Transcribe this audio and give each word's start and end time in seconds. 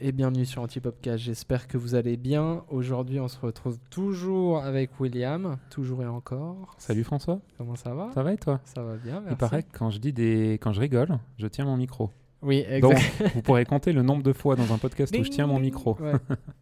et 0.00 0.12
bienvenue 0.12 0.44
sur 0.44 0.62
Antipopcast. 0.62 1.18
J'espère 1.24 1.66
que 1.68 1.76
vous 1.78 1.94
allez 1.94 2.16
bien. 2.16 2.64
Aujourd'hui, 2.68 3.20
on 3.20 3.28
se 3.28 3.38
retrouve 3.38 3.78
toujours 3.90 4.62
avec 4.62 4.98
William, 5.00 5.56
toujours 5.70 6.02
et 6.02 6.06
encore. 6.06 6.74
Salut 6.78 7.04
François, 7.04 7.40
Comment 7.56 7.76
ça 7.76 7.94
va? 7.94 8.10
Ça 8.14 8.22
va 8.22 8.32
et 8.32 8.36
toi? 8.36 8.60
Ça 8.64 8.82
va 8.82 8.96
bien, 8.96 9.20
merci. 9.20 9.32
Il 9.32 9.36
paraît 9.36 9.62
que 9.62 9.76
quand 9.76 9.90
je 9.90 9.98
dis 9.98 10.12
des, 10.12 10.58
quand 10.60 10.72
je 10.72 10.80
rigole, 10.80 11.18
je 11.38 11.46
tiens 11.46 11.64
mon 11.64 11.76
micro. 11.76 12.10
Oui, 12.42 12.64
Donc, 12.80 12.92
exact. 12.94 13.30
vous 13.34 13.42
pourrez 13.42 13.64
compter 13.64 13.92
le 13.92 14.02
nombre 14.02 14.22
de 14.22 14.32
fois 14.32 14.54
dans 14.56 14.72
un 14.72 14.78
podcast 14.78 15.14
où 15.18 15.24
je 15.24 15.30
tiens 15.30 15.46
mon 15.46 15.58
micro. 15.58 15.96
Ouais. 16.00 16.12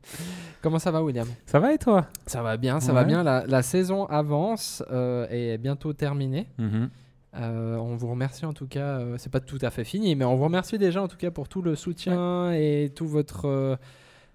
Comment 0.63 0.79
ça 0.79 0.91
va, 0.91 1.03
William? 1.03 1.29
Ça 1.45 1.61
va 1.61 1.75
et 1.75 1.79
toi? 1.79 2.07
Ça 2.27 2.43
va 2.43 2.57
bien, 2.57 2.81
ça 2.81 2.93
va 2.93 3.05
bien. 3.05 3.23
La, 3.23 3.47
la 3.47 3.63
saison 3.63 4.07
avance 4.07 4.83
euh, 4.91 5.27
et 5.31 5.49
est 5.51 5.59
bientôt 5.59 5.93
terminée. 5.93 6.49
Mhm. 6.59 6.91
Euh, 7.39 7.77
on 7.77 7.97
vous 7.97 8.09
remercie 8.11 8.47
en 8.47 8.53
tout 8.53 8.67
cas. 8.67 8.99
euh, 9.01 9.17
c'est 9.19 9.31
pas 9.31 9.41
tout 9.41 9.59
à 9.63 9.71
fait 9.71 9.85
fini, 9.85 10.15
mais 10.17 10.25
on 10.25 10.37
vous 10.37 10.45
remercie 10.45 10.79
déjà 10.79 11.03
en 11.03 11.09
tout 11.09 11.17
cas 11.19 11.31
pour 11.31 11.49
tout 11.49 11.63
le 11.63 11.75
soutien 11.77 12.53
et 12.53 12.91
tout 12.95 13.07
votre 13.07 13.47
euh, 13.47 13.77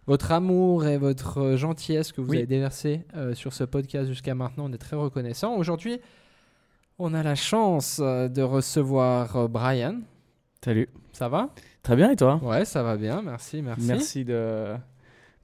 votre 0.08 0.32
amour 0.32 0.86
et 0.86 0.98
votre 0.98 1.56
gentillesse 1.56 2.12
que 2.12 2.22
vous 2.22 2.32
Oui. 2.32 2.38
avez 2.38 2.48
déversé 2.48 3.06
euh, 3.16 3.34
sur 3.34 3.54
ce 3.54 3.64
podcast 3.64 4.08
jusqu'à 4.10 4.36
maintenant. 4.36 4.66
On 4.68 4.74
est 4.74 4.78
très 4.78 4.96
reconnaissant. 4.96 5.56
Aujourd'hui, 5.56 6.00
on 7.00 7.14
a 7.14 7.24
la 7.24 7.36
chance 7.36 8.00
euh, 8.04 8.28
de 8.28 8.42
recevoir 8.42 9.36
euh, 9.36 9.48
Brian. 9.48 10.02
Salut. 10.64 10.90
Ça 11.14 11.28
va? 11.30 11.50
Très 11.84 11.96
bien 11.96 12.12
et 12.12 12.16
toi? 12.16 12.40
Ouais, 12.44 12.66
ça 12.66 12.84
va 12.84 12.98
bien. 12.98 13.22
Merci, 13.24 13.62
merci. 13.62 13.88
Merci 13.88 14.26
de 14.26 14.76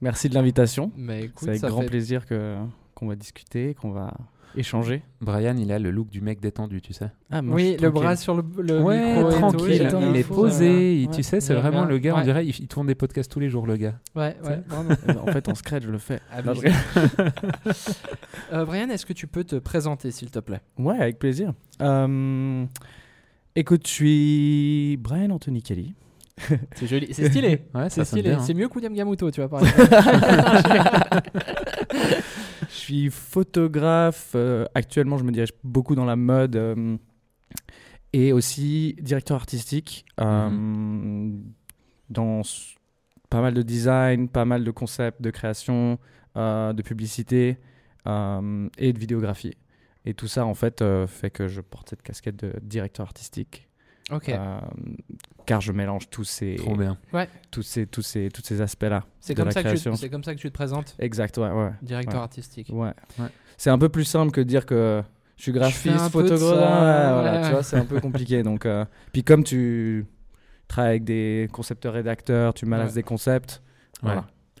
merci 0.00 0.28
de 0.28 0.34
l'invitation. 0.34 0.92
Mais 0.96 1.30
C'est 1.36 1.48
avec 1.48 1.60
ça 1.60 1.68
grand 1.68 1.80
fait- 1.82 1.86
plaisir 1.88 2.26
que 2.26 2.56
qu'on 2.94 3.06
va 3.08 3.16
discuter, 3.16 3.74
qu'on 3.74 3.90
va 3.90 4.12
échanger. 4.56 5.02
Brian, 5.20 5.56
il 5.56 5.70
a 5.72 5.78
le 5.78 5.90
look 5.90 6.08
du 6.10 6.20
mec 6.20 6.40
détendu, 6.40 6.80
tu 6.80 6.92
sais. 6.92 7.10
Ah, 7.30 7.42
moi, 7.42 7.56
Oui, 7.56 7.76
le 7.80 7.90
bras 7.90 8.16
sur 8.16 8.34
le, 8.34 8.42
le 8.58 8.80
ouais, 8.82 9.14
micro 9.16 9.28
et 9.30 9.32
tout, 9.32 9.38
tranquille. 9.38 9.88
il 10.10 10.16
est 10.16 10.24
posé. 10.24 10.94
il- 11.02 11.08
ouais. 11.08 11.14
Tu 11.14 11.22
sais, 11.22 11.40
c'est 11.40 11.54
vraiment 11.54 11.82
bien. 11.82 11.88
le 11.90 11.98
gars, 11.98 12.14
Ouais. 12.14 12.20
on 12.20 12.24
dirait, 12.24 12.46
il, 12.46 12.54
il 12.58 12.68
tourne 12.68 12.86
des 12.86 12.94
podcasts 12.94 13.30
tous 13.30 13.40
les 13.40 13.48
jours, 13.48 13.66
le 13.66 13.76
gars. 13.76 13.94
Ouais, 14.16 14.36
ouais, 14.44 14.60
en 15.22 15.26
fait, 15.32 15.48
en 15.48 15.54
scratch, 15.54 15.82
je 15.84 15.90
le 15.90 15.98
fais. 15.98 16.20
Non, 16.44 16.54
je- 16.54 16.68
Euh, 18.52 18.64
Brian, 18.64 18.88
est-ce 18.88 19.04
que 19.04 19.12
tu 19.12 19.26
peux 19.26 19.44
te 19.44 19.56
présenter, 19.56 20.10
s'il 20.10 20.30
te 20.30 20.38
plaît? 20.38 20.60
Ouais, 20.78 20.96
avec 20.98 21.18
plaisir. 21.18 21.52
Euh, 21.82 22.64
écoute, 23.54 23.86
je 23.86 23.92
suis 23.92 24.96
Brian 24.98 25.30
Anthony 25.30 25.62
Kelly. 25.62 25.94
C'est 26.76 26.86
joli, 26.86 27.08
c'est 27.12 27.28
stylé. 27.28 27.62
Ouais, 27.74 27.90
C'est 27.90 28.04
stylé. 28.04 28.30
hein. 28.30 28.38
C'est 28.40 28.54
mieux 28.54 28.68
que 28.68 28.74
William 28.76 28.94
Gamuto, 28.94 29.28
tu 29.30 29.40
vois, 29.42 29.50
par 29.50 29.60
exemple. 29.60 29.88
Je 31.92 32.37
suis 32.88 33.10
photographe. 33.10 34.32
euh, 34.34 34.64
actuellement, 34.74 35.18
je 35.18 35.24
me 35.24 35.32
dirige 35.32 35.52
beaucoup 35.64 35.94
dans 35.94 36.04
la 36.04 36.16
mode 36.16 36.56
euh, 36.56 36.96
et 38.12 38.32
aussi 38.32 38.96
directeur 39.00 39.36
artistique 39.36 40.04
euh, 40.20 40.48
Mhm. 40.48 41.42
dans 42.10 42.42
pas 43.30 43.40
mal 43.42 43.52
de 43.54 43.62
design, 43.62 44.28
pas 44.28 44.44
mal 44.46 44.64
de 44.64 44.70
concepts 44.70 45.20
de 45.20 45.30
création, 45.30 45.98
de 46.34 46.82
publicité 46.82 47.58
et 48.06 48.92
de 48.92 48.98
vidéographie. 48.98 49.54
Et 50.06 50.14
tout 50.14 50.28
ça, 50.28 50.46
en 50.46 50.54
fait, 50.54 50.82
fait 51.06 51.30
que 51.30 51.46
je 51.48 51.60
porte 51.60 51.90
cette 51.90 52.00
casquette 52.02 52.36
de 52.36 52.52
directeur 52.62 53.04
artistique. 53.04 53.68
ok. 54.10 54.30
Car 55.48 55.60
je 55.62 55.72
mélange 55.72 56.10
tous 56.10 56.24
ces, 56.24 56.56
Trop 56.56 56.76
bien. 56.76 56.98
tous 57.50 57.62
ces, 57.62 57.86
tous 57.86 58.02
ces, 58.02 58.28
tous 58.28 58.42
ces 58.44 58.60
aspects-là. 58.60 59.04
C'est 59.18 59.34
comme, 59.34 59.50
ça 59.50 59.62
que 59.62 59.70
tu- 59.70 59.96
c'est 59.96 60.10
comme 60.10 60.22
ça 60.22 60.34
que 60.34 60.38
tu 60.40 60.48
te 60.48 60.52
présentes, 60.54 60.94
Exact, 60.98 61.38
ouais, 61.38 61.50
ouais. 61.50 61.70
directeur 61.82 62.16
Ouais. 62.16 62.20
artistique. 62.20 62.68
Ouais. 62.70 62.92
Ouais. 63.18 63.28
C'est 63.56 63.70
un 63.70 63.78
peu 63.78 63.88
plus 63.88 64.04
simple 64.04 64.30
que 64.30 64.40
de 64.42 64.46
dire 64.46 64.66
que 64.66 65.02
je 65.36 65.42
suis 65.44 65.52
graphiste, 65.52 65.96
photographe. 66.10 66.42
ouais, 66.42 66.48
voilà, 66.56 67.40
ouais. 67.40 67.46
Tu 67.46 67.50
vois, 67.52 67.62
c'est 67.62 67.76
un 67.76 67.86
peu 67.86 67.98
compliqué. 67.98 68.42
Donc, 68.44 68.66
euh, 68.66 68.84
puis 69.12 69.24
comme 69.24 69.42
tu 69.42 70.04
travailles 70.68 70.90
avec 70.90 71.04
des 71.04 71.48
concepteurs 71.50 71.94
rédacteurs, 71.94 72.52
tu 72.52 72.66
malasses 72.66 72.90
Ouais. 72.90 72.94
des 72.96 73.02
concepts. 73.02 73.62
Ouais. 74.02 74.10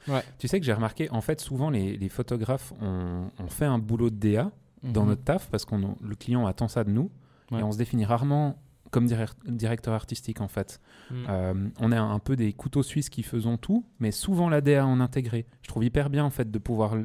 Voilà. 0.06 0.22
Tu 0.38 0.48
sais 0.48 0.58
que 0.58 0.64
j'ai 0.64 0.72
remarqué, 0.72 1.10
en 1.10 1.20
fait, 1.20 1.38
souvent 1.40 1.68
les, 1.68 1.98
les 1.98 2.08
photographes, 2.08 2.72
on, 2.80 3.24
on 3.38 3.48
fait 3.48 3.66
un 3.66 3.78
boulot 3.78 4.08
de 4.08 4.16
DA 4.16 4.50
dans 4.82 5.02
Mhm. 5.02 5.08
notre 5.08 5.22
taf 5.24 5.50
parce 5.50 5.66
que 5.66 5.74
le 5.74 6.14
client 6.14 6.46
attend 6.46 6.66
ça 6.68 6.82
de 6.82 6.90
nous 6.90 7.10
Ouais. 7.50 7.60
et 7.60 7.62
on 7.62 7.72
se 7.72 7.78
définit 7.78 8.04
rarement 8.06 8.56
comme 8.90 9.06
dir- 9.06 9.34
directeur 9.46 9.94
artistique 9.94 10.40
en 10.40 10.48
fait. 10.48 10.80
Mm. 11.10 11.14
Euh, 11.28 11.68
on 11.80 11.92
est 11.92 11.96
un 11.96 12.18
peu 12.18 12.36
des 12.36 12.52
couteaux 12.52 12.82
suisses 12.82 13.10
qui 13.10 13.22
faisons 13.22 13.56
tout, 13.56 13.84
mais 14.00 14.10
souvent 14.10 14.48
la 14.48 14.60
DA 14.60 14.86
en 14.86 15.00
intégré. 15.00 15.46
Je 15.62 15.68
trouve 15.68 15.84
hyper 15.84 16.10
bien 16.10 16.24
en 16.24 16.30
fait 16.30 16.50
de 16.50 16.58
pouvoir 16.58 16.96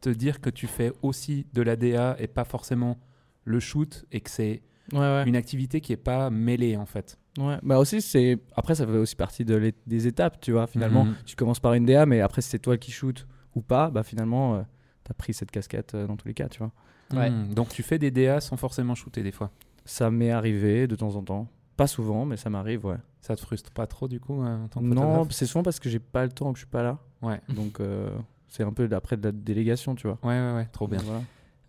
te 0.00 0.10
dire 0.10 0.40
que 0.40 0.50
tu 0.50 0.66
fais 0.66 0.92
aussi 1.02 1.46
de 1.52 1.62
la 1.62 1.76
DA 1.76 2.16
et 2.20 2.28
pas 2.28 2.44
forcément 2.44 2.98
le 3.44 3.60
shoot 3.60 4.04
et 4.12 4.20
que 4.20 4.30
c'est 4.30 4.62
Ouais, 4.92 4.98
ouais. 5.00 5.24
une 5.26 5.36
activité 5.36 5.80
qui 5.82 5.92
est 5.92 5.96
pas 5.98 6.30
mêlée 6.30 6.76
en 6.76 6.86
fait. 6.86 7.18
Ouais. 7.38 7.58
Bah 7.62 7.78
aussi, 7.78 8.00
c'est 8.00 8.38
après, 8.56 8.74
ça 8.74 8.86
fait 8.86 8.92
aussi 8.96 9.16
partie 9.16 9.44
de 9.44 9.72
des 9.86 10.06
étapes, 10.06 10.40
tu 10.40 10.52
vois. 10.52 10.66
Finalement, 10.66 11.04
Mhm. 11.04 11.14
tu 11.26 11.36
commences 11.36 11.60
par 11.60 11.74
une 11.74 11.84
DA, 11.84 12.06
mais 12.06 12.20
après, 12.20 12.40
si 12.40 12.48
c'est 12.48 12.58
toi 12.58 12.76
qui 12.78 12.90
shoot 12.90 13.26
ou 13.54 13.60
pas, 13.60 13.90
bah 13.90 14.02
finalement, 14.02 14.64
tu 15.04 15.10
as 15.10 15.14
pris 15.14 15.34
cette 15.34 15.50
casquette 15.50 15.94
euh, 15.94 16.06
dans 16.06 16.16
tous 16.16 16.26
les 16.26 16.34
cas, 16.34 16.48
tu 16.48 16.58
vois. 16.58 16.72
Ouais. 17.12 17.28
Hmm, 17.30 17.52
Donc 17.54 17.68
tu 17.68 17.82
fais 17.82 17.98
des 17.98 18.10
DA 18.10 18.40
sans 18.40 18.56
forcément 18.56 18.94
shooter 18.94 19.22
des 19.22 19.30
fois. 19.32 19.50
Ça 19.88 20.10
m'est 20.10 20.30
arrivé 20.30 20.86
de 20.86 20.94
temps 20.96 21.16
en 21.16 21.22
temps. 21.22 21.48
Pas 21.78 21.86
souvent, 21.86 22.26
mais 22.26 22.36
ça 22.36 22.50
m'arrive, 22.50 22.84
ouais. 22.84 22.98
Ça 23.22 23.34
te 23.36 23.40
frustre 23.40 23.70
pas 23.70 23.86
trop 23.86 24.06
du 24.06 24.20
coup 24.20 24.42
euh, 24.42 24.64
en 24.64 24.68
tant 24.68 24.80
que 24.80 24.84
Non, 24.84 25.26
c'est 25.30 25.46
souvent 25.46 25.62
parce 25.62 25.80
que 25.80 25.88
j'ai 25.88 25.98
pas 25.98 26.24
le 26.24 26.30
temps 26.30 26.52
que 26.52 26.58
je 26.58 26.64
suis 26.64 26.70
pas 26.70 26.82
là. 26.82 26.98
Ouais. 27.22 27.40
Donc, 27.48 27.80
euh, 27.80 28.10
c'est 28.48 28.64
un 28.64 28.72
peu 28.72 28.86
après 28.92 29.16
de 29.16 29.22
la 29.22 29.32
délégation, 29.32 29.94
tu 29.94 30.06
vois. 30.06 30.18
Ouais, 30.22 30.38
ouais, 30.38 30.54
ouais, 30.56 30.68
trop 30.72 30.86
bien. 30.88 31.00
Voilà. 31.02 31.22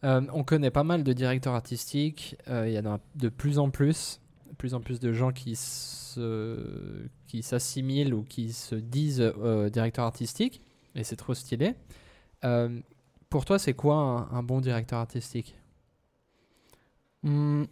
Euh, 0.04 0.22
on 0.34 0.44
connaît 0.44 0.72
pas 0.72 0.84
mal 0.84 1.04
de 1.04 1.14
directeurs 1.14 1.54
artistiques. 1.54 2.36
euh, 2.50 2.68
Il 2.68 2.74
y 2.74 2.80
en 2.80 2.86
a 2.86 3.00
de 3.16 3.30
plus 3.30 3.58
en 3.58 3.70
plus, 3.70 4.20
de 4.50 4.56
plus 4.56 4.74
en 4.74 4.82
plus 4.82 5.00
de 5.00 5.14
gens 5.14 5.32
qui 5.32 5.56
se, 5.56 7.08
qui 7.28 7.42
s'assimilent 7.42 8.14
ou 8.14 8.24
qui 8.24 8.52
se 8.52 8.76
disent 8.76 9.22
euh, 9.22 9.70
directeurs 9.70 10.06
artistiques, 10.06 10.62
et 10.96 11.04
c'est 11.06 11.16
trop 11.18 11.34
stylé. 11.34 11.76
Euh, 12.44 12.80
pour 13.30 13.46
toi, 13.46 13.60
c'est 13.60 13.74
quoi 13.74 13.96
un, 13.96 14.32
un 14.38 14.44
bon 14.44 14.60
directeur 14.60 15.00
artistique? 15.00 15.56
Hmm, 17.24 17.64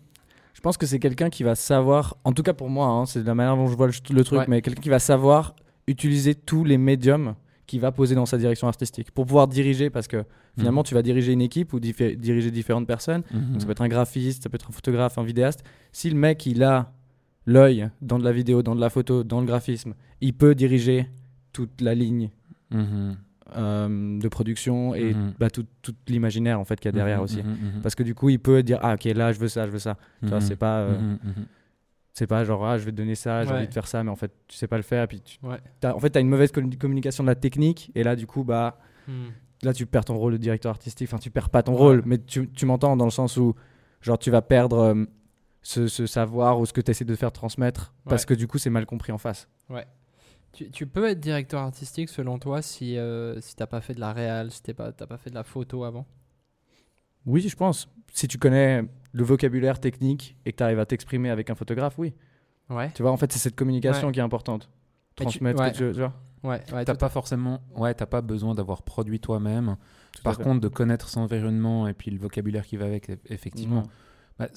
je 0.57 0.61
pense 0.61 0.75
que 0.75 0.87
c'est 0.87 0.97
quelqu'un 0.97 1.29
qui 1.29 1.43
va 1.43 1.53
savoir, 1.53 2.17
en 2.23 2.33
tout 2.33 2.41
cas 2.41 2.53
pour 2.53 2.67
moi, 2.67 2.87
hein, 2.87 3.05
c'est 3.05 3.21
de 3.21 3.27
la 3.27 3.35
manière 3.35 3.55
dont 3.55 3.67
je 3.67 3.75
vois 3.77 3.85
le, 3.85 3.93
le 4.09 4.23
truc, 4.23 4.39
Ouais. 4.39 4.45
mais 4.47 4.63
quelqu'un 4.63 4.81
qui 4.81 4.89
va 4.89 4.97
savoir 4.97 5.55
utiliser 5.85 6.33
tous 6.33 6.63
les 6.63 6.79
médiums 6.79 7.35
qu'il 7.67 7.79
va 7.79 7.91
poser 7.91 8.15
dans 8.15 8.25
sa 8.25 8.39
direction 8.39 8.67
artistique 8.67 9.11
pour 9.11 9.27
pouvoir 9.27 9.47
diriger, 9.47 9.91
parce 9.91 10.07
que 10.07 10.23
finalement, 10.57 10.81
Mhm. 10.81 10.85
tu 10.87 10.93
vas 10.95 11.03
diriger 11.03 11.31
une 11.31 11.41
équipe 11.41 11.73
ou 11.73 11.79
diriger 11.79 12.49
différentes 12.49 12.87
personnes. 12.87 13.21
Mhm. 13.31 13.51
Donc 13.51 13.61
ça 13.61 13.65
peut 13.67 13.71
être 13.73 13.81
un 13.83 13.87
graphiste, 13.87 14.41
ça 14.43 14.49
peut 14.49 14.55
être 14.55 14.69
un 14.69 14.73
photographe, 14.73 15.19
un 15.19 15.23
vidéaste. 15.23 15.63
Si 15.91 16.09
le 16.09 16.15
mec, 16.15 16.45
il 16.47 16.63
a 16.63 16.91
l'œil 17.45 17.89
dans 18.01 18.17
de 18.17 18.23
la 18.23 18.31
vidéo, 18.31 18.63
dans 18.63 18.73
de 18.75 18.81
la 18.81 18.89
photo, 18.89 19.23
dans 19.23 19.41
le 19.41 19.45
graphisme, 19.45 19.93
il 20.21 20.33
peut 20.33 20.55
diriger 20.55 21.07
toute 21.53 21.81
la 21.81 21.93
ligne 21.93 22.31
Mhm. 22.71 23.15
Euh, 23.55 24.19
de 24.19 24.27
production 24.27 24.93
et 24.95 25.13
Mhm. 25.13 25.33
bah, 25.39 25.49
tout, 25.49 25.65
tout 25.81 25.95
l'imaginaire 26.07 26.59
en 26.59 26.65
fait 26.65 26.75
qu'il 26.79 26.87
y 26.89 26.89
a 26.89 26.91
derrière 26.91 27.19
Mhm, 27.19 27.23
aussi. 27.23 27.43
mhm. 27.43 27.81
Parce 27.81 27.95
que 27.95 28.03
du 28.03 28.13
coup, 28.15 28.29
il 28.29 28.39
peut 28.39 28.63
dire 28.63 28.79
ah 28.81 28.95
ok 28.95 29.05
là 29.05 29.31
je 29.31 29.39
veux 29.39 29.47
ça, 29.47 29.65
je 29.65 29.71
veux 29.71 29.79
ça. 29.79 29.95
Tu 30.21 30.27
vois, 30.29 30.41
c'est 30.41 30.55
pas 30.55 30.79
euh, 30.79 31.15
c'est 32.13 32.27
pas 32.27 32.43
genre 32.43 32.65
ah 32.65 32.77
je 32.77 32.83
vais 32.85 32.91
te 32.91 32.97
donner 32.97 33.15
ça, 33.15 33.43
j'ai 33.43 33.51
Ouais. 33.51 33.57
envie 33.57 33.67
de 33.67 33.73
faire 33.73 33.87
ça, 33.87 34.03
mais 34.03 34.09
en 34.09 34.15
fait 34.15 34.31
tu 34.47 34.57
sais 34.57 34.67
pas 34.67 34.77
le 34.77 34.83
faire. 34.83 35.03
Et 35.03 35.07
puis 35.07 35.21
tu, 35.21 35.37
Ouais. 35.43 35.57
t'as- 35.79 35.93
en 35.95 35.99
fait 35.99 36.09
t'as 36.09 36.21
une 36.21 36.29
mauvaise 36.29 36.51
commu- 36.51 36.77
communication 36.77 37.23
de 37.23 37.29
la 37.29 37.35
technique 37.35 37.91
et 37.95 38.03
là 38.03 38.15
du 38.15 38.25
coup 38.27 38.43
bah 38.43 38.79
Hmm. 39.07 39.27
là 39.63 39.73
tu 39.73 39.85
perds 39.85 40.05
ton 40.05 40.17
rôle 40.17 40.33
de 40.33 40.37
directeur 40.37 40.71
artistique. 40.71 41.07
Enfin 41.09 41.19
tu 41.19 41.29
perds 41.29 41.49
pas 41.49 41.63
ton 41.63 41.73
Ouais. 41.73 41.77
rôle, 41.79 42.03
mais 42.05 42.17
tu, 42.17 42.49
tu 42.49 42.65
m'entends 42.65 42.97
dans 42.97 43.05
le 43.05 43.11
sens 43.11 43.37
où 43.37 43.53
genre 44.01 44.17
tu 44.19 44.31
vas 44.31 44.41
perdre 44.41 44.77
euh, 44.79 45.05
ce, 45.61 45.87
ce 45.87 46.05
savoir 46.07 46.59
ou 46.59 46.65
ce 46.65 46.73
que 46.73 46.81
tu 46.81 46.91
essaies 46.91 47.05
de 47.05 47.15
faire 47.15 47.31
transmettre 47.31 47.93
parce 48.05 48.23
Ouais. 48.23 48.27
que 48.27 48.33
du 48.33 48.47
coup 48.47 48.57
c'est 48.57 48.69
mal 48.69 48.85
compris 48.85 49.11
en 49.11 49.17
face. 49.17 49.47
Tu, 50.53 50.71
tu 50.71 50.87
peux 50.87 51.07
être 51.07 51.19
directeur 51.19 51.61
artistique 51.61 52.09
selon 52.09 52.39
toi 52.39 52.61
si, 52.61 52.97
euh, 52.97 53.39
si 53.41 53.55
t'as 53.55 53.67
pas 53.67 53.81
fait 53.81 53.93
de 53.93 53.99
la 53.99 54.11
réal, 54.13 54.51
si 54.51 54.63
t'es 54.63 54.73
pas, 54.73 54.91
t'as 54.91 55.05
pas 55.05 55.17
fait 55.17 55.29
de 55.29 55.35
la 55.35 55.43
photo 55.43 55.83
avant? 55.83 56.05
Oui, 57.25 57.41
je 57.47 57.55
pense. 57.55 57.89
Si 58.13 58.27
tu 58.27 58.37
connais 58.37 58.83
le 59.11 59.23
vocabulaire 59.23 59.79
technique 59.79 60.35
et 60.45 60.51
que 60.51 60.57
tu 60.57 60.63
arrives 60.63 60.79
à 60.79 60.85
t'exprimer 60.85 61.29
avec 61.29 61.49
un 61.49 61.55
photographe, 61.55 61.95
oui. 61.97 62.13
Ouais. 62.69 62.91
Tu 62.95 63.01
vois, 63.01 63.11
en 63.11 63.17
fait, 63.17 63.31
c'est 63.31 63.39
cette 63.39 63.55
communication 63.55 64.07
Ouais. 64.07 64.13
qui 64.13 64.19
est 64.19 64.23
importante. 64.23 64.69
Mais 65.19 65.25
tu- 65.25 65.31
Transmettre, 65.39 65.61
ouais. 65.61 65.71
que 65.71 65.77
tu, 65.77 65.91
tu 65.91 65.99
vois. 65.99 66.13
Ouais, 66.43 66.61
ouais, 66.71 66.85
T'as 66.85 66.93
tout- 66.93 66.99
pas 66.99 67.09
forcément, 67.09 67.61
ouais, 67.75 67.93
t'as 67.93 68.05
pas 68.05 68.21
besoin 68.21 68.53
d'avoir 68.55 68.83
produit 68.83 69.19
toi-même. 69.19 69.75
Par 70.23 70.37
contre, 70.37 70.61
de 70.61 70.67
connaître 70.67 71.09
son 71.09 71.21
environnement 71.21 71.87
et 71.87 71.93
puis 71.93 72.11
le 72.11 72.19
vocabulaire 72.19 72.65
qui 72.65 72.77
va 72.77 72.85
avec, 72.85 73.09
effectivement. 73.29 73.83
Bah, 74.39 74.47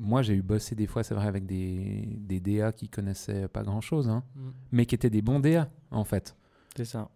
moi, 0.00 0.22
j'ai 0.22 0.34
eu 0.34 0.42
bossé 0.42 0.74
des 0.74 0.86
fois, 0.86 1.02
c'est 1.02 1.14
vrai, 1.14 1.26
avec 1.26 1.46
des, 1.46 2.04
des 2.16 2.40
DA 2.40 2.72
qui 2.72 2.88
connaissaient 2.88 3.48
pas 3.48 3.62
grand-chose, 3.62 4.08
hein, 4.08 4.24
Hmm. 4.34 4.50
mais 4.72 4.86
qui 4.86 4.94
étaient 4.94 5.10
des 5.10 5.22
bons 5.22 5.40
DA, 5.40 5.68
en 5.90 6.04
fait. 6.04 6.36
C'est 6.76 6.84
ça. 6.84 7.08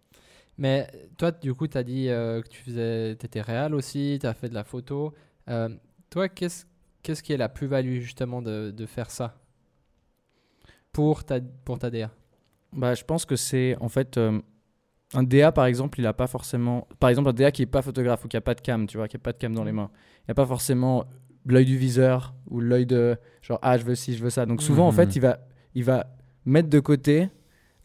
Mais 0.57 0.87
toi, 1.17 1.31
du 1.31 1.53
coup, 1.53 1.67
tu 1.67 1.77
as 1.77 1.83
dit 1.83 2.07
euh, 2.09 2.41
que 2.41 2.47
tu 2.47 2.61
faisais, 2.61 3.11
étais 3.11 3.41
réal 3.41 3.73
aussi, 3.75 4.17
tu 4.21 4.27
as 4.27 4.33
fait 4.33 4.47
de 4.49 4.53
la 4.53 4.63
photo. 4.63 5.13
Euh, 5.49 5.69
toi, 6.09 6.29
qu'est-ce 6.29 6.65
qu'est-ce 7.03 7.21
qui 7.21 7.33
est 7.33 7.37
la 7.37 7.49
plus-value 7.49 7.99
justement 7.99 8.41
de, 8.41 8.71
de 8.71 8.85
faire 8.85 9.11
ça 9.11 9.37
pour 10.91 11.23
ta, 11.23 11.39
pour 11.41 11.77
ta 11.79 11.89
DA 11.89 12.09
Bah, 12.73 12.93
je 12.93 13.03
pense 13.03 13.25
que 13.25 13.35
c'est 13.35 13.75
en 13.79 13.89
fait 13.89 14.17
euh, 14.17 14.39
un 15.13 15.23
DA 15.23 15.51
par 15.51 15.65
exemple, 15.65 15.99
il 15.99 16.07
a 16.07 16.13
pas 16.13 16.27
forcément. 16.27 16.87
Par 16.99 17.09
exemple, 17.09 17.29
un 17.29 17.33
DA 17.33 17.51
qui 17.51 17.61
est 17.61 17.67
pas 17.67 17.81
photographe 17.81 18.25
ou 18.25 18.27
qui 18.27 18.37
a 18.37 18.41
pas 18.41 18.55
de 18.55 18.61
cam, 18.61 18.87
tu 18.87 18.97
vois, 18.97 19.07
qui 19.07 19.17
a 19.17 19.19
pas 19.19 19.33
de 19.33 19.37
cam 19.37 19.53
dans 19.53 19.63
les 19.63 19.71
mains. 19.71 19.91
Il 20.27 20.31
a 20.31 20.35
pas 20.35 20.45
forcément 20.45 21.05
l'œil 21.45 21.65
du 21.65 21.77
viseur 21.77 22.33
ou 22.49 22.59
l'œil 22.59 22.85
de 22.85 23.17
genre 23.41 23.59
ah 23.61 23.77
je 23.77 23.83
veux 23.83 23.95
ci, 23.95 24.15
je 24.15 24.23
veux 24.23 24.29
ça. 24.29 24.45
Donc 24.45 24.61
souvent 24.61 24.87
en 24.87 24.91
Mhm. 24.91 24.95
fait, 24.95 25.15
il 25.15 25.19
va 25.21 25.39
il 25.75 25.83
va 25.83 26.05
mettre 26.45 26.69
de 26.69 26.79
côté 26.79 27.29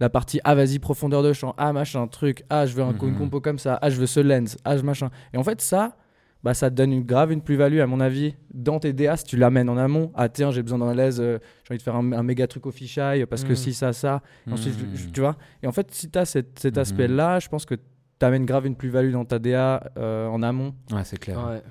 la 0.00 0.08
partie 0.08 0.40
ah 0.44 0.54
vas-y 0.54 0.78
profondeur 0.78 1.22
de 1.22 1.32
champ, 1.32 1.54
ah 1.58 1.72
machin 1.72 2.06
truc, 2.06 2.44
ah 2.50 2.64
je 2.66 2.74
veux 2.74 2.82
un, 2.82 2.92
une 2.92 3.10
Mhm. 3.12 3.18
compo 3.18 3.40
comme 3.40 3.58
ça, 3.58 3.78
ah 3.82 3.90
je 3.90 3.96
veux 4.00 4.06
ce 4.06 4.20
lens, 4.20 4.56
ah 4.64 4.76
je 4.76 4.82
machin. 4.82 5.10
Et 5.34 5.36
en 5.36 5.44
fait 5.44 5.60
ça, 5.60 5.96
bah 6.42 6.54
ça 6.54 6.70
te 6.70 6.74
donne 6.74 6.90
une 6.92 7.02
grave 7.04 7.32
une 7.32 7.42
plus-value 7.42 7.80
à 7.80 7.86
mon 7.86 8.00
avis 8.00 8.34
dans 8.54 8.78
tes 8.80 8.94
DA 8.94 9.14
si 9.18 9.24
tu 9.24 9.36
l'amènes 9.36 9.68
en 9.68 9.76
amont. 9.76 10.10
Ah 10.14 10.30
tiens 10.30 10.50
j'ai 10.50 10.62
besoin 10.62 10.78
d'un 10.78 10.94
lens, 10.94 11.18
euh, 11.20 11.38
j'ai 11.64 11.72
envie 11.74 11.78
de 11.78 11.82
faire 11.82 11.96
un, 11.96 12.12
un 12.12 12.22
méga 12.22 12.46
truc 12.46 12.64
au 12.64 12.70
fisheye 12.70 13.26
parce 13.26 13.44
que 13.44 13.50
Mhm. 13.50 13.56
si 13.56 13.74
ça 13.74 13.92
ça. 13.92 14.22
Et 14.46 14.52
Ensuite 14.52 14.74
je- 14.78 14.96
je- 14.96 15.06
Mhm. 15.08 15.12
tu 15.12 15.20
vois. 15.20 15.36
Et 15.62 15.66
en 15.66 15.72
fait 15.72 15.90
si 15.92 16.08
tu 16.10 16.18
as 16.18 16.24
cet, 16.24 16.58
cet 16.60 16.76
Mhm. 16.76 16.80
aspect-là, 16.80 17.38
je 17.40 17.48
pense 17.50 17.66
que 17.66 17.74
tu 17.74 18.26
amènes 18.26 18.46
grave 18.46 18.64
une 18.66 18.76
plus-value 18.76 19.12
dans 19.12 19.26
ta 19.26 19.38
DA 19.38 19.90
euh, 19.98 20.26
en 20.28 20.42
amont. 20.42 20.74
Ouais, 20.92 21.04
c'est 21.04 21.18
clair. 21.18 21.36
Ouais. 21.46 21.62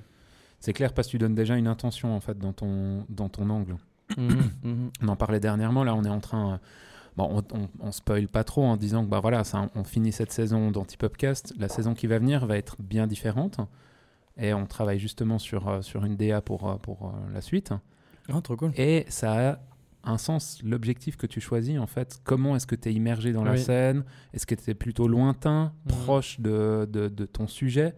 C'est 0.59 0.73
clair 0.73 0.93
parce 0.93 1.07
que 1.07 1.11
tu 1.11 1.17
donnes 1.17 1.35
déjà 1.35 1.55
une 1.55 1.67
intention 1.67 2.15
en 2.15 2.19
fait 2.19 2.37
dans 2.37 2.53
ton, 2.53 3.05
dans 3.09 3.29
ton 3.29 3.49
angle. 3.49 3.77
Mhm. 4.17 4.89
On 5.03 5.07
en 5.07 5.15
parlait 5.15 5.39
dernièrement, 5.39 5.83
là 5.83 5.93
on 5.95 6.03
est 6.03 6.09
en 6.09 6.19
train... 6.19 6.53
euh, 6.53 6.57
Bon, 7.17 7.27
on, 7.51 7.57
on, 7.57 7.67
on 7.81 7.91
spoil 7.91 8.29
pas 8.29 8.45
trop 8.45 8.63
en 8.63 8.77
disant 8.77 9.03
que 9.03 9.09
bah 9.09 9.19
voilà, 9.19 9.43
ça, 9.43 9.67
on 9.75 9.83
finit 9.83 10.13
cette 10.13 10.31
saison 10.31 10.71
d'Antipopcast. 10.71 11.53
La 11.59 11.67
saison 11.67 11.93
qui 11.93 12.07
va 12.07 12.17
venir 12.17 12.45
va 12.45 12.55
être 12.55 12.77
bien 12.79 13.07
différente. 13.07 13.59
Et 14.37 14.53
on 14.53 14.65
travaille 14.65 14.99
justement 14.99 15.37
sur, 15.37 15.67
euh, 15.67 15.81
sur 15.81 16.05
une 16.05 16.15
DA 16.15 16.39
pour, 16.39 16.69
euh, 16.69 16.75
pour 16.77 17.07
euh, 17.07 17.33
la 17.33 17.41
suite. 17.41 17.73
Ah, 18.31 18.39
trop 18.41 18.55
cool. 18.55 18.71
Et 18.77 19.05
ça 19.09 19.49
a 19.51 19.59
un 20.05 20.17
sens, 20.17 20.61
l'objectif 20.63 21.17
que 21.17 21.27
tu 21.27 21.41
choisis 21.41 21.77
en 21.77 21.87
fait. 21.87 22.21
Comment 22.23 22.55
est-ce 22.55 22.67
que 22.67 22.75
tu 22.75 22.87
es 22.87 22.93
immergé 22.93 23.33
dans 23.33 23.43
la 23.43 23.57
scène? 23.57 24.05
Est-ce 24.33 24.45
que 24.45 24.55
tu 24.55 24.69
es 24.69 24.73
plutôt 24.75 25.09
lointain, 25.09 25.73
proche 25.89 26.39
de, 26.39 26.87
de, 26.89 27.09
de 27.09 27.25
ton 27.25 27.47
sujet? 27.47 27.95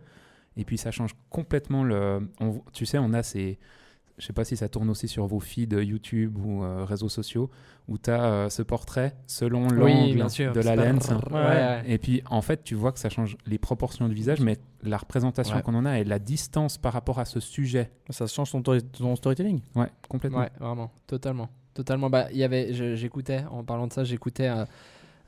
Et 0.58 0.66
puis 0.66 0.78
ça 0.78 0.92
change 0.92 1.12
complètement 1.30 1.84
le. 1.84 2.30
on- 2.40 2.62
tu 2.74 2.86
sais, 2.86 2.98
on 2.98 3.14
a 3.14 3.24
ces. 3.24 3.58
Je 4.18 4.28
sais 4.28 4.34
pas 4.34 4.44
si 4.44 4.56
ça 4.56 4.70
tourne 4.70 4.90
aussi 4.90 5.08
sur 5.08 5.26
vos 5.26 5.40
feeds 5.40 5.82
YouTube 5.84 6.38
ou 6.38 6.64
euh, 6.64 6.84
réseaux 6.86 7.10
sociaux, 7.10 7.50
où 7.88 7.98
tu 7.98 8.12
as 8.12 8.50
ce 8.52 8.62
portrait 8.62 9.16
selon 9.26 9.68
Oui, 9.70 10.14
l'angle 10.14 10.54
de 10.54 10.60
la 10.60 10.76
pas- 10.76 10.86
lens. 10.92 11.10
Ouais, 11.32 11.40
ouais. 11.40 11.84
Et 11.88 11.98
puis, 11.98 12.22
en 12.30 12.42
fait, 12.44 12.64
tu 12.64 12.76
vois 12.76 12.92
que 12.92 13.00
ça 13.00 13.10
change 13.10 13.36
les 13.48 13.58
proportions 13.58 14.08
du 14.08 14.14
visage, 14.14 14.40
mais 14.42 14.58
la 14.84 14.98
représentation 14.98 15.56
Ouais. 15.56 15.62
qu'on 15.64 15.74
en 15.74 15.86
a 15.86 15.98
et 16.00 16.04
la 16.04 16.20
distance 16.20 16.78
par 16.78 16.94
rapport 16.94 17.18
à 17.18 17.26
ce 17.26 17.40
sujet. 17.40 17.90
Ça 18.12 18.28
change 18.28 18.52
ton, 18.52 19.16
storytelling. 19.16 19.62
Ouais, 19.76 19.88
complètement. 20.08 20.40
Ouais, 20.40 20.52
vraiment, 20.60 20.92
totalement. 21.08 21.50
Totalement. 21.74 22.10
Bah, 22.12 22.28
il 22.32 22.38
y 22.38 22.44
avait, 22.44 22.74
je- 22.74 22.96
j'écoutais, 22.96 23.44
en 23.50 23.64
parlant 23.64 23.88
de 23.88 23.94
ça, 23.94 24.04
j'écoutais 24.04 24.50
euh, 24.50 24.66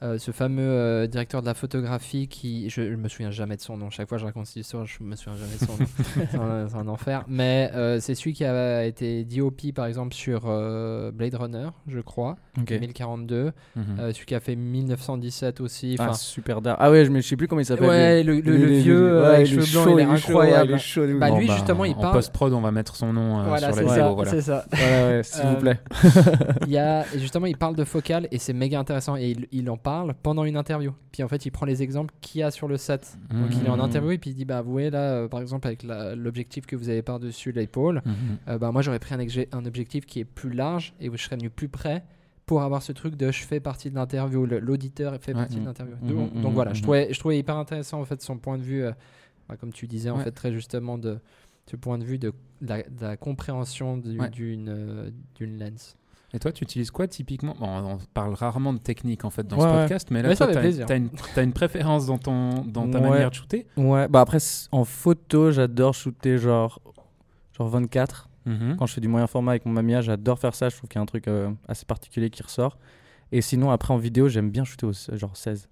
euh, 0.04 0.18
ce 0.18 0.32
fameux 0.32 0.62
euh, 0.62 1.08
directeur 1.08 1.42
de 1.42 1.46
la 1.48 1.54
photographie 1.54 2.28
qui, 2.28 2.70
je, 2.70 2.92
je 2.92 2.96
me 2.96 3.08
souviens 3.08 3.32
jamais 3.32 3.56
de 3.56 3.62
son 3.62 3.78
nom. 3.78 3.90
Chaque 3.90 4.10
fois 4.10 4.18
que 4.18 4.22
je 4.22 4.26
raconte 4.26 4.48
cette 4.48 4.58
histoire, 4.58 4.86
je 4.86 4.98
me 5.02 5.16
souviens 5.16 5.38
jamais 5.40 5.54
de 5.60 5.66
son 5.66 5.78
nom. 5.78 5.88
c'est, 6.70 6.78
un, 6.78 6.88
enfer. 6.88 7.24
Mais 7.28 7.72
euh, 7.74 8.00
c'est 8.02 8.14
celui 8.16 8.34
qui 8.34 8.44
a 8.44 8.84
été 8.86 9.24
DOP 9.24 9.72
par 9.74 9.86
exemple 9.86 10.14
sur 10.14 10.44
euh, 10.48 11.12
Blade 11.12 11.36
Runner, 11.36 11.70
je 11.88 12.00
crois, 12.02 12.36
Ok. 12.60 12.66
2042. 12.68 13.52
Mhm. 13.76 13.84
Euh, 14.00 14.12
celui 14.14 14.26
qui 14.26 14.36
a 14.36 14.40
fait 14.40 14.56
1917 14.56 15.62
aussi. 15.62 15.96
Ah, 16.00 16.14
super 16.14 16.62
dark. 16.62 16.78
Ah 16.82 16.92
ouais, 16.92 17.06
je, 17.06 17.12
me, 17.12 17.22
je 17.22 17.28
sais 17.28 17.38
plus 17.38 17.48
comment 17.48 17.62
il 17.62 17.66
s'appelle. 17.66 17.88
ouais, 17.88 18.24
le, 18.24 18.42
le- 18.42 18.58
le 18.58 18.72
est- 18.74 18.80
vieux 18.82 19.22
ouais, 19.22 19.26
avec 19.28 19.48
il 19.50 19.60
est 19.60 19.62
cheveux 19.62 19.72
blancs, 19.72 19.84
chaud, 19.86 20.00
il 20.00 20.02
est 20.02 20.18
chaud, 20.18 20.34
ouais, 20.40 20.44
incroyable. 20.54 20.80
chaud 20.80 21.04
ouf. 21.06 21.20
Bah, 21.20 21.30
Bon, 21.30 21.40
lui, 21.40 21.48
bah, 21.48 21.54
justement, 21.56 21.86
il 21.86 21.96
en 21.96 22.02
parle- 22.02 22.14
post-prod, 22.16 22.54
on 22.54 22.62
va 22.62 22.72
mettre 22.72 22.96
son 22.96 23.14
nom 23.14 23.40
euh, 23.40 23.44
voilà, 23.48 23.68
sur 23.68 23.76
c'est 23.76 23.82
la 23.84 23.88
ça, 23.88 23.96
vidéo. 23.96 24.16
Voilà. 24.16 24.32
c'est 24.32 24.42
ça. 24.42 24.66
Ouais, 24.74 24.80
ouais, 24.80 25.22
s'il 25.24 25.46
vous 25.46 25.56
plaît. 25.56 25.80
il 26.68 26.72
y 26.74 26.78
a 26.78 27.04
justement 27.18 27.46
il 27.46 27.56
parle 27.58 27.76
de 27.76 27.84
focal 27.86 28.28
et 28.32 28.38
c'est 28.38 28.54
méga 28.54 28.80
intéressant 28.80 29.16
et 29.16 29.30
il, 29.32 29.48
il 29.52 29.70
en 29.70 29.78
parle 29.78 29.93
pendant 30.24 30.44
une 30.45 30.57
interview 30.57 30.92
puis 31.12 31.24
en 31.24 31.28
fait 31.28 31.45
il 31.45 31.51
prend 31.51 31.66
les 31.66 31.81
exemples 31.84 32.13
qu'il 32.22 32.40
y 32.42 32.44
a 32.44 32.51
sur 32.51 32.68
le 32.68 32.78
set 32.78 33.18
donc 33.31 33.50
il 33.51 33.66
est 33.66 33.69
en 33.69 33.75
Mhm. 33.78 33.81
interview 33.84 34.12
et 34.12 34.18
puis 34.18 34.31
il 34.31 34.34
dit 34.36 34.45
bah 34.45 34.62
vous 34.62 34.72
voyez 34.72 34.90
là 34.90 35.13
euh, 35.13 35.28
par 35.28 35.40
exemple 35.42 35.68
avec 35.68 35.84
l'objectif 35.84 36.66
que 36.66 36.75
vous 36.75 36.90
avez 36.90 37.01
par 37.01 37.19
dessus 37.19 37.51
l'épaule 37.51 38.01
Mhm. 38.06 38.13
euh, 38.50 38.57
bah 38.57 38.72
moi 38.72 38.81
j'aurais 38.81 39.00
pris 39.00 39.13
un, 39.16 39.66
objectif 39.66 40.06
qui 40.06 40.19
est 40.19 40.25
plus 40.25 40.51
large 40.51 40.94
et 41.00 41.10
je 41.12 41.18
serais 41.18 41.36
venu 41.38 41.50
plus 41.50 41.69
près 41.69 42.04
pour 42.45 42.62
avoir 42.62 42.81
ce 42.81 42.92
truc 42.92 43.16
de 43.16 43.31
je 43.31 43.44
fais 43.44 43.60
partie 43.60 43.90
de 43.90 43.95
l'interview 43.95 44.45
l'auditeur 44.45 45.13
fait 45.22 45.34
Ouais. 45.34 45.40
partie 45.42 45.56
de 45.56 45.60
Mhm. 45.62 45.66
l'interview 45.68 45.96
Mhm, 46.01 46.07
donc, 46.16 46.42
donc 46.42 46.54
voilà 46.54 46.74
je 46.74 46.81
trouvais 46.81 47.13
je 47.13 47.19
trouvais 47.19 47.38
hyper 47.39 47.56
intéressant 47.57 48.00
en 48.01 48.06
fait 48.06 48.22
son 48.22 48.38
point 48.38 48.57
de 48.57 48.63
vue 48.63 48.84
euh, 48.84 48.92
bah, 49.48 49.56
comme 49.57 49.72
tu 49.72 49.88
disais 49.88 50.10
en 50.10 50.18
Ouais. 50.18 50.24
fait 50.24 50.31
très 50.31 50.51
justement 50.51 50.98
de 50.98 51.19
ce 51.66 51.75
point 51.78 51.98
de 51.98 52.04
vue 52.04 52.18
de 52.19 52.34
la, 52.62 52.84
de 52.84 53.01
la 53.01 53.16
compréhension 53.18 53.98
du- 53.98 54.19
Ouais. 54.19 54.30
d'une 54.30 55.13
d'une 55.36 55.57
lens 55.60 55.96
Et 56.36 56.40
toi, 56.40 56.52
tu 56.52 56.64
utilises 56.64 56.90
quoi 56.90 57.08
typiquement? 57.08 57.56
Bon, 57.60 57.68
On 57.68 57.98
parle 58.14 58.34
rarement 58.34 58.74
de 58.74 58.80
technique 58.80 59.24
en 59.24 59.30
fait 59.30 59.46
dans 59.46 59.58
Ouais, 59.58 59.62
ce 59.64 59.68
podcast, 59.82 60.08
mais 60.12 60.22
là, 60.24 60.30
Mais 60.30 60.36
toi, 60.36 60.48
plaisir. 60.48 60.88
as 60.90 61.42
une, 61.42 61.54
préférence 61.54 62.08
dans, 62.08 62.18
ton, 62.18 62.64
dans 62.66 62.90
ta 62.90 63.00
Ouais. 63.00 63.10
manière 63.10 63.30
de 63.30 63.36
shooter? 63.36 63.68
Ouais, 63.78 64.08
bah 64.08 64.22
après, 64.22 64.40
en 64.72 64.84
photo, 64.84 65.52
j'adore 65.52 65.94
shooter 65.94 66.38
genre, 66.40 66.82
genre 67.56 67.68
24. 67.70 68.30
Mhm. 68.46 68.76
Quand 68.78 68.88
je 68.88 68.94
fais 68.96 69.02
du 69.02 69.08
moyen 69.08 69.28
format 69.28 69.52
avec 69.52 69.66
mon 69.66 69.72
Mamiya, 69.74 70.02
j'adore 70.02 70.40
faire 70.40 70.56
ça. 70.56 70.70
Je 70.70 70.76
trouve 70.78 70.90
qu'il 70.90 70.98
y 70.98 71.00
a 71.00 71.04
un 71.04 71.06
truc 71.06 71.28
euh, 71.28 71.50
assez 71.68 71.86
particulier 71.86 72.30
qui 72.30 72.42
ressort. 72.44 72.78
Et 73.32 73.42
sinon, 73.42 73.72
après 73.72 73.94
en 73.94 73.98
vidéo, 73.98 74.28
j'aime 74.28 74.50
bien 74.50 74.64
shooter 74.64 74.88
au 74.88 74.92
genre 75.16 75.38
16. 75.38 75.70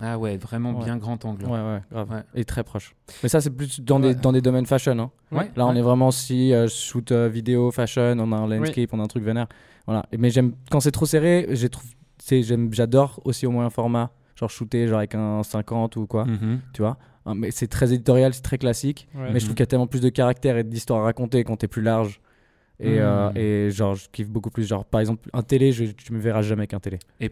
Ah 0.00 0.18
ouais, 0.18 0.36
vraiment 0.36 0.72
Ouais. 0.72 0.84
bien 0.84 0.96
grand 0.96 1.22
angle. 1.24 1.44
Ouais, 1.44 1.50
ouais, 1.58 1.80
grave. 1.90 2.10
Ouais. 2.10 2.22
Et 2.34 2.44
très 2.44 2.62
proche. 2.64 2.94
Mais 3.22 3.28
ça, 3.28 3.40
c'est 3.40 3.50
plus 3.50 3.80
dans, 3.80 4.00
Ouais. 4.02 4.14
des, 4.14 4.20
dans 4.20 4.32
des 4.32 4.40
domaines 4.40 4.66
fashion. 4.66 4.98
hein. 4.98 5.10
Ouais, 5.30 5.50
Là, 5.56 5.66
on 5.66 5.72
ouais. 5.72 5.78
est 5.78 5.82
vraiment 5.82 6.10
si 6.10 6.52
euh, 6.54 6.66
je 6.68 6.74
shoot 6.74 7.12
euh, 7.12 7.28
vidéo, 7.28 7.70
fashion, 7.70 8.16
on 8.18 8.32
a 8.32 8.36
un 8.36 8.46
landscape, 8.46 8.90
on 8.92 9.00
a 9.00 9.02
un 9.02 9.06
truc 9.08 9.24
vénère. 9.24 9.46
Voilà. 9.86 10.06
Et- 10.12 10.16
Mais 10.16 10.30
j'aime 10.30 10.52
quand 10.70 10.80
c'est 10.80 10.90
trop 10.90 11.06
serré, 11.06 11.46
j'ai 11.50 11.68
trouve, 11.68 11.84
c'est- 12.18 12.42
j'aime, 12.42 12.72
j'adore 12.72 13.20
aussi 13.24 13.46
au 13.46 13.50
moyen 13.50 13.68
format, 13.70 14.10
genre 14.36 14.48
shooter 14.50 14.86
genre 14.86 14.98
avec 14.98 15.14
un 15.14 15.42
50 15.42 15.96
ou 15.96 16.06
quoi, 16.06 16.24
Mhm. 16.24 16.60
tu 16.72 16.82
vois. 16.82 16.96
Hein, 17.26 17.34
Mais 17.36 17.50
c'est 17.50 17.66
très 17.68 17.92
éditorial, 17.92 18.32
c'est 18.32 18.42
très 18.42 18.58
classique. 18.58 19.06
Ouais. 19.14 19.30
Mais 19.32 19.40
je 19.40 19.44
trouve 19.44 19.54
qu'il 19.54 19.62
y 19.62 19.64
a 19.64 19.66
tellement 19.66 19.86
plus 19.86 20.00
de 20.00 20.08
caractère 20.08 20.56
et 20.56 20.64
d'histoire 20.64 21.00
à 21.02 21.04
raconter 21.04 21.44
quand 21.44 21.56
t'es 21.56 21.68
plus 21.68 21.82
large. 21.82 22.20
Et, 22.80 23.00
euh, 23.00 23.30
Mhm. 23.30 23.36
et 23.36 23.70
genre, 23.70 23.94
je 23.96 24.08
kiffe 24.10 24.28
beaucoup 24.30 24.50
plus. 24.50 24.66
Genre, 24.68 24.84
par 24.84 25.00
exemple, 25.00 25.28
un 25.32 25.42
télé, 25.42 25.72
je, 25.72 25.84
tu 25.86 26.12
me 26.12 26.18
verras 26.20 26.42
jamais 26.42 26.66
qu'un 26.68 26.78
télé. 26.78 26.98
Et 27.20 27.28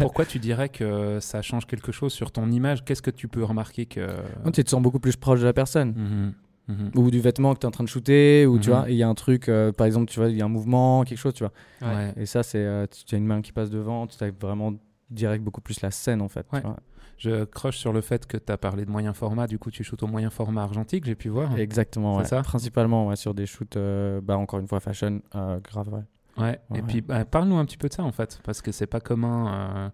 pourquoi 0.00 0.24
tu 0.28 0.38
dirais 0.38 0.68
que 0.68 1.18
ça 1.20 1.42
change 1.42 1.66
quelque 1.66 1.90
chose 1.92 2.12
sur 2.12 2.30
ton 2.30 2.50
image? 2.50 2.84
Qu'est-ce 2.84 3.02
que 3.02 3.10
tu 3.10 3.28
peux 3.28 3.42
remarquer 3.44 3.86
que. 3.86 4.06
Non, 4.44 4.50
tu 4.52 4.62
te 4.62 4.70
sens 4.70 4.80
beaucoup 4.82 5.00
plus 5.00 5.16
proche 5.16 5.40
de 5.40 5.44
la 5.46 5.52
personne. 5.52 5.94
Mhm. 5.96 6.32
Mhm. 6.68 6.90
Ou 6.94 7.10
du 7.10 7.18
vêtement 7.20 7.54
que 7.54 7.58
tu 7.58 7.64
es 7.64 7.68
en 7.68 7.72
train 7.72 7.82
de 7.82 7.88
shooter, 7.88 8.46
ou 8.46 8.58
tu 8.60 8.70
vois, 8.70 8.84
il 8.88 8.94
y 8.94 9.02
a 9.02 9.08
un 9.08 9.14
truc, 9.14 9.48
euh, 9.48 9.72
par 9.72 9.84
exemple, 9.86 10.06
tu 10.06 10.20
vois, 10.20 10.28
il 10.28 10.36
y 10.36 10.42
a 10.42 10.44
un 10.44 10.48
mouvement, 10.48 11.02
quelque 11.02 11.18
chose, 11.18 11.34
tu 11.34 11.42
vois. 11.42 11.52
Ouais. 11.82 12.12
Et 12.16 12.24
ça, 12.26 12.44
c'est, 12.44 12.58
euh, 12.64 12.86
tu 13.06 13.16
as 13.16 13.18
une 13.18 13.26
main 13.26 13.42
qui 13.42 13.50
passe 13.50 13.68
devant, 13.68 14.06
tu 14.06 14.22
as 14.22 14.30
vraiment 14.40 14.72
direct 15.10 15.42
beaucoup 15.42 15.60
plus 15.60 15.80
la 15.82 15.90
scène 15.90 16.22
en 16.22 16.28
fait. 16.28 16.46
tu 16.48 16.54
Ouais. 16.56 16.62
vois. 16.62 16.76
Je 17.18 17.44
croche 17.44 17.78
sur 17.78 17.92
le 17.92 18.00
fait 18.00 18.26
que 18.26 18.36
tu 18.36 18.50
as 18.52 18.56
parlé 18.58 18.84
de 18.84 18.90
moyen 18.90 19.12
format, 19.12 19.46
du 19.46 19.58
coup 19.58 19.70
tu 19.70 19.84
shootes 19.84 20.02
au 20.02 20.06
moyen 20.08 20.30
format 20.30 20.62
argentique, 20.62 21.04
j'ai 21.04 21.14
pu 21.14 21.28
voir. 21.28 21.56
Exactement, 21.58 22.16
C'est 22.16 22.22
ouais. 22.22 22.28
ça 22.28 22.42
Principalement 22.42 23.06
ouais, 23.08 23.16
sur 23.16 23.34
des 23.34 23.46
shoots, 23.46 23.76
euh, 23.76 24.20
bah, 24.20 24.36
encore 24.36 24.58
une 24.60 24.66
fois, 24.68 24.80
fashion, 24.80 25.20
euh, 25.34 25.58
grave, 25.60 25.88
ouais. 25.92 26.02
Ouais. 26.42 26.58
Et 26.74 26.82
puis 26.82 27.00
bah, 27.02 27.24
parle-nous 27.24 27.56
un 27.58 27.64
petit 27.66 27.76
peu 27.76 27.88
de 27.88 27.92
ça 27.94 28.02
en 28.02 28.12
fait, 28.12 28.40
parce 28.42 28.62
que 28.62 28.72
c'est 28.72 28.86
pas 28.86 29.00
commun 29.00 29.52
euh, 29.54 29.88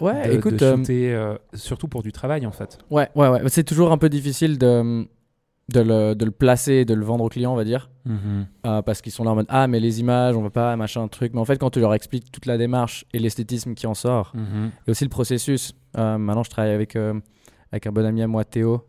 Ouais, 0.00 0.28
de, 0.28 0.34
écoute, 0.34 0.54
de 0.54 0.76
shooter, 0.76 1.12
euh, 1.14 1.36
surtout 1.52 1.88
pour 1.88 2.02
du 2.02 2.12
travail 2.12 2.46
en 2.46 2.52
fait. 2.52 2.78
ouais, 2.90 3.08
ouais, 3.14 3.28
ouais. 3.28 3.40
C'est 3.48 3.64
toujours 3.64 3.92
un 3.92 3.98
peu 3.98 4.08
difficile 4.08 4.56
de, 4.58 5.06
de, 5.72 5.80
le, 5.80 6.14
de 6.14 6.24
le 6.24 6.30
placer 6.30 6.72
et 6.74 6.84
de 6.84 6.94
le 6.94 7.04
vendre 7.04 7.24
aux 7.24 7.28
clients, 7.28 7.52
on 7.52 7.56
va 7.56 7.64
dire. 7.64 7.88
Euh, 8.06 8.82
parce 8.82 9.00
qu'ils 9.00 9.12
sont 9.12 9.24
là 9.24 9.30
en 9.30 9.34
mode 9.34 9.46
ah 9.48 9.66
mais 9.66 9.80
les 9.80 10.00
images 10.00 10.36
on 10.36 10.42
va 10.42 10.50
pas 10.50 10.76
machin 10.76 11.08
truc 11.08 11.32
mais 11.32 11.40
en 11.40 11.46
fait 11.46 11.56
quand 11.56 11.70
tu 11.70 11.80
leur 11.80 11.94
expliques 11.94 12.30
toute 12.30 12.44
la 12.44 12.58
démarche 12.58 13.06
et 13.14 13.18
l'esthétisme 13.18 13.72
qui 13.72 13.86
en 13.86 13.94
sort 13.94 14.32
Mhm. 14.34 14.70
et 14.86 14.90
aussi 14.90 15.04
le 15.04 15.08
processus 15.10 15.72
euh, 15.96 16.18
maintenant 16.18 16.42
je 16.42 16.50
travaille 16.50 16.72
avec 16.72 16.96
euh, 16.96 17.18
avec 17.72 17.86
un 17.86 17.92
bon 17.92 18.04
ami 18.04 18.20
à 18.20 18.26
moi 18.26 18.44
Théo 18.44 18.84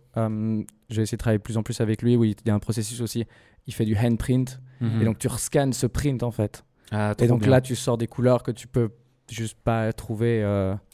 j'ai 0.90 1.02
essayé 1.02 1.16
de 1.16 1.20
travailler 1.20 1.38
de 1.38 1.44
plus 1.44 1.56
en 1.58 1.64
plus 1.64 1.80
avec 1.80 2.02
lui 2.02 2.18
où 2.18 2.26
il 2.26 2.36
y 2.46 2.50
a 2.50 2.54
un 2.54 2.60
processus 2.60 3.00
aussi 3.00 3.24
il 3.68 3.74
fait 3.74 3.86
du 3.86 3.96
handprint 3.98 4.60
Mhm. 4.82 5.02
et 5.02 5.06
donc 5.06 5.18
tu 5.18 5.30
rescannes 5.30 5.72
ce 5.72 5.88
print 5.88 6.22
en 6.24 6.32
fait 6.32 6.66
Ah, 6.92 7.14
et 7.18 7.28
donc 7.28 7.40
bien. 7.44 7.52
là 7.52 7.62
tu 7.62 7.76
sors 7.78 7.98
des 7.98 8.08
couleurs 8.08 8.44
que 8.44 8.52
tu 8.52 8.68
peux 8.68 8.90
juste 9.32 9.58
pas 9.64 9.94
trouver 9.94 10.44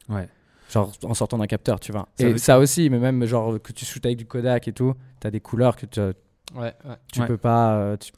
Ouais. 0.09 0.27
Genre 0.71 0.91
en 1.03 1.13
sortant 1.13 1.37
d'un 1.37 1.47
capteur 1.47 1.79
tu 1.79 1.91
vois 1.91 2.07
Ça 2.19 2.27
et 2.27 2.37
ça 2.37 2.59
aussi 2.59 2.89
mais 2.89 2.99
même 2.99 3.25
genre 3.25 3.61
que 3.61 3.71
tu 3.73 3.85
shootes 3.85 4.05
avec 4.05 4.17
du 4.17 4.25
Kodak 4.25 4.67
et 4.67 4.73
tout 4.73 4.93
tu 5.19 5.27
as 5.27 5.31
des 5.31 5.39
couleurs 5.41 5.75
que 5.75 5.85
tu 5.85 5.99
Ouais, 6.53 6.73
ouais. 6.83 6.95
tu 7.13 7.21
Ouais. 7.21 7.27
peux 7.27 7.37
pas 7.37 7.75
euh, 7.75 7.95
tu, 7.97 8.11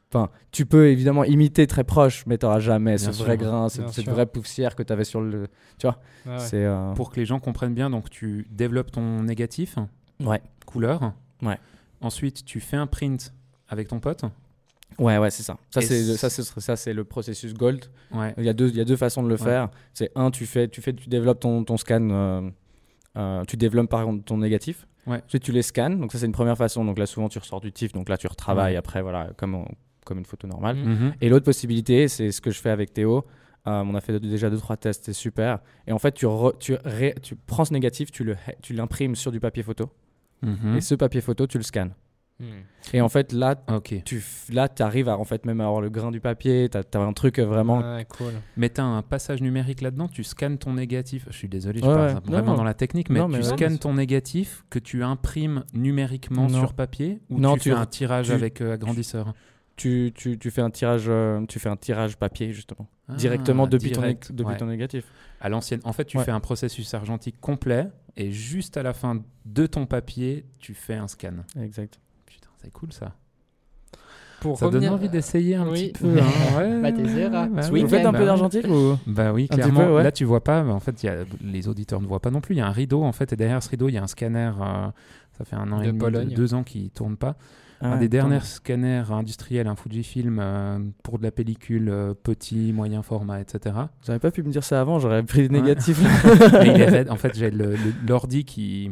tu 0.51 0.65
peux 0.65 0.87
évidemment 0.87 1.23
imiter 1.23 1.67
très 1.67 1.83
proche 1.83 2.25
mais 2.25 2.39
t'auras 2.39 2.59
jamais 2.59 2.95
Bien 2.95 2.97
ce 2.97 3.11
sûr. 3.11 3.25
vrai 3.25 3.37
grain 3.37 3.69
cette, 3.69 4.07
vraie 4.09 4.25
poussière 4.25 4.75
que 4.75 4.81
tu 4.81 4.91
avais 4.91 5.03
sur 5.03 5.21
le 5.21 5.47
Ouais, 5.83 5.89
ouais. 6.25 6.39
c'est 6.39 6.65
euh, 6.65 6.93
Pour 6.93 7.11
que 7.11 7.17
les 7.19 7.25
gens 7.27 7.39
comprennent 7.39 7.75
bien, 7.75 7.91
donc 7.91 8.09
tu 8.09 8.47
développes 8.49 8.91
ton 8.91 9.21
négatif, 9.21 9.75
ouais 10.21 10.41
couleur. 10.65 11.13
Ouais. 11.43 11.59
Ensuite, 12.01 12.43
tu 12.43 12.59
fais 12.59 12.77
un 12.77 12.87
print 12.87 13.33
avec 13.69 13.89
ton 13.89 13.99
pote. 13.99 14.23
Ouais 14.99 15.17
ouais 15.17 15.31
c'est 15.31 15.43
ça 15.43 15.57
ça 15.69 15.81
c'est 15.81 16.03
ça 16.17 16.29
c'est 16.29 16.43
ça 16.43 16.75
c'est 16.75 16.93
le 16.93 17.03
processus 17.03 17.53
gold 17.53 17.85
Ouais. 18.13 18.33
il 18.37 18.43
y 18.43 18.49
a 18.49 18.53
deux 18.53 18.69
il 18.69 18.75
y 18.75 18.81
a 18.81 18.85
deux 18.85 18.95
façons 18.95 19.23
de 19.23 19.27
le 19.29 19.35
Ouais. 19.35 19.41
faire 19.41 19.69
c'est 19.93 20.11
un 20.15 20.29
tu 20.31 20.45
fais 20.45 20.67
tu 20.67 20.81
fais 20.81 20.93
tu 20.93 21.09
développes 21.09 21.39
ton, 21.39 21.63
ton 21.63 21.77
scan 21.77 22.09
euh, 22.11 22.49
euh, 23.17 23.43
tu 23.45 23.57
développes 23.57 23.89
par 23.89 24.03
contre 24.05 24.23
ton 24.25 24.37
négatif 24.37 24.87
Ouais. 25.05 25.21
ensuite 25.25 25.43
tu 25.43 25.51
les 25.51 25.63
scannes 25.63 25.99
donc 25.99 26.11
ça 26.13 26.17
c'est 26.19 26.25
une 26.25 26.31
première 26.31 26.57
façon 26.57 26.85
donc 26.85 26.97
là 26.97 27.05
souvent 27.05 27.27
tu 27.29 27.37
ressors 27.39 27.59
du 27.61 27.71
TIFF 27.71 27.91
donc 27.93 28.07
là 28.09 28.17
tu 28.17 28.27
retravailles 28.27 28.75
après 28.77 29.01
voilà 29.01 29.31
comme 29.37 29.65
comme 30.05 30.19
une 30.19 30.25
photo 30.25 30.47
normale 30.47 30.75
Mhm. 30.77 30.89
Mhm. 30.93 31.13
Et 31.21 31.29
l'autre 31.29 31.45
possibilité, 31.45 32.07
c'est 32.09 32.31
ce 32.31 32.41
que 32.41 32.51
je 32.51 32.59
fais 32.59 32.69
avec 32.69 32.91
Théo. 32.93 33.25
Euh, 33.67 33.81
on 33.85 33.95
a 33.95 34.01
fait 34.01 34.19
déjà 34.19 34.49
deux 34.49 34.57
trois 34.57 34.75
tests, 34.75 35.05
c'est 35.05 35.13
super. 35.13 35.59
Et 35.87 35.93
en 35.93 35.97
fait, 35.99 36.11
tu, 36.11 36.25
re- 36.25 36.57
tu, 36.59 36.75
ré- 36.83 37.15
tu 37.21 37.37
prends 37.37 37.63
ce 37.63 37.71
négatif, 37.71 38.11
tu 38.11 38.25
le 38.25 38.35
tu 38.61 38.73
l'imprimes 38.73 39.15
sur 39.15 39.31
du 39.31 39.39
papier 39.39 39.63
photo. 39.63 39.89
Mhm. 40.41 40.75
Et 40.75 40.81
ce 40.81 40.95
papier 40.95 41.21
photo, 41.21 41.47
tu 41.47 41.57
le 41.57 41.63
scannes. 41.63 41.93
Et 42.93 43.01
en 43.01 43.09
fait, 43.09 43.31
là, 43.31 43.55
tu 43.83 44.21
là, 44.51 44.67
arrives 44.79 45.09
à 45.09 45.17
en 45.17 45.23
fait 45.23 45.45
même 45.45 45.61
à 45.61 45.65
avoir 45.65 45.81
le 45.81 45.89
grain 45.89 46.11
du 46.11 46.19
papier. 46.19 46.69
Tu 46.69 46.77
as, 46.77 46.99
un 47.01 47.13
truc 47.13 47.39
euh, 47.39 47.45
vraiment. 47.45 47.79
Ouais, 47.79 48.05
cool. 48.17 48.33
Mais 48.57 48.69
t'as 48.69 48.83
un 48.83 49.01
passage 49.01 49.41
numérique 49.41 49.81
là-dedans, 49.81 50.07
tu 50.07 50.23
scannes 50.23 50.57
ton 50.57 50.73
négatif. 50.73 51.25
Je 51.29 51.37
suis 51.37 51.47
désolé, 51.47 51.79
je 51.79 51.85
Ouais, 51.85 51.93
parle 51.95 52.07
ouais. 52.13 52.19
vraiment 52.25 52.51
Non, 52.51 52.57
dans 52.57 52.63
la 52.63 52.73
technique, 52.73 53.09
mais 53.09 53.19
non, 53.19 53.27
mais 53.27 53.39
tu 53.39 53.45
ouais, 53.45 53.55
scannes 53.57 53.73
mais 53.73 53.77
ton 53.79 53.93
négatif 53.93 54.63
que 54.69 54.79
tu 54.79 55.03
imprimes 55.03 55.63
numériquement 55.73 56.47
Non. 56.49 56.59
sur 56.59 56.73
papier 56.73 57.21
ou 57.29 57.39
Non, 57.39 57.53
tu, 57.55 57.61
tu 57.61 57.69
fais 57.69 57.75
un 57.75 57.85
tirage 57.85 58.27
tu- 58.27 58.33
avec 58.33 58.61
euh, 58.61 58.73
agrandisseur? 58.73 59.33
Tu, 59.75 60.11
tu, 60.13 60.37
tu 60.37 60.51
fais 60.51 60.61
un 60.61 60.69
tirage, 60.69 61.05
euh, 61.07 61.43
tu 61.47 61.57
fais 61.57 61.69
un 61.69 61.75
tirage 61.75 62.15
papier 62.17 62.53
justement 62.53 62.87
Ah, 63.09 63.15
directement 63.15 63.65
depuis 63.65 63.91
ton 63.91 64.01
direct, 64.01 64.31
depuis 64.31 64.51
ouais. 64.51 64.57
ton 64.57 64.67
négatif. 64.67 65.05
À 65.41 65.49
l'ancienne. 65.49 65.79
En 65.83 65.93
fait, 65.93 66.05
tu 66.05 66.17
Ouais. 66.17 66.23
fais 66.23 66.31
un 66.31 66.39
processus 66.39 66.93
argentique 66.93 67.39
complet 67.41 67.87
et 68.15 68.31
juste 68.31 68.77
à 68.77 68.83
la 68.83 68.93
fin 68.93 69.23
de 69.45 69.65
ton 69.65 69.87
papier, 69.87 70.45
tu 70.59 70.75
fais 70.75 70.93
un 70.93 71.07
scan. 71.07 71.37
Exact. 71.59 71.99
C'est 72.63 72.71
cool 72.71 72.91
ça. 72.93 73.11
Pour 74.39 74.57
Ça 74.57 74.69
donne 74.69 74.87
envie 74.89 75.07
d'essayer 75.07 75.55
un 75.55 75.67
oui. 75.69 75.91
petit 75.93 76.03
peu. 76.03 76.17
hein. 76.19 76.23
Ouais, 76.57 76.81
Bah, 77.29 77.47
bah 77.47 77.61
oui. 77.71 77.81
Vous 77.83 77.87
faites 77.87 78.05
un 78.05 78.11
Bah 78.11 78.17
peu 78.17 78.23
oui. 78.23 78.29
d'argentique 78.29 78.67
ou 78.67 78.97
Bah 79.07 79.31
oui, 79.33 79.47
clairement. 79.47 79.85
peu, 79.85 79.93
ouais. 79.95 80.03
Là, 80.03 80.11
tu 80.11 80.25
vois 80.25 80.43
pas. 80.43 80.63
mais 80.63 80.73
en 80.73 80.81
fait, 80.81 81.01
il 81.01 81.05
y 81.05 81.09
a, 81.09 81.15
les 81.41 81.67
auditeurs 81.69 82.01
ne 82.01 82.07
voient 82.07 82.19
pas 82.19 82.29
non 82.31 82.41
plus. 82.41 82.55
Il 82.55 82.57
y 82.57 82.61
a 82.61 82.67
un 82.67 82.71
rideau, 82.71 83.03
en 83.03 83.13
fait, 83.13 83.31
et 83.31 83.35
derrière 83.37 83.63
ce 83.63 83.69
rideau, 83.69 83.87
il 83.87 83.93
y 83.93 83.97
a 83.97 84.03
un 84.03 84.07
scanner. 84.07 84.51
euh, 84.61 84.87
ça 85.37 85.45
fait 85.45 85.55
un 85.55 85.71
an 85.71 85.79
De 85.79 85.85
et 85.85 85.91
demi, 85.93 86.33
deux 86.33 86.53
ans 86.53 86.63
qui 86.63 86.89
tourne 86.89 87.15
pas. 87.15 87.35
Ah, 87.81 87.93
un 87.93 87.97
des 87.97 88.05
attends. 88.05 88.11
derniers 88.29 88.39
scanners 88.41 89.03
industriels, 89.11 89.67
un 89.67 89.75
Fujifilm 89.75 90.39
euh, 90.41 90.79
pour 91.03 91.17
de 91.19 91.23
la 91.23 91.31
pellicule 91.31 91.89
euh, 91.89 92.13
petit, 92.13 92.71
moyen 92.73 93.01
format, 93.01 93.39
etc. 93.41 93.75
Avez 94.07 94.19
pas 94.19 94.31
pu 94.31 94.43
me 94.43 94.51
dire 94.51 94.63
ça 94.63 94.79
avant, 94.79 94.99
j'aurais 94.99 95.23
pris 95.23 95.47
le 95.47 95.53
Ouais. 95.53 95.61
négatif. 95.61 95.99
Mais 96.53 96.67
il. 97.03 97.07
En 97.11 97.15
fait, 97.17 97.35
j'ai 97.37 97.51
l'ordi 98.07 98.43
qui 98.45 98.91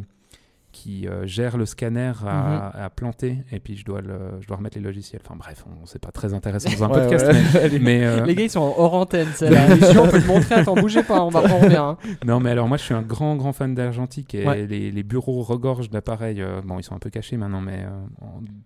qui 0.72 1.08
euh, 1.08 1.26
gère 1.28 1.58
le 1.58 1.66
scanner 1.66 2.12
à, 2.26 2.72
Mhm. 2.76 2.82
à 2.84 2.90
planter 2.90 3.38
et 3.52 3.60
puis 3.60 3.76
je 3.76 3.84
dois 3.86 4.02
le, 4.02 4.18
je 4.42 4.48
dois 4.48 4.58
remettre 4.58 4.78
les 4.78 4.84
logiciels. 4.84 5.22
Enfin 5.26 5.36
bref, 5.38 5.66
on 5.68 5.86
c'est 5.86 6.00
pas 6.02 6.12
très 6.12 6.34
intéressant 6.34 6.70
dans 6.72 6.84
un 6.86 6.90
Ouais, 6.90 7.02
podcast, 7.02 7.28
ouais. 7.28 7.80
mais, 7.80 8.04
euh, 8.06 8.26
Les 8.26 8.36
gars, 8.36 8.44
ils 8.44 8.50
sont 8.50 8.74
hors 8.78 8.94
antenne, 8.94 9.28
la 9.42 9.76
mission. 9.76 10.04
On 10.04 10.08
peut 10.10 10.22
te 10.22 10.28
montrer, 10.28 10.56
attends, 10.56 10.76
bougez 10.76 11.04
pas, 11.04 11.24
on 11.24 11.30
va 11.30 11.42
prendre 11.42 11.68
bien. 11.68 11.90
hein. 11.90 11.98
Non, 12.26 12.40
mais 12.40 12.50
alors 12.52 12.68
moi 12.68 12.78
je 12.78 12.84
suis 12.84 12.94
un 12.94 13.02
grand 13.02 13.36
grand 13.36 13.54
fan 13.54 13.76
d'argentique 13.76 14.34
et 14.36 14.46
Ouais. 14.48 14.66
les, 14.66 14.92
les 14.92 15.04
bureaux 15.04 15.42
regorgent 15.42 15.90
d'appareils. 15.90 16.42
euh, 16.42 16.62
bon, 16.64 16.80
ils 16.80 16.84
sont 16.84 16.96
un 16.96 17.00
peu 17.00 17.10
cachés 17.10 17.38
maintenant, 17.38 17.62
mais 17.62 17.86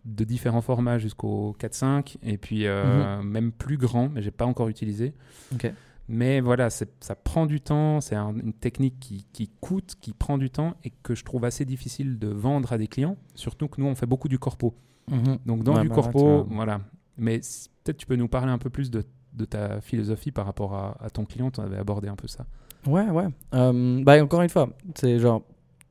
de 0.06 0.24
différents 0.24 0.62
formats 0.62 0.98
jusqu'au 1.00 1.56
4-5 1.60 2.18
et 2.24 2.38
puis 2.38 2.68
euh, 2.68 3.22
même 3.24 3.52
plus 3.52 3.78
grand, 3.78 4.10
mais 4.14 4.22
j'ai 4.22 4.32
pas 4.32 4.46
encore 4.46 4.70
utilisé. 4.70 5.14
Ok. 5.54 5.72
Mais 6.08 6.40
voilà, 6.40 6.70
ça 6.70 6.86
prend 7.16 7.46
du 7.46 7.62
temps. 7.62 8.00
C'est 8.02 8.16
un- 8.16 8.36
une 8.36 8.54
technique 8.54 9.00
qui, 9.00 9.26
qui 9.34 9.50
coûte, 9.60 9.96
qui 10.00 10.14
prend 10.14 10.38
du 10.38 10.50
temps 10.50 10.76
et 10.84 10.92
que 11.04 11.16
je 11.16 11.24
trouve 11.24 11.46
assez 11.46 11.66
difficile 11.66 12.20
de 12.20 12.28
vendre 12.28 12.72
à 12.74 12.78
des 12.78 12.88
clients. 12.88 13.18
Surtout 13.34 13.68
que 13.68 13.82
nous 13.82 13.88
on 13.88 13.96
fait 13.96 14.06
beaucoup 14.06 14.28
du 14.30 14.38
corpo. 14.40 14.76
Mhm. 15.10 15.40
Donc 15.46 15.64
dans 15.64 15.76
Ouais, 15.76 15.82
du 15.82 15.90
bah, 15.90 15.96
corpo, 15.96 16.40
ouais, 16.42 16.46
voilà. 16.50 16.82
Mais 17.18 17.40
peut-être 17.84 17.98
tu 17.98 18.06
peux 18.06 18.16
nous 18.16 18.28
parler 18.28 18.52
un 18.52 18.58
peu 18.60 18.70
plus 18.70 18.92
de, 18.92 19.04
de 19.34 19.46
ta 19.46 19.82
philosophie 19.82 20.32
par 20.32 20.46
rapport 20.46 20.76
à, 20.76 20.98
à 21.04 21.10
ton 21.10 21.26
client. 21.26 21.50
Tu 21.52 21.62
avais 21.62 21.78
abordé 21.78 22.08
un 22.08 22.16
peu 22.16 22.28
ça. 22.28 22.46
Ouais, 22.86 23.10
ouais. 23.10 23.28
Euh, 23.56 24.04
bah, 24.04 24.24
encore 24.24 24.42
une 24.44 24.50
fois, 24.50 24.70
c'est 24.96 25.18
genre, 25.18 25.42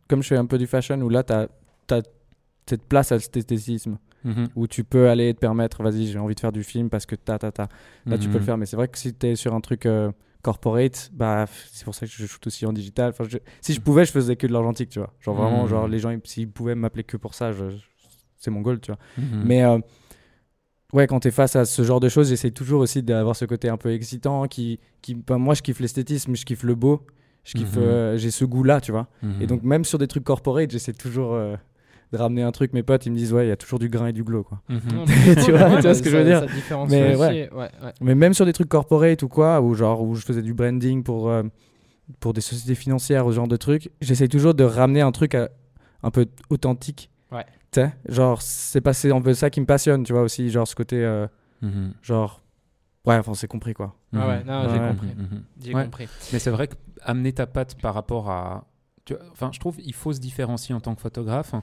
comme 0.09 0.23
je 0.23 0.29
fais 0.29 0.37
un 0.37 0.47
peu 0.47 0.59
du 0.59 0.67
fashion, 0.69 1.01
où 1.01 1.09
là, 1.09 1.25
tu 1.25 1.33
as, 1.33 1.49
cette 2.67 2.85
place 2.85 3.11
à 3.13 3.17
l'esthétisme, 3.17 3.99
Mhm. 4.25 4.49
où 4.57 4.67
tu 4.67 4.85
peux 4.85 5.09
aller 5.09 5.33
te 5.35 5.39
permettre, 5.39 5.83
vas-y, 5.83 6.07
j'ai 6.07 6.19
envie 6.19 6.35
de 6.35 6.41
faire 6.41 6.53
du 6.53 6.63
film 6.65 6.89
parce 6.91 7.05
que 7.07 7.15
ta, 7.15 7.39
ta, 7.39 7.53
ta. 7.53 7.69
Là, 8.07 8.17
tu 8.19 8.29
peux 8.29 8.35
le 8.35 8.41
Mhm. 8.41 8.45
faire. 8.47 8.57
Mais 8.59 8.67
c'est 8.67 8.77
vrai 8.77 8.89
que 8.89 8.99
si 8.99 9.15
tu 9.15 9.27
es 9.27 9.37
sur 9.37 9.55
un 9.55 9.61
truc 9.61 9.85
euh, 9.87 10.11
corporate, 10.43 11.11
bah, 11.15 11.47
c'est 11.73 11.85
pour 11.85 11.95
ça 11.95 12.07
que 12.07 12.13
je 12.13 12.27
shoot 12.27 12.47
aussi 12.47 12.67
en 12.67 12.73
digital. 12.73 13.11
Enfin, 13.11 13.25
je- 13.29 13.39
si 13.61 13.73
je 13.75 13.81
pouvais, 13.81 14.05
je 14.05 14.13
faisais 14.13 14.37
que 14.37 14.47
de 14.47 14.53
l'argentique, 14.53 14.91
tu 14.91 14.99
vois. 14.99 15.13
Genre, 15.21 15.35
vraiment, 15.35 15.63
Mhm. 15.65 15.69
genre, 15.69 15.89
les 15.89 15.99
gens, 15.99 16.11
ils- 16.11 16.21
s'ils 16.25 16.51
pouvaient 16.51 16.75
m'appeler 16.75 17.05
que 17.05 17.17
pour 17.17 17.35
ça, 17.35 17.53
je- 17.53 17.65
c'est 18.37 18.51
mon 18.51 18.61
goal, 18.61 18.81
tu 18.81 18.91
vois. 18.93 18.99
Mhm. 19.19 19.43
Mais 19.45 19.65
euh, 19.65 19.79
ouais, 20.93 21.07
quand 21.07 21.21
tu 21.21 21.29
es 21.29 21.31
face 21.31 21.57
à 21.57 21.65
ce 21.65 21.83
genre 21.83 22.01
de 22.01 22.09
choses, 22.09 22.29
j'essaie 22.29 22.51
toujours 22.51 22.81
aussi 22.81 23.03
d'avoir 23.03 23.37
ce 23.37 23.45
côté 23.45 23.69
un 23.69 23.77
peu 23.77 23.93
excitant. 23.93 24.47
Qui, 24.47 24.81
qui, 25.03 25.15
ben, 25.15 25.39
moi, 25.39 25.55
je 25.55 25.63
kiffe 25.63 25.81
l'esthétisme, 25.81 26.35
je 26.37 26.45
kiffe 26.45 26.63
le 26.63 26.75
beau. 26.75 27.03
Je 27.45 27.55
kiffe, 27.59 27.77
Mhm. 27.77 27.83
euh, 27.83 28.17
j'ai 28.17 28.31
ce 28.31 28.45
goût-là, 28.47 28.81
tu 28.81 28.91
vois. 28.93 29.09
Mhm. 29.23 29.43
Et 29.43 29.47
donc, 29.47 29.63
même 29.63 29.85
sur 29.85 29.99
des 29.99 30.07
trucs 30.09 30.25
corporate, 30.25 30.71
j'essaie 30.71 30.95
toujours 30.95 31.35
euh, 31.35 31.57
de 32.13 32.19
ramener 32.19 32.43
un 32.43 32.53
truc. 32.53 32.73
Mes 32.73 32.83
potes, 32.83 33.07
ils 33.07 33.11
me 33.13 33.17
disent, 33.17 33.33
ouais, 33.33 33.47
il 33.47 33.49
y 33.49 33.53
a 33.53 33.57
toujours 33.57 33.79
du 33.79 33.89
grain 33.89 34.07
et 34.09 34.13
du 34.13 34.23
glow, 34.25 34.43
quoi. 34.45 34.61
Mhm. 34.69 34.81
Tu 35.45 35.53
vois- 35.53 35.77
tu 35.77 35.83
vois 35.83 35.95
ce 35.95 36.03
que 36.03 36.11
je 36.11 36.17
veux 36.17 36.25
dire 36.25 36.41
ça 36.41 36.47
différencie 36.47 36.91
Mais 37.01 37.11
aussi, 37.15 37.21
ouais. 37.21 37.51
ouais, 37.53 37.71
ouais. 37.83 37.93
Mais 38.01 38.15
même 38.15 38.35
sur 38.35 38.47
des 38.47 38.53
trucs 38.53 38.69
corporate 38.69 39.23
ou 39.23 39.29
quoi, 39.29 39.61
ou 39.61 39.75
genre 39.75 40.03
où 40.03 40.15
je 40.15 40.25
faisais 40.25 40.43
du 40.43 40.55
branding 40.55 41.03
pour, 41.03 41.29
euh, 41.29 41.43
pour 42.21 42.33
des 42.33 42.41
sociétés 42.41 42.75
financières, 42.75 43.27
ou 43.27 43.31
ce 43.33 43.37
genre 43.37 43.49
de 43.49 43.57
trucs, 43.57 43.91
j'essaie 44.01 44.29
toujours 44.29 44.55
de 44.55 44.65
ramener 44.65 45.01
un 45.01 45.13
truc 45.13 45.35
à- 45.35 45.49
un 46.03 46.11
peu 46.11 46.27
authentique. 46.51 47.11
Ouais. 47.33 47.45
Tu 47.73 47.81
sais, 47.81 47.93
genre, 48.09 48.41
c'est 48.43 48.81
pas 48.81 48.93
c'est 48.93 49.11
un 49.13 49.21
peu 49.21 49.35
ça 49.35 49.51
qui 49.51 49.61
me 49.61 49.67
passionne, 49.67 50.05
tu 50.05 50.13
vois, 50.13 50.23
aussi, 50.23 50.51
genre 50.51 50.69
ce 50.69 50.75
côté, 50.77 51.03
euh, 51.03 51.27
Mhm. 51.63 51.93
genre, 52.03 52.43
ouais, 53.07 53.17
enfin, 53.17 53.35
c'est 53.35 53.49
compris, 53.49 53.75
quoi. 53.75 53.95
Ah 54.15 54.29
ouais, 54.29 54.41
Mhm. 54.41 54.47
non, 54.47 54.63
j'ai 54.69 54.79
Ouais. 54.81 54.89
compris. 54.91 55.09
J'ai 55.63 55.75
Ouais. 55.75 55.85
compris. 55.85 56.09
Mais 56.33 56.39
c'est 56.39 56.51
vrai 56.51 56.69
que 56.69 56.75
amener 57.03 57.33
ta 57.33 57.47
patte 57.47 57.75
par 57.81 57.95
rapport 57.95 58.31
à. 58.31 58.65
tu 59.05 59.15
Enfin, 59.33 59.51
je 59.53 59.59
trouve 59.61 59.77
qu'il 59.79 59.93
faut 59.95 60.13
se 60.13 60.21
différencier 60.21 60.75
en 60.75 60.81
tant 60.81 60.95
que 60.95 61.01
photographe. 61.01 61.55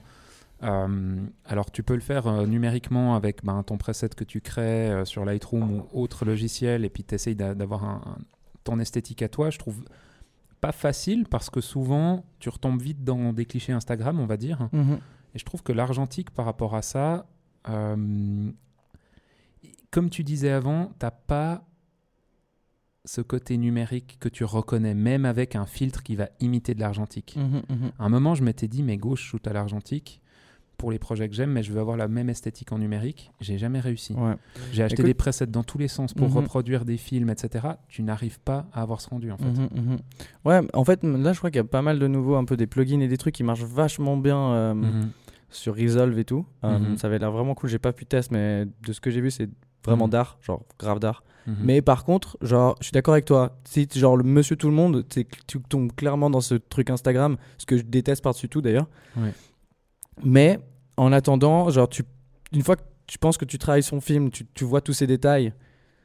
Euh, 0.62 1.16
alors, 1.44 1.70
tu 1.70 1.82
peux 1.82 1.94
le 1.94 2.00
faire 2.00 2.26
euh, 2.28 2.46
numériquement 2.46 3.14
avec 3.16 3.44
ben, 3.44 3.62
ton 3.62 3.76
preset 3.78 4.10
que 4.10 4.24
tu 4.24 4.40
crées 4.40 4.90
euh, 4.90 5.04
sur 5.04 5.24
Lightroom 5.24 5.70
ou 5.72 5.86
autre 5.92 6.24
logiciel, 6.24 6.84
et 6.84 6.88
puis 6.90 7.02
tu 7.04 7.14
essayes 7.14 7.34
d'avoir 7.36 7.84
un- 7.84 8.02
un- 8.06 8.18
ton 8.64 8.78
esthétique 8.78 9.22
à 9.22 9.28
toi. 9.28 9.50
Je 9.50 9.58
trouve 9.58 9.82
pas 10.60 10.70
facile 10.72 11.26
parce 11.28 11.50
que 11.50 11.60
souvent, 11.60 12.24
tu 12.38 12.48
retombes 12.48 12.80
vite 12.80 13.02
dans 13.02 13.32
des 13.32 13.44
clichés 13.44 13.72
Instagram, 13.72 14.20
on 14.20 14.26
va 14.26 14.36
dire. 14.36 14.68
Et 15.34 15.38
je 15.38 15.44
trouve 15.44 15.62
que 15.64 15.72
l'argentique, 15.72 16.30
par 16.30 16.44
rapport 16.44 16.74
à 16.76 16.82
ça, 16.82 17.26
comme 19.90 20.10
tu 20.10 20.24
disais 20.24 20.50
avant, 20.50 20.92
t'as 20.98 21.10
pas 21.10 21.64
ce 23.04 23.20
côté 23.20 23.56
numérique 23.56 24.16
que 24.20 24.28
tu 24.28 24.44
reconnais, 24.44 24.94
même 24.94 25.24
avec 25.24 25.56
un 25.56 25.66
filtre 25.66 26.02
qui 26.02 26.14
va 26.14 26.28
imiter 26.40 26.74
de 26.74 26.80
l'argentique. 26.80 27.36
À 27.98 28.04
un 28.04 28.08
moment, 28.08 28.34
je 28.34 28.44
m'étais 28.44 28.68
dit, 28.68 28.82
mais 28.82 28.98
je 29.02 29.14
shoot 29.16 29.44
à 29.46 29.52
l'argentique 29.52 30.20
pour 30.82 30.90
les 30.90 30.98
projets 30.98 31.28
que 31.28 31.34
j'aime, 31.36 31.52
mais 31.52 31.62
je 31.62 31.72
veux 31.72 31.78
avoir 31.78 31.96
la 31.96 32.08
même 32.08 32.28
esthétique 32.28 32.72
en 32.72 32.78
numérique. 32.78 33.30
J'ai 33.40 33.56
jamais 33.56 33.78
réussi. 33.78 34.14
Ouais. 34.14 34.34
J'ai 34.72 34.82
acheté 34.82 34.94
Écoute- 35.02 35.06
des 35.06 35.14
presets 35.14 35.46
dans 35.46 35.62
tous 35.62 35.78
les 35.78 35.86
sens 35.86 36.12
pour 36.12 36.28
Mhm. 36.28 36.38
reproduire 36.38 36.84
des 36.84 36.96
films, 36.96 37.30
etc. 37.30 37.68
Tu 37.86 38.02
n'arrives 38.02 38.40
pas 38.40 38.66
à 38.72 38.82
avoir 38.82 39.00
ce 39.00 39.08
rendu, 39.08 39.30
en 39.30 39.36
fait. 39.36 39.44
Mhm, 39.44 39.68
mhm. 39.72 39.98
Ouais, 40.44 40.58
en 40.74 40.84
fait, 40.84 41.04
là, 41.04 41.32
je 41.32 41.38
crois 41.38 41.50
qu'il 41.52 41.58
y 41.58 41.60
a 41.60 41.64
pas 41.64 41.82
mal 41.82 42.00
de 42.00 42.08
nouveaux, 42.08 42.34
un 42.34 42.44
peu 42.44 42.56
des 42.56 42.66
plugins 42.66 42.98
et 42.98 43.06
des 43.06 43.16
trucs 43.16 43.36
qui 43.36 43.44
marchent 43.44 43.62
vachement 43.62 44.16
bien 44.16 44.36
euh, 44.54 44.74
sur 45.50 45.76
Resolve 45.76 46.18
et 46.18 46.24
tout. 46.24 46.44
Euh. 46.64 46.96
Ça 46.96 47.06
avait 47.06 47.20
l'air 47.20 47.30
vraiment 47.30 47.54
cool. 47.54 47.70
J'ai 47.70 47.78
pas 47.78 47.92
pu 47.92 48.04
tester, 48.04 48.34
mais 48.34 48.66
de 48.84 48.92
ce 48.92 49.00
que 49.00 49.10
j'ai 49.12 49.20
vu, 49.20 49.30
c'est 49.30 49.48
vraiment 49.84 50.08
d'art, 50.08 50.36
genre 50.42 50.64
grave 50.80 50.98
d'art. 50.98 51.22
Mais 51.46 51.80
par 51.80 52.04
contre, 52.04 52.36
genre, 52.42 52.74
je 52.80 52.86
suis 52.86 52.92
d'accord 52.92 53.14
avec 53.14 53.24
toi. 53.24 53.56
Si 53.62 53.86
genre 53.94 54.16
le 54.16 54.24
monsieur 54.24 54.56
tout 54.56 54.68
le 54.68 54.74
monde, 54.74 55.04
tu 55.08 55.60
tombes 55.68 55.92
clairement 55.94 56.28
dans 56.28 56.40
ce 56.40 56.56
truc 56.56 56.90
Instagram, 56.90 57.36
ce 57.58 57.66
que 57.66 57.76
je 57.76 57.82
déteste 57.82 58.20
par-dessus 58.24 58.48
tout 58.48 58.62
d'ailleurs. 58.62 58.88
Ouais. 59.16 59.32
Mais 60.24 60.58
en 60.96 61.12
attendant, 61.12 61.70
genre, 61.70 61.88
tu, 61.88 62.02
une 62.52 62.62
fois 62.62 62.76
que 62.76 62.82
tu 63.06 63.18
penses 63.18 63.36
que 63.38 63.44
tu 63.44 63.58
travailles 63.58 63.82
son 63.82 64.00
film, 64.00 64.30
tu, 64.30 64.44
tu 64.54 64.64
vois 64.64 64.80
tous 64.80 64.92
ces 64.92 65.06
détails, 65.06 65.52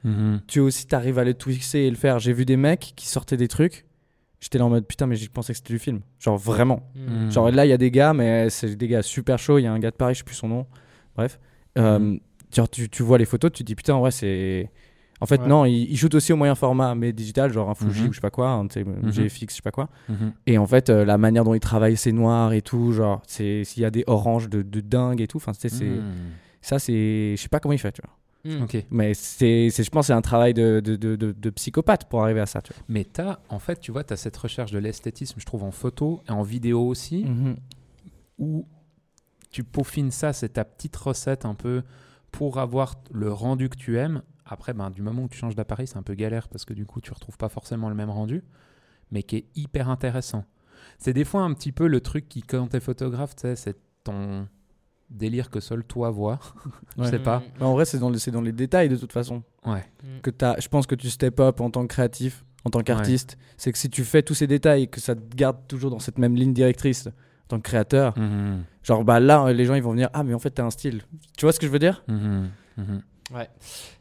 Mhm. 0.03 0.41
tu 0.47 0.59
aussi 0.59 0.85
t'arrives 0.87 1.19
à 1.19 1.23
le 1.23 1.33
twister 1.33 1.87
et 1.87 1.89
le 1.89 1.95
faire. 1.95 2.19
J'ai 2.19 2.33
vu 2.33 2.45
des 2.45 2.57
mecs 2.57 2.93
qui 2.95 3.07
sortaient 3.07 3.37
des 3.37 3.47
trucs. 3.47 3.85
J'étais 4.39 4.59
là 4.59 4.65
en 4.65 4.69
mode 4.69 4.85
putain, 4.85 5.07
mais 5.07 5.15
j'ai 5.15 5.27
pensé 5.29 5.51
que 5.53 5.57
c'était 5.57 5.73
du 5.73 5.79
film. 5.79 6.01
Genre 6.19 6.37
vraiment. 6.37 6.83
Mhm. 6.95 7.31
Genre 7.31 7.49
là, 7.51 7.65
il 7.65 7.69
y 7.69 7.73
a 7.73 7.77
des 7.77 7.89
gars, 7.91 8.13
mais 8.13 8.49
c'est 8.51 8.75
des 8.75 8.87
gars 8.87 9.01
super 9.01 9.39
chauds. 9.39 9.57
Il 9.57 9.63
y 9.63 9.67
a 9.67 9.73
un 9.73 9.79
gars 9.79 9.89
de 9.91 9.95
Paris, 9.95 10.13
je 10.13 10.19
sais 10.19 10.23
plus 10.23 10.35
son 10.35 10.47
nom. 10.47 10.67
Bref. 11.15 11.39
Euh, 11.77 11.97
Mhm. 11.99 12.19
genre, 12.55 12.69
tu, 12.69 12.87
tu 12.89 13.01
vois 13.03 13.17
les 13.17 13.25
photos, 13.25 13.51
tu 13.51 13.63
te 13.63 13.67
dis 13.67 13.75
putain, 13.75 13.97
ouais, 13.97 14.11
c'est. 14.11 14.69
En 15.19 15.25
fait, 15.25 15.41
Ouais. 15.41 15.47
non, 15.47 15.65
il, 15.65 15.89
il 15.91 15.97
shoot 15.97 16.13
aussi 16.13 16.31
au 16.31 16.35
moyen 16.35 16.53
format, 16.55 16.93
mais 16.95 17.11
digital, 17.13 17.51
genre 17.51 17.69
un 17.69 17.75
Fuji 17.75 18.01
Mhm. 18.03 18.09
ou 18.09 18.11
je 18.13 18.17
sais 18.17 18.21
pas 18.21 18.29
quoi, 18.29 18.49
un 18.51 18.67
sais, 18.69 18.83
GFX, 18.83 19.51
je 19.51 19.55
sais 19.57 19.61
pas 19.63 19.71
quoi. 19.71 19.89
Mhm. 20.09 20.33
Et 20.45 20.57
en 20.57 20.67
fait, 20.67 20.89
euh, 20.89 21.05
la 21.05 21.17
manière 21.17 21.43
dont 21.43 21.53
il 21.53 21.59
travaille, 21.59 21.97
c'est 21.97 22.11
noir 22.11 22.53
et 22.53 22.61
tout. 22.61 22.91
Genre, 22.91 23.21
s'il 23.27 23.63
y 23.77 23.85
a 23.85 23.89
des 23.91 24.03
oranges 24.07 24.49
de, 24.49 24.61
de 24.61 24.79
dingue 24.81 25.21
et 25.21 25.27
tout. 25.27 25.37
Enfin, 25.37 25.53
c'est 25.53 25.71
Mhm. 25.73 26.01
ça, 26.61 26.77
c'est. 26.79 27.33
Je 27.35 27.41
sais 27.41 27.49
pas 27.49 27.59
comment 27.59 27.73
il 27.73 27.79
fait, 27.79 27.91
tu 27.91 28.01
vois. 28.03 28.13
Mm. 28.45 28.63
Ok. 28.63 28.85
Mais 28.91 29.13
c'est, 29.15 29.69
je 29.71 29.89
pense, 29.89 30.03
que 30.03 30.07
c'est 30.07 30.13
un 30.13 30.21
travail 30.21 30.53
de, 30.53 30.79
de, 30.79 30.95
de, 30.95 31.15
de- 31.15 31.31
de 31.33 31.49
psychopathe 31.49 32.05
pour 32.07 32.23
arriver 32.23 32.39
à 32.39 32.45
ça, 32.45 32.61
tu 32.61 32.71
vois. 32.71 32.81
Mais 32.87 33.03
t'as, 33.03 33.39
en 33.49 33.59
fait, 33.59 33.79
tu 33.79 33.91
vois, 33.91 34.03
tu 34.03 34.13
as 34.13 34.17
cette 34.17 34.37
recherche 34.37 34.71
de 34.71 34.77
l'esthétisme, 34.77 35.39
je 35.39 35.45
trouve, 35.45 35.63
en 35.63 35.71
photo 35.71 36.21
et 36.29 36.31
en 36.31 36.43
vidéo 36.43 36.85
aussi, 36.87 37.25
Mhm. 37.25 37.55
où 38.37 38.65
tu 39.51 39.63
peaufines 39.63 40.11
ça, 40.11 40.31
c'est 40.33 40.49
ta 40.49 40.63
petite 40.63 40.95
recette 40.95 41.43
un 41.45 41.55
peu 41.55 41.81
pour 42.31 42.59
avoir 42.59 42.95
le 43.11 43.31
rendu 43.33 43.69
que 43.69 43.75
tu 43.77 43.97
aimes. 43.97 44.21
Après, 44.49 44.73
ben, 44.73 44.89
du 44.89 45.01
moment 45.01 45.23
où 45.23 45.27
tu 45.27 45.37
changes 45.37 45.55
d'appareil, 45.55 45.87
c'est 45.87 45.97
un 45.97 46.03
peu 46.03 46.13
galère 46.13 46.47
parce 46.47 46.65
que 46.65 46.73
du 46.73 46.85
coup, 46.85 47.01
tu 47.01 47.11
retrouves 47.11 47.37
pas 47.37 47.49
forcément 47.49 47.89
le 47.89 47.95
même 47.95 48.09
rendu, 48.09 48.43
mais 49.11 49.23
qui 49.23 49.37
est 49.37 49.45
hyper 49.55 49.89
intéressant. 49.89 50.45
C'est 50.99 51.13
des 51.13 51.25
fois 51.25 51.41
un 51.41 51.53
petit 51.53 51.71
peu 51.71 51.87
le 51.87 52.01
truc 52.01 52.27
qui, 52.29 52.41
quand 52.41 52.67
t'es 52.67 52.79
photographe, 52.79 53.33
c'est 53.37 53.77
ton 54.03 54.47
délire 55.09 55.49
que 55.49 55.59
seul 55.59 55.83
toi 55.83 56.09
vois. 56.11 56.39
je 56.97 57.03
Ouais. 57.03 57.09
sais 57.09 57.19
pas. 57.19 57.41
Mais 57.59 57.65
en 57.65 57.73
vrai, 57.73 57.85
c'est 57.85 57.97
dans, 57.99 58.09
les- 58.09 58.19
c'est 58.19 58.31
dans 58.31 58.41
les 58.41 58.51
détails 58.51 58.89
de 58.89 58.95
toute 58.97 59.13
façon. 59.13 59.43
Ouais. 59.65 59.85
Mm. 60.03 60.21
que 60.21 60.29
t'as- 60.29 60.59
je 60.59 60.67
pense 60.67 60.87
que 60.87 60.95
tu 60.95 61.09
step 61.09 61.39
up 61.39 61.61
en 61.61 61.69
tant 61.69 61.81
que 61.83 61.87
créatif, 61.87 62.43
en 62.65 62.69
tant 62.69 62.81
qu'artiste. 62.81 63.37
C'est 63.57 63.71
que 63.71 63.77
si 63.77 63.89
tu 63.89 64.03
fais 64.03 64.21
tous 64.23 64.33
ces 64.33 64.47
détails 64.47 64.83
et 64.83 64.87
que 64.87 64.99
ça 64.99 65.15
te 65.15 65.35
garde 65.35 65.57
toujours 65.67 65.91
dans 65.91 65.99
cette 65.99 66.17
même 66.17 66.35
ligne 66.35 66.53
directrice, 66.53 67.07
en 67.07 67.47
tant 67.47 67.57
que 67.57 67.63
créateur. 67.63 68.17
Mhm. 68.17 68.63
Genre, 68.83 69.03
bah 69.05 69.19
là, 69.21 69.51
les 69.53 69.63
gens, 69.65 69.75
ils 69.75 69.83
vont 69.83 69.91
venir, 69.91 70.09
ah, 70.13 70.23
mais 70.23 70.33
en 70.33 70.39
fait, 70.39 70.51
t'as 70.51 70.65
un 70.65 70.69
style. 70.69 71.01
Tu 71.37 71.45
vois 71.45 71.53
ce 71.53 71.59
que 71.59 71.65
je 71.67 71.71
veux 71.71 71.79
dire? 71.79 72.03
Mhm. 72.07 72.49
Mhm. 73.31 73.45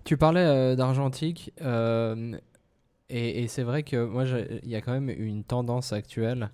Tu 0.04 0.16
parlais 0.16 0.40
euh, 0.44 0.76
d'argentique, 0.76 1.52
euh, 1.62 2.36
et, 3.08 3.42
et 3.42 3.48
c'est 3.48 3.62
vrai 3.62 3.82
que 3.82 4.04
moi, 4.04 4.24
il 4.62 4.68
y 4.68 4.76
a 4.76 4.80
quand 4.80 4.92
même 4.92 5.10
une 5.10 5.44
tendance 5.44 5.92
actuelle 5.92 6.50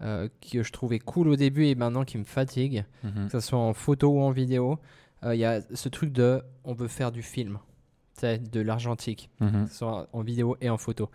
euh, 0.00 0.28
que 0.52 0.62
je 0.62 0.72
trouvais 0.72 0.98
cool 1.00 1.28
au 1.28 1.36
début 1.36 1.66
et 1.66 1.74
maintenant 1.74 2.04
qui 2.04 2.18
me 2.18 2.24
fatigue, 2.24 2.84
Mhm. 3.04 3.26
que 3.26 3.32
ce 3.32 3.40
soit 3.40 3.58
en 3.58 3.72
photo 3.74 4.08
ou 4.10 4.20
en 4.20 4.30
vidéo. 4.30 4.78
Euh, 5.24 5.34
Il 5.34 5.38
y 5.40 5.44
a 5.44 5.60
ce 5.74 5.88
truc 5.88 6.12
de 6.12 6.40
on 6.64 6.72
veut 6.72 6.86
faire 6.88 7.10
du 7.10 7.22
film, 7.22 7.58
de 8.22 8.60
l'argentique, 8.60 9.28
Mhm. 9.40 9.64
que 9.64 9.70
ce 9.70 9.78
soit 9.78 10.08
en 10.12 10.22
vidéo 10.22 10.56
et 10.60 10.70
en 10.70 10.76
photo. 10.78 11.10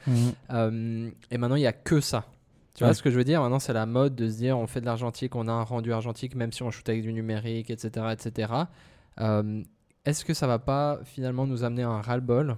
Euh, 0.52 1.10
et 1.32 1.38
maintenant, 1.38 1.56
il 1.56 1.62
n'y 1.62 1.68
a 1.68 1.74
que 1.74 2.02
ça. 2.02 2.26
Tu 2.76 2.80
vois 2.84 2.90
Ouais. 2.90 2.94
ce 2.94 3.04
que 3.04 3.10
je 3.12 3.18
veux 3.18 3.24
dire? 3.24 3.42
Maintenant, 3.42 3.60
c'est 3.60 3.72
la 3.74 3.86
mode 3.86 4.16
de 4.16 4.28
se 4.30 4.38
dire 4.38 4.58
on 4.58 4.68
fait 4.68 4.82
de 4.82 4.86
l'argentique, 4.86 5.36
on 5.36 5.48
a 5.48 5.52
un 5.52 5.64
rendu 5.64 5.94
argentique, 5.94 6.36
même 6.36 6.52
si 6.52 6.64
on 6.64 6.72
shoot 6.72 6.88
avec 6.90 7.04
du 7.04 7.14
numérique, 7.14 7.70
etc. 7.70 8.08
etc. 8.12 8.52
Est-ce 10.06 10.26
que 10.26 10.34
ça 10.34 10.48
va 10.48 10.60
pas 10.60 11.00
finalement 11.06 11.46
nous 11.48 11.64
amener 11.64 11.84
à 11.84 11.90
un 11.90 12.02
ras-le-bol 12.02 12.58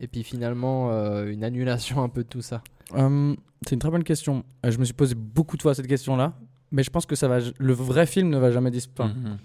Et 0.00 0.06
puis 0.08 0.22
finalement, 0.22 0.90
euh, 0.92 1.30
une 1.30 1.44
annulation 1.44 2.02
un 2.02 2.08
peu 2.08 2.22
de 2.22 2.28
tout 2.28 2.42
ça? 2.42 2.62
Hum, 2.94 3.36
c'est 3.66 3.72
une 3.74 3.78
très 3.80 3.90
bonne 3.90 4.04
question. 4.04 4.44
Euh, 4.64 4.70
je 4.70 4.78
me 4.78 4.84
suis 4.84 4.94
posé 4.94 5.14
beaucoup 5.14 5.56
de 5.56 5.62
fois 5.62 5.74
cette 5.74 5.86
question-là, 5.86 6.32
mais 6.70 6.82
je 6.82 6.90
pense 6.90 7.04
que 7.06 7.14
ça 7.16 7.28
va. 7.28 7.38
Le 7.58 7.72
vrai 7.72 8.06
film 8.06 8.28
ne 8.30 8.38
va 8.38 8.50
jamais 8.50 8.70
disparaître. 8.70 9.16
Mhm. 9.18 9.38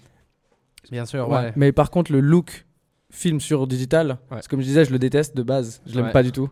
Bien 0.90 1.04
sûr, 1.06 1.28
Ouais. 1.28 1.36
ouais. 1.36 1.52
Mais 1.56 1.72
par 1.72 1.90
contre, 1.90 2.12
le 2.12 2.20
look 2.20 2.66
film 3.10 3.40
sur 3.40 3.66
digital, 3.66 4.18
Ouais. 4.30 4.38
c'est 4.40 4.48
comme 4.48 4.60
je 4.60 4.66
disais, 4.66 4.84
je 4.84 4.90
le 4.90 4.98
déteste 4.98 5.36
de 5.36 5.42
base. 5.42 5.82
Je 5.86 5.94
l'aime 5.96 6.06
Ouais. 6.06 6.12
pas 6.12 6.22
du 6.22 6.32
tout. 6.32 6.48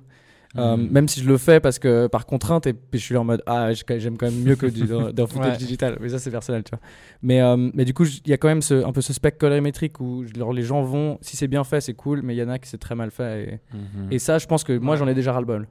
Euh, 0.59 0.77
Mhm. 0.77 0.89
même 0.91 1.07
si 1.07 1.21
je 1.23 1.29
le 1.29 1.39
fais 1.39 1.61
parce 1.61 1.79
que 1.79 2.09
par 2.09 2.27
contrainte 2.27 2.67
et 2.67 2.73
puis 2.73 2.99
je 2.99 3.05
suis 3.05 3.15
là 3.15 3.21
en 3.21 3.25
mode 3.25 3.41
ah 3.47 3.69
j'aime 3.73 4.17
quand 4.19 4.27
même 4.27 4.43
mieux 4.43 4.57
que 4.57 4.67
du, 4.67 4.83
d'un 4.85 5.27
footage 5.29 5.53
Ouais. 5.53 5.57
digital 5.57 5.97
mais 6.01 6.09
ça 6.09 6.19
c'est 6.19 6.33
personnel 6.33 6.65
tu 6.65 6.71
vois 6.71 6.81
mais 7.23 7.41
euh, 7.41 7.71
mais 7.73 7.85
du 7.85 7.95
coup 7.95 8.05
il 8.05 8.29
y 8.29 8.33
a 8.33 8.37
quand 8.37 8.49
même 8.49 8.61
ce, 8.61 8.85
un 8.85 8.91
peu 8.91 9.01
ce 9.01 9.13
spec 9.13 9.39
colorimétrique 9.39 10.01
où 10.01 10.25
genre, 10.27 10.53
les 10.53 10.63
gens 10.65 10.83
vont 10.83 11.19
si 11.21 11.37
c'est 11.37 11.47
bien 11.47 11.63
fait 11.63 11.81
c'est 11.81 11.95
cool 11.95 12.23
mais 12.25 12.35
il 12.35 12.39
y 12.39 12.43
en 12.43 12.49
a 12.49 12.59
qui 12.59 12.69
c'est 12.69 12.79
très 12.79 12.97
mal 12.97 13.13
fait 13.13 13.45
et, 13.45 13.77
Mhm. 13.77 14.09
et 14.13 14.19
ça 14.19 14.39
je 14.39 14.47
pense 14.49 14.65
que 14.65 14.77
moi 14.77 14.95
Ouais. 14.95 14.99
j'en 14.99 15.07
ai 15.07 15.15
déjà 15.15 15.33
ras 15.33 15.39
le 15.39 15.47
bol 15.47 15.69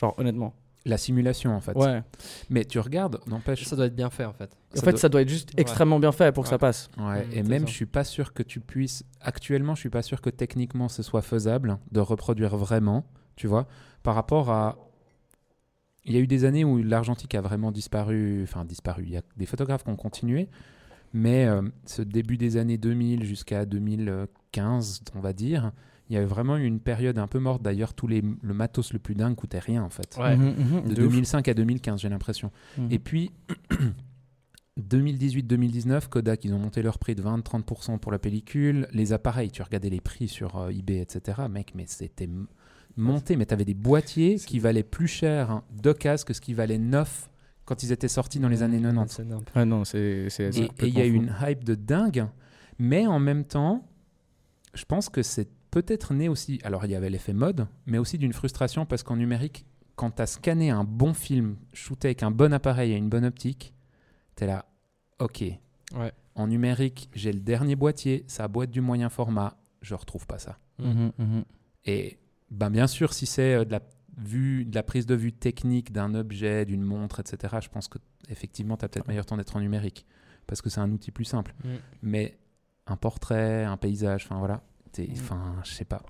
genre 0.00 0.14
honnêtement 0.16 0.54
La 0.86 0.96
simulation, 0.98 1.50
en 1.56 1.60
fait. 1.60 1.72
ouais 1.76 2.02
Mais 2.50 2.64
tu 2.66 2.78
regardes, 2.78 3.18
n'empêche. 3.26 3.64
Ça 3.64 3.74
doit 3.74 3.86
être 3.86 3.96
bien 3.96 4.10
fait 4.10 4.26
en 4.26 4.32
fait. 4.34 4.50
en 4.76 4.80
fait 4.80 4.90
doit- 4.92 5.00
ça 5.00 5.08
doit 5.08 5.22
être 5.22 5.28
juste 5.30 5.48
Ouais. 5.54 5.62
extrêmement 5.62 5.98
bien 5.98 6.12
fait 6.12 6.30
pour 6.30 6.44
que 6.44 6.50
ça 6.50 6.58
passe 6.58 6.88
Ouais, 6.98 7.24
Mm, 7.26 7.32
et 7.32 7.42
même 7.42 7.62
ça. 7.62 7.68
je 7.68 7.72
suis 7.74 7.86
pas 7.86 8.04
sûr 8.04 8.32
que 8.34 8.42
tu 8.44 8.60
puisses. 8.60 9.02
Actuellement, 9.22 9.74
je 9.74 9.80
suis 9.80 9.88
pas 9.88 10.02
sûr 10.02 10.20
que 10.20 10.28
techniquement 10.30 10.88
ce 10.88 11.02
soit 11.02 11.22
faisable 11.22 11.78
de 11.90 12.00
reproduire 12.00 12.54
vraiment, 12.58 13.06
tu 13.34 13.46
vois, 13.46 13.66
par 14.04 14.14
rapport 14.14 14.50
à. 14.50 14.78
Il 16.04 16.12
y 16.12 16.18
a 16.18 16.20
eu 16.20 16.26
des 16.26 16.44
années 16.44 16.64
où 16.64 16.82
l'argentique 16.82 17.34
a 17.34 17.40
vraiment 17.40 17.72
disparu, 17.72 18.42
enfin 18.44 18.64
disparu. 18.64 19.04
Il 19.06 19.10
y 19.10 19.16
a 19.16 19.22
des 19.38 19.46
photographes 19.46 19.82
qui 19.84 19.90
ont 19.90 19.96
continué, 19.96 20.50
mais 21.14 21.46
euh, 21.46 21.62
ce 21.86 22.02
début 22.02 22.36
des 22.36 22.58
années 22.58 22.76
2000 22.76 23.24
jusqu'à 23.24 23.64
2015, 23.64 25.00
on 25.14 25.20
va 25.20 25.32
dire, 25.32 25.72
il 26.10 26.14
y 26.14 26.18
avait 26.18 26.26
vraiment 26.26 26.58
eu 26.58 26.66
une 26.66 26.80
période 26.80 27.16
un 27.18 27.26
peu 27.26 27.38
morte. 27.38 27.62
D'ailleurs, 27.62 27.94
tous 27.94 28.06
les 28.06 28.20
le 28.20 28.54
matos 28.54 28.92
le 28.92 28.98
plus 28.98 29.14
dingue 29.14 29.34
coûtait 29.34 29.58
rien 29.58 29.82
en 29.82 29.88
fait. 29.88 30.14
Ouais. 30.20 30.36
Mhm, 30.36 30.54
mhm, 30.58 30.88
De 30.90 30.94
de 30.94 31.02
ouf. 31.06 31.12
2005 31.12 31.48
à 31.48 31.54
2015, 31.54 32.02
j'ai 32.02 32.10
l'impression. 32.10 32.50
Et 32.90 32.98
puis, 32.98 33.30
2018-2019, 34.78 36.08
Kodak, 36.08 36.44
ils 36.44 36.52
ont 36.52 36.58
monté 36.58 36.82
leur 36.82 36.98
prix 36.98 37.14
de 37.14 37.22
20-30% 37.22 37.98
pour 37.98 38.12
la 38.12 38.18
pellicule. 38.18 38.88
Les 38.92 39.14
appareils, 39.14 39.50
tu 39.50 39.62
regardais 39.62 39.88
les 39.88 40.00
prix 40.00 40.28
sur 40.28 40.56
euh, 40.56 40.68
eBay, 40.68 40.98
etc. 40.98 41.42
Mec, 41.48 41.72
mais 41.74 41.84
c'était 41.86 42.28
monté. 42.96 43.36
Mais 43.36 43.46
tu 43.46 43.54
avais 43.54 43.64
des 43.64 43.74
boîtiers 43.74 44.36
qui 44.36 44.58
valaient 44.58 44.82
plus 44.82 45.08
cher 45.08 45.50
hein, 45.50 45.64
d'occasion 45.70 46.24
que 46.26 46.34
ce 46.34 46.40
qui 46.40 46.54
valait 46.54 46.78
neuf 46.78 47.30
quand 47.64 47.82
ils 47.82 47.92
étaient 47.92 48.08
sortis 48.08 48.40
dans 48.40 48.48
les 48.48 48.62
années 48.62 48.80
90. 48.80 49.12
C'est 49.14 49.22
énorme. 49.22 49.44
Ouais, 49.56 49.64
non 49.64 49.84
c'est 49.84 50.28
c'est 50.30 50.52
c'est 50.52 50.64
Et 50.64 50.88
il 50.88 50.98
y 50.98 51.00
a 51.00 51.06
eu 51.06 51.14
une 51.14 51.34
hype 51.40 51.64
de 51.64 51.74
dingue. 51.74 52.26
Mais 52.78 53.06
en 53.06 53.20
même 53.20 53.44
temps, 53.44 53.86
je 54.74 54.84
pense 54.84 55.08
que 55.08 55.22
c'est 55.22 55.48
peut-être 55.70 56.14
né 56.14 56.28
aussi. 56.28 56.60
Alors, 56.64 56.84
il 56.84 56.90
y 56.90 56.94
avait 56.94 57.10
l'effet 57.10 57.32
mode, 57.32 57.66
mais 57.86 57.98
aussi 57.98 58.18
d'une 58.18 58.32
frustration 58.32 58.86
parce 58.86 59.02
qu'en 59.02 59.16
numérique, 59.16 59.66
quand 59.96 60.10
tu 60.10 60.22
as 60.22 60.26
scanné 60.26 60.70
un 60.70 60.84
bon 60.84 61.14
film, 61.14 61.56
shooté 61.72 62.08
avec 62.08 62.22
un 62.22 62.30
bon 62.30 62.52
appareil 62.52 62.92
et 62.92 62.96
une 62.96 63.08
bonne 63.08 63.24
optique, 63.24 63.74
tu 64.36 64.44
es 64.44 64.46
là, 64.46 64.66
ok. 65.18 65.44
Ouais. 65.96 66.12
En 66.34 66.48
numérique, 66.48 67.08
j'ai 67.14 67.32
le 67.32 67.40
dernier 67.40 67.76
boîtier, 67.76 68.24
sa 68.26 68.48
boîte 68.48 68.70
du 68.70 68.80
moyen 68.80 69.08
format, 69.08 69.56
je 69.82 69.94
retrouve 69.94 70.26
pas 70.26 70.38
ça. 70.38 70.58
fou. 70.78 70.86
Mhm, 70.86 71.12
mhm. 71.18 71.44
Et 71.86 72.18
ben, 72.54 72.70
bien 72.70 72.86
sûr, 72.86 73.12
si 73.12 73.26
c'est 73.26 73.54
euh, 73.54 73.64
de 73.64 73.72
la 73.72 73.80
vue, 74.16 74.64
de 74.64 74.74
la 74.74 74.82
prise 74.82 75.06
de 75.06 75.14
vue 75.14 75.32
technique 75.32 75.92
d'un 75.92 76.14
objet, 76.14 76.64
d'une 76.64 76.82
montre, 76.82 77.20
etc., 77.20 77.56
je 77.62 77.68
pense 77.68 77.88
que 77.88 77.98
effectivement, 78.30 78.76
tu 78.76 78.84
as 78.84 78.88
peut-être 78.88 79.08
meilleur 79.08 79.26
temps 79.26 79.36
d'être 79.36 79.56
en 79.56 79.60
numérique 79.60 80.06
parce 80.46 80.62
que 80.62 80.70
c'est 80.70 80.80
un 80.80 80.90
outil 80.90 81.10
plus 81.10 81.24
simple. 81.24 81.54
Mm. 81.64 81.68
Mais 82.02 82.38
un 82.86 82.96
portrait, 82.96 83.64
un 83.64 83.76
paysage, 83.76 84.24
enfin 84.26 84.38
voilà, 84.38 84.62
t'es- 84.92 85.06
Mm. 85.08 85.12
enfin, 85.14 85.54
je 85.64 85.70
sais 85.72 85.84
pas. 85.84 86.00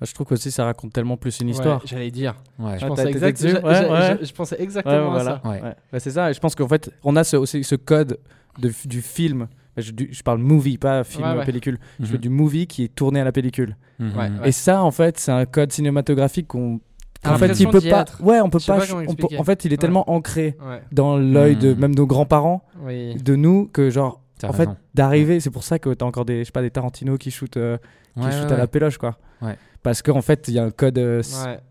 Bah, 0.00 0.06
je 0.06 0.14
trouve 0.14 0.26
qu'aussi 0.26 0.50
ça 0.50 0.64
raconte 0.64 0.92
tellement 0.92 1.16
plus 1.18 1.40
une 1.40 1.48
Ouais, 1.48 1.52
histoire 1.52 1.82
J'allais 1.84 2.10
dire. 2.10 2.34
Ouais, 2.58 2.78
Je, 2.78 2.84
Ah, 2.84 2.88
pensais 2.88 3.08
exact- 3.10 3.40
je- 3.40 3.46
Ouais, 3.48 3.54
je- 3.74 3.90
ouais. 3.90 4.18
je- 4.20 4.26
je 4.26 4.32
pensais 4.32 4.56
Ouais, 4.56 4.62
exactement 4.62 5.10
voilà. 5.10 5.32
à 5.34 5.40
ça. 5.42 5.48
Ouais. 5.48 5.62
Ouais. 5.92 6.00
C'est 6.00 6.10
ça. 6.12 6.30
Et 6.30 6.34
je 6.34 6.40
pense 6.40 6.54
qu'en 6.54 6.68
fait, 6.68 6.90
on 7.04 7.16
a 7.16 7.24
ce, 7.24 7.36
aussi 7.36 7.62
ce 7.64 7.74
code 7.74 8.18
de, 8.58 8.72
du 8.86 9.02
film. 9.02 9.48
Je, 9.80 9.92
du- 9.92 10.08
je 10.12 10.22
parle 10.22 10.38
movie, 10.38 10.78
pas 10.78 11.04
film 11.04 11.24
Ouais, 11.28 11.36
ouais. 11.38 11.44
pellicule. 11.44 11.78
Je 12.00 12.04
Mhm. 12.04 12.10
fais 12.12 12.18
du 12.18 12.28
movie 12.28 12.66
qui 12.66 12.84
est 12.84 12.94
tourné 12.94 13.20
à 13.20 13.24
la 13.24 13.32
pellicule. 13.32 13.76
Mhm. 13.98 14.08
Ouais, 14.16 14.30
ouais. 14.40 14.48
Et 14.48 14.52
ça, 14.52 14.82
en 14.82 14.90
fait, 14.90 15.18
c'est 15.18 15.32
un 15.32 15.44
code 15.46 15.72
cinématographique 15.72 16.48
qu'on. 16.48 16.80
En 17.26 17.36
fait, 17.36 17.58
il 17.58 17.68
peut 17.68 17.80
pas. 17.80 18.02
être. 18.02 18.22
Ouais, 18.22 18.40
on 18.40 18.48
peut 18.50 18.58
pas. 18.64 18.78
pas 18.78 18.86
comment 18.86 19.00
on 19.00 19.04
peut- 19.06 19.10
expliquer. 19.12 19.38
en 19.38 19.44
fait, 19.44 19.64
il 19.64 19.72
est 19.72 19.74
Ouais. 19.74 19.78
tellement 19.78 20.08
ancré 20.10 20.56
Ouais. 20.64 20.82
dans 20.92 21.16
l'œil 21.16 21.56
de 21.56 21.72
Mhm. 21.74 21.80
même 21.80 21.94
nos 21.94 22.06
grands-parents, 22.06 22.62
Oui. 22.84 23.14
de 23.16 23.34
nous, 23.34 23.66
que 23.72 23.90
genre, 23.90 24.22
en 24.44 24.50
raison. 24.52 24.56
fait, 24.56 24.68
d'arriver, 24.94 25.40
c'est 25.40 25.50
pour 25.50 25.64
ça 25.64 25.78
que 25.80 25.92
t'as 25.94 26.06
encore 26.06 26.24
des, 26.24 26.40
je 26.40 26.44
sais 26.44 26.52
pas, 26.52 26.62
des 26.62 26.70
Tarantino 26.70 27.16
qui 27.18 27.30
shootent, 27.32 27.56
euh, 27.56 27.76
qui 28.14 28.24
Ouais, 28.24 28.30
shootent 28.32 28.46
ouais, 28.50 28.52
à 28.52 28.58
la 28.58 28.66
péloche, 28.68 28.98
quoi. 28.98 29.18
Ouais. 29.42 29.56
Parce 29.82 30.02
qu'en 30.02 30.22
fait, 30.22 30.46
il 30.48 30.54
y 30.54 30.58
a 30.60 30.64
un 30.64 30.70
code, 30.70 30.98
euh, 30.98 31.22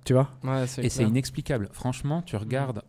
tu 0.05 0.13
vois. 0.13 0.29
Et 0.81 0.89
c'est 0.89 1.03
inexplicable. 1.03 1.69
Franchement, 1.71 2.21
tu 2.25 2.35
regardes, 2.35 2.81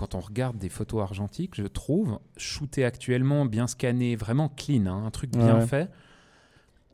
quand 0.00 0.14
on 0.14 0.20
regarde 0.20 0.56
des 0.56 0.70
photos 0.70 1.02
argentiques, 1.02 1.54
je 1.56 1.66
trouve, 1.66 2.18
shootées 2.38 2.86
actuellement, 2.86 3.44
bien 3.44 3.66
scannées, 3.66 4.16
vraiment 4.16 4.48
clean, 4.48 4.86
hein, 4.86 5.04
un 5.04 5.10
truc 5.10 5.30
bien 5.36 5.58
Ouais. 5.58 5.66
fait. 5.66 5.90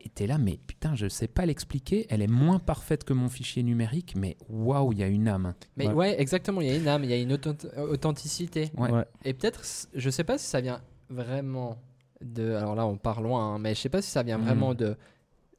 Et 0.01 0.09
t'es 0.09 0.27
là, 0.27 0.37
mais 0.37 0.59
putain, 0.67 0.93
je 0.93 1.07
sais 1.07 1.27
pas 1.29 1.45
l'expliquer. 1.45 2.05
Elle 2.09 2.21
est 2.21 2.27
moins 2.27 2.59
parfaite 2.59 3.05
que 3.05 3.13
mon 3.13 3.29
fichier 3.29 3.63
numérique, 3.63 4.15
mais 4.17 4.35
waouh, 4.49 4.91
il 4.91 4.99
y 4.99 5.03
a 5.03 5.07
une 5.07 5.29
âme. 5.29 5.53
Mais 5.77 5.87
Ouais. 5.87 5.93
ouais. 5.93 6.21
exactement. 6.21 6.59
Il 6.59 6.67
y 6.67 6.69
a 6.71 6.75
une 6.75 6.87
âme, 6.89 7.05
il 7.05 7.09
y 7.09 7.13
a 7.13 7.17
une 7.17 7.31
authent- 7.31 7.65
authenticité. 7.77 8.71
Ouais. 8.77 8.91
Ouais. 8.91 9.05
Et 9.23 9.33
peut-être, 9.33 9.61
je 9.93 10.09
sais 10.09 10.23
pas 10.25 10.37
si 10.37 10.45
ça 10.45 10.59
vient 10.59 10.81
vraiment 11.09 11.77
de. 12.21 12.53
Alors 12.55 12.75
là, 12.75 12.85
on 12.85 12.97
part 12.97 13.21
loin, 13.21 13.55
hein, 13.55 13.57
mais 13.59 13.73
je 13.73 13.79
sais 13.79 13.89
pas 13.89 14.01
si 14.01 14.11
ça 14.11 14.21
vient 14.23 14.37
Mhm. 14.37 14.43
vraiment 14.45 14.73
de, 14.73 14.97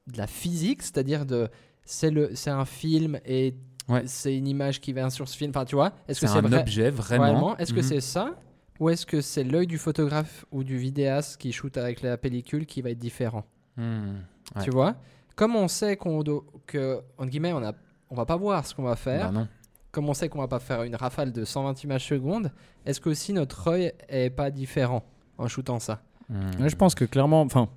de 0.06 0.16
la 0.18 0.26
physique, 0.26 0.82
c'est-à-dire 0.82 1.24
de. 1.24 1.48
C'est 1.84 2.10
le, 2.10 2.34
c'est 2.34 2.50
un 2.50 2.66
film 2.66 3.18
et 3.24 3.54
Ouais. 3.88 4.02
c'est 4.06 4.36
une 4.36 4.46
image 4.46 4.80
qui 4.80 4.92
vient 4.92 5.10
sur 5.10 5.28
ce 5.28 5.36
film. 5.36 5.50
Enfin, 5.50 5.64
tu 5.64 5.74
vois 5.76 5.92
Est-ce 6.08 6.20
C'est 6.20 6.26
que 6.26 6.32
c'est 6.32 6.38
un 6.38 6.42
vrai 6.42 6.60
objet, 6.60 6.90
vraiment. 6.90 7.56
Est-ce 7.56 7.72
que 7.72 7.78
Mhm. 7.80 7.82
c'est 7.86 8.00
ça 8.00 8.34
ou 8.80 8.90
est-ce 8.90 9.06
que 9.06 9.20
c'est 9.20 9.42
l'œil 9.44 9.66
du 9.66 9.78
photographe 9.78 10.44
ou 10.52 10.62
du 10.62 10.76
vidéaste 10.78 11.36
qui 11.38 11.52
shoot 11.52 11.76
avec 11.76 12.02
la 12.02 12.16
pellicule 12.16 12.66
qui 12.66 12.80
va 12.82 12.90
être 12.90 12.98
différent. 12.98 13.44
Ouais. 13.78 14.62
Tu 14.62 14.70
vois? 14.70 14.94
Comme 15.36 15.56
on 15.56 15.68
sait 15.68 15.96
qu'on 15.96 16.22
do- 16.22 16.44
que 16.66 17.00
entre 17.16 17.30
guillemets 17.30 17.52
on 17.52 17.62
a 17.64 17.72
on 18.10 18.14
va 18.14 18.24
pas 18.26 18.36
voir 18.36 18.66
ce 18.66 18.74
qu'on 18.74 18.82
va 18.84 18.96
faire. 18.96 19.30
Bah 19.32 19.40
non. 19.40 19.48
Comme 19.90 20.08
on 20.08 20.14
sait 20.14 20.28
qu'on 20.28 20.38
va 20.40 20.48
pas 20.48 20.58
faire 20.60 20.82
une 20.82 20.96
rafale 20.96 21.32
de 21.32 21.44
120 21.44 21.82
images 21.84 22.06
secondes, 22.06 22.52
est-ce 22.86 23.00
que 23.00 23.08
aussi 23.08 23.32
notre 23.32 23.68
œil 23.68 23.92
est 24.08 24.30
pas 24.30 24.50
différent 24.50 25.02
en 25.38 25.48
shootant 25.48 25.78
ça? 25.78 26.02
Ouais, 26.30 26.68
je 26.68 26.76
pense 26.76 26.94
que 26.94 27.04
clairement, 27.06 27.40
enfin, 27.42 27.68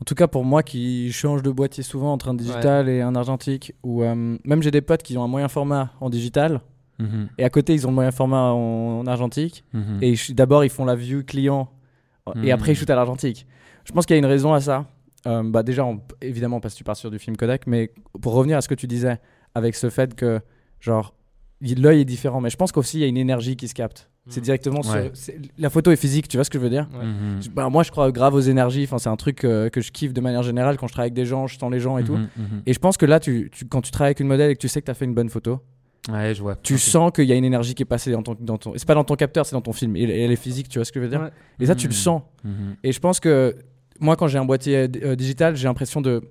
en 0.00 0.04
tout 0.04 0.14
cas 0.14 0.26
pour 0.26 0.44
moi 0.44 0.62
qui 0.62 1.12
change 1.12 1.42
de 1.42 1.50
boîtier 1.50 1.82
souvent 1.82 2.12
entre 2.12 2.28
un 2.28 2.34
digital 2.34 2.88
et 2.88 3.00
un 3.02 3.14
argentique, 3.14 3.74
ou 3.82 4.02
euh, 4.02 4.36
même 4.44 4.62
j'ai 4.62 4.70
des 4.70 4.80
potes 4.80 5.02
qui 5.02 5.16
ont 5.18 5.24
un 5.24 5.28
moyen 5.28 5.48
format 5.48 5.92
en 6.00 6.10
digital, 6.10 6.60
Mhm. 6.98 7.28
et 7.38 7.44
à 7.44 7.50
côté 7.50 7.72
ils 7.74 7.86
ont 7.86 7.90
le 7.90 7.94
moyen 7.94 8.10
format 8.10 8.52
en, 8.52 9.00
en 9.00 9.06
argentique, 9.06 9.64
Mhm. 9.72 9.98
et 10.02 10.14
d'abord 10.30 10.64
ils 10.64 10.70
font 10.70 10.84
la 10.84 10.94
view 10.94 11.22
client, 11.24 11.68
et 12.36 12.38
Mhm. 12.38 12.50
après 12.50 12.72
ils 12.72 12.76
shootent 12.76 12.90
à 12.90 12.94
l'argentique. 12.96 13.46
Je 13.84 13.92
pense 13.92 14.04
qu'il 14.06 14.14
y 14.14 14.18
a 14.18 14.20
une 14.20 14.26
raison 14.26 14.52
à 14.52 14.60
ça. 14.60 14.86
Euh, 15.26 15.42
bah 15.44 15.62
déjà, 15.62 15.84
on- 15.84 16.00
évidemment, 16.22 16.60
parce 16.60 16.74
que 16.74 16.78
tu 16.78 16.84
pars 16.84 16.96
sur 16.96 17.10
du 17.10 17.18
film 17.18 17.36
Kodak, 17.36 17.66
mais 17.66 17.92
pour 18.22 18.32
revenir 18.34 18.56
à 18.56 18.60
ce 18.62 18.68
que 18.68 18.74
tu 18.74 18.86
disais, 18.86 19.18
avec 19.54 19.74
ce 19.74 19.90
fait 19.90 20.14
que, 20.14 20.40
genre, 20.80 21.14
il- 21.60 21.80
l'œil 21.82 22.00
est 22.00 22.04
différent, 22.06 22.40
mais 22.40 22.50
je 22.50 22.56
pense 22.56 22.72
qu'aussi 22.72 22.98
il 22.98 23.00
y 23.00 23.04
a 23.04 23.06
une 23.06 23.16
énergie 23.16 23.56
qui 23.56 23.68
se 23.68 23.74
capte. 23.74 24.09
C'est 24.28 24.40
Mhm. 24.40 24.44
directement 24.44 24.82
sur. 24.82 24.94
Ouais. 24.94 25.10
c'est- 25.14 25.38
La 25.58 25.70
photo 25.70 25.90
est 25.90 25.96
physique, 25.96 26.28
tu 26.28 26.36
vois 26.36 26.44
ce 26.44 26.50
que 26.50 26.58
je 26.58 26.62
veux 26.62 26.70
dire 26.70 26.86
Ouais. 26.92 27.04
Mhm. 27.06 27.42
Je- 27.42 27.48
bah, 27.50 27.68
moi, 27.70 27.82
je 27.82 27.90
crois 27.90 28.12
grave 28.12 28.34
aux 28.34 28.40
énergies. 28.40 28.84
Enfin, 28.84 28.98
c'est 28.98 29.08
un 29.08 29.16
truc 29.16 29.44
euh, 29.44 29.68
que 29.70 29.80
je 29.80 29.90
kiffe 29.90 30.12
de 30.12 30.20
manière 30.20 30.42
générale 30.42 30.76
quand 30.76 30.86
je 30.86 30.92
travaille 30.92 31.06
avec 31.08 31.14
des 31.14 31.24
gens, 31.26 31.46
je 31.46 31.58
sens 31.58 31.72
les 31.72 31.80
gens 31.80 31.96
et 31.98 32.04
tout. 32.04 32.16
Mhm. 32.16 32.28
Mhm. 32.36 32.62
Et 32.66 32.72
je 32.72 32.78
pense 32.78 32.96
que 32.96 33.06
là, 33.06 33.18
tu, 33.18 33.50
tu- 33.52 33.64
quand 33.66 33.80
tu 33.80 33.90
travailles 33.90 34.08
avec 34.10 34.20
une 34.20 34.28
modèle 34.28 34.50
et 34.50 34.54
que 34.54 34.60
tu 34.60 34.68
sais 34.68 34.80
que 34.80 34.84
tu 34.86 34.90
as 34.90 34.94
fait 34.94 35.06
une 35.06 35.14
bonne 35.14 35.30
photo, 35.30 35.60
Ouais, 36.10 36.34
je 36.34 36.42
vois. 36.42 36.56
tu 36.56 36.78
sens 36.78 37.12
qu'il 37.12 37.24
y 37.24 37.32
a 37.32 37.34
une 37.34 37.44
énergie 37.44 37.74
qui 37.74 37.82
est 37.82 37.86
passée 37.86 38.12
dans 38.12 38.22
ton. 38.22 38.36
Dans 38.38 38.58
ton... 38.58 38.72
C'est 38.76 38.86
pas 38.86 38.94
dans 38.94 39.04
ton 39.04 39.16
capteur, 39.16 39.46
c'est 39.46 39.54
dans 39.56 39.60
ton 39.62 39.72
film. 39.72 39.96
Et, 39.96 40.02
et 40.02 40.22
elle 40.22 40.32
est 40.32 40.36
physique, 40.36 40.68
tu 40.68 40.78
vois 40.78 40.84
ce 40.84 40.92
que 40.92 41.00
je 41.00 41.04
veux 41.04 41.10
dire 41.10 41.20
Ouais. 41.22 41.30
Et 41.58 41.66
ça, 41.66 41.74
tu 41.74 41.86
le 41.88 41.94
sens. 41.94 42.22
Et 42.84 42.92
je 42.92 43.00
pense 43.00 43.20
que 43.20 43.54
moi, 44.00 44.16
quand 44.16 44.26
j'ai 44.28 44.38
un 44.38 44.44
boîtier 44.44 44.86
euh, 45.02 45.16
digital, 45.16 45.56
j'ai 45.56 45.66
l'impression 45.66 46.00
de. 46.00 46.22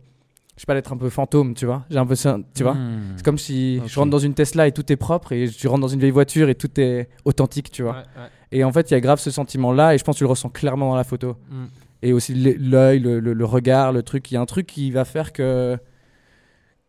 Je 0.59 0.63
sais 0.63 0.65
pas, 0.65 0.73
d'être 0.73 0.91
un 0.91 0.97
peu 0.97 1.09
fantôme, 1.09 1.53
tu 1.53 1.65
vois. 1.65 1.85
J'ai 1.89 1.99
un 1.99 2.05
peu 2.05 2.15
ça, 2.15 2.37
tu 2.53 2.63
vois. 2.63 2.73
Hmm. 2.73 3.13
C'est 3.15 3.23
comme 3.23 3.37
si 3.37 3.81
je 3.87 3.97
rentre 3.97 4.11
dans 4.11 4.19
une 4.19 4.33
Tesla 4.33 4.67
et 4.67 4.73
tout 4.73 4.91
est 4.91 4.97
propre 4.97 5.31
et 5.31 5.47
tu 5.47 5.69
rentres 5.69 5.79
dans 5.79 5.87
une 5.87 6.01
vieille 6.01 6.11
voiture 6.11 6.49
et 6.49 6.55
tout 6.55 6.77
est 6.81 7.07
authentique, 7.23 7.71
tu 7.71 7.81
vois. 7.81 7.93
Ouais, 7.93 7.99
ouais. 8.23 8.27
Et 8.51 8.63
en 8.65 8.71
fait, 8.73 8.91
il 8.91 8.93
y 8.93 8.97
a 8.97 8.99
grave 8.99 9.19
ce 9.21 9.31
sentiment-là 9.31 9.95
et 9.95 9.97
je 9.97 10.03
pense 10.03 10.15
que 10.15 10.17
tu 10.17 10.25
le 10.25 10.29
ressens 10.29 10.49
clairement 10.49 10.89
dans 10.89 10.97
la 10.97 11.05
photo. 11.05 11.37
Mm. 11.49 11.65
Et 12.01 12.11
aussi 12.11 12.33
l'œ- 12.33 12.57
l'œil, 12.59 12.99
le, 12.99 13.21
le- 13.21 13.31
le 13.31 13.45
regard, 13.45 13.93
le 13.93 14.03
truc. 14.03 14.29
Il 14.31 14.33
y 14.33 14.37
a 14.37 14.41
un 14.41 14.45
truc 14.45 14.67
qui 14.67 14.91
va 14.91 15.05
faire 15.05 15.31
que, 15.31 15.77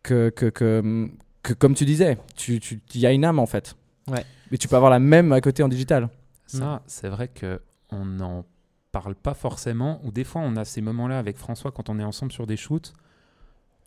que, 0.03 0.29
que, 0.31 0.47
que, 0.47 1.09
que, 1.41 1.53
comme 1.53 1.73
tu 1.73 1.85
disais, 1.85 2.17
tu, 2.35 2.59
tu, 2.59 2.81
il 2.93 2.99
y 2.99 3.05
a 3.05 3.13
une 3.13 3.23
âme 3.23 3.39
en 3.39 3.45
fait. 3.45 3.75
Ouais. 4.09 4.25
Mais 4.51 4.57
tu 4.57 4.67
peux 4.67 4.75
avoir 4.75 4.91
la 4.91 4.99
même 4.99 5.31
à 5.31 5.39
côté 5.39 5.63
en 5.63 5.69
digital. 5.69 6.09
Ça, 6.45 6.81
c'est 6.87 7.07
vrai 7.07 7.29
que 7.29 7.61
on 7.89 8.03
n'en 8.03 8.43
parle 8.91 9.15
pas 9.15 9.33
forcément. 9.33 10.01
Ou 10.03 10.11
des 10.11 10.25
fois, 10.25 10.41
on 10.43 10.57
a 10.57 10.65
ces 10.65 10.81
moments-là 10.81 11.17
avec 11.19 11.37
François 11.37 11.71
quand 11.71 11.89
on 11.89 11.97
est 11.99 12.03
ensemble 12.03 12.33
sur 12.33 12.45
des 12.45 12.57
shoots. 12.57 12.91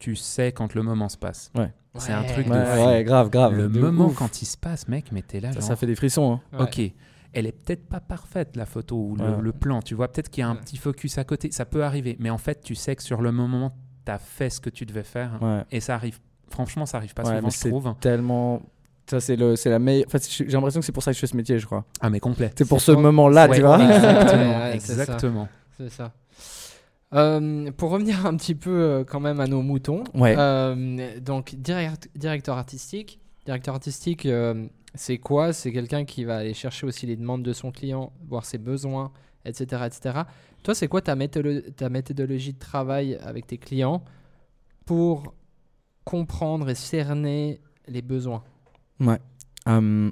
Tu 0.04 0.16
sais 0.16 0.52
quand 0.52 0.74
le 0.74 0.82
moment 0.82 1.08
se 1.08 1.16
passe. 1.16 1.50
C'est 1.96 2.12
un 2.12 2.24
truc 2.24 2.46
de 2.46 2.52
Ouais, 2.52 2.64
fou. 2.76 2.86
ouais, 2.88 3.04
grave, 3.04 3.30
grave. 3.30 3.54
le 3.56 3.68
De 3.70 3.80
moment 3.80 4.06
ouf. 4.08 4.16
quand 4.16 4.42
il 4.42 4.44
se 4.44 4.58
passe, 4.58 4.86
mec, 4.86 5.06
mais 5.12 5.22
t'es 5.22 5.40
là. 5.40 5.48
Ça, 5.52 5.60
genre, 5.60 5.68
ça 5.68 5.76
fait 5.76 5.86
des 5.86 5.94
frissons. 5.94 6.32
hein. 6.34 6.40
Ouais. 6.58 6.64
Ok, 6.64 6.92
elle 7.32 7.46
est 7.46 7.52
peut-être 7.52 7.88
pas 7.88 8.00
parfaite 8.00 8.54
la 8.56 8.66
photo 8.66 8.96
ou 8.96 9.16
le, 9.16 9.24
Ouais. 9.24 9.36
le 9.40 9.52
plan, 9.52 9.80
tu 9.80 9.94
vois. 9.94 10.08
Peut-être 10.12 10.28
qu'il 10.28 10.42
y 10.42 10.44
a 10.44 10.48
un 10.48 10.56
Ouais. 10.56 10.60
petit 10.60 10.76
focus 10.76 11.16
à 11.16 11.24
côté. 11.24 11.50
Ça 11.52 11.64
peut 11.64 11.82
arriver. 11.84 12.16
Mais 12.20 12.28
en 12.28 12.36
fait, 12.36 12.60
tu 12.62 12.74
sais 12.74 12.94
que 12.96 13.02
sur 13.02 13.22
le 13.22 13.32
moment, 13.32 13.74
t'as 14.04 14.18
fait 14.18 14.50
ce 14.50 14.60
que 14.60 14.68
tu 14.68 14.84
devais 14.84 15.04
faire. 15.04 15.38
Ouais. 15.40 15.62
Et 15.70 15.80
ça 15.80 15.94
arrive. 15.94 16.18
Franchement, 16.50 16.84
ça 16.84 16.98
arrive 16.98 17.14
pas 17.14 17.22
Ouais, 17.22 17.36
souvent, 17.36 17.48
je 17.50 17.56
c'est 17.56 17.68
trouve. 17.70 17.94
Tellement. 18.00 18.60
Ça, 19.08 19.20
c'est 19.20 19.36
le, 19.36 19.56
c'est 19.56 19.70
la 19.70 19.78
meilleure. 19.78 20.06
En 20.06 20.10
fait, 20.10 20.28
j'ai 20.30 20.44
l'impression 20.46 20.80
que 20.80 20.86
c'est 20.86 20.92
pour 20.92 21.02
ça 21.02 21.12
que 21.12 21.14
je 21.14 21.20
fais 21.20 21.26
ce 21.28 21.36
métier, 21.36 21.58
je 21.58 21.64
crois. 21.66 21.84
Ah, 22.02 22.10
mais 22.10 22.20
complet. 22.20 22.50
C'est 22.58 22.68
pour 22.68 22.80
ce 22.82 22.92
moment-là, 22.92 23.48
Ouais, 23.48 23.56
tu 23.56 23.62
vois. 23.62 23.82
Exactement. 23.82 24.58
Ouais, 24.58 24.74
exactement. 24.74 25.48
C'est 25.78 25.90
ça. 25.90 26.12
Euh, 27.14 27.70
pour 27.72 27.90
revenir 27.90 28.27
un 28.27 28.37
petit 28.37 28.55
peu 28.55 28.70
euh, 28.70 29.05
quand 29.05 29.20
même 29.20 29.40
à 29.40 29.46
nos 29.46 29.62
moutons, 29.62 30.03
Ouais. 30.14 30.35
euh, 30.37 31.20
donc 31.20 31.55
direct- 31.55 32.09
directeur 32.16 32.59
artistique, 32.59 33.20
directeur 33.46 33.74
artistique, 33.74 34.27
euh, 34.27 34.66
c'est 34.94 35.18
quoi? 35.18 35.53
C'est 35.53 35.72
quelqu'un 35.72 36.05
qui 36.05 36.24
va 36.24 36.38
aller 36.38 36.55
chercher 36.55 36.87
aussi 36.87 37.07
les 37.07 37.16
demandes 37.16 37.42
de 37.42 37.53
son 37.53 37.70
client, 37.70 38.12
voir 38.29 38.44
ses 38.44 38.59
besoins, 38.59 39.12
etc., 39.44 39.83
etc. 39.87 40.20
Toi, 40.62 40.74
c'est 40.74 40.88
quoi 40.88 41.03
ta, 41.03 41.14
méthodologie 41.14 42.53
de 42.53 42.59
travail 42.59 43.18
avec 43.22 43.46
tes 43.46 43.59
clients 43.59 44.03
pour 44.87 45.35
comprendre 46.05 46.68
et 46.70 46.74
cerner 46.74 47.61
les 47.87 48.03
besoins? 48.03 48.42
Ouais. 49.00 49.18
Euh, 49.68 50.11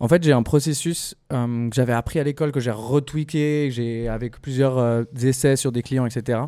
en 0.00 0.08
fait, 0.08 0.22
j'ai 0.22 0.32
un 0.32 0.42
processus 0.42 1.14
euh, 1.32 1.68
que 1.68 1.74
j'avais 1.74 1.92
appris 1.92 2.18
à 2.18 2.24
l'école, 2.24 2.52
que 2.52 2.60
j'ai 2.60 2.70
retweaké, 2.70 3.70
j'ai 3.70 4.08
avec 4.08 4.40
plusieurs 4.40 4.78
euh, 4.78 5.04
essais 5.22 5.56
sur 5.56 5.72
des 5.72 5.82
clients, 5.82 6.06
etc. 6.06 6.40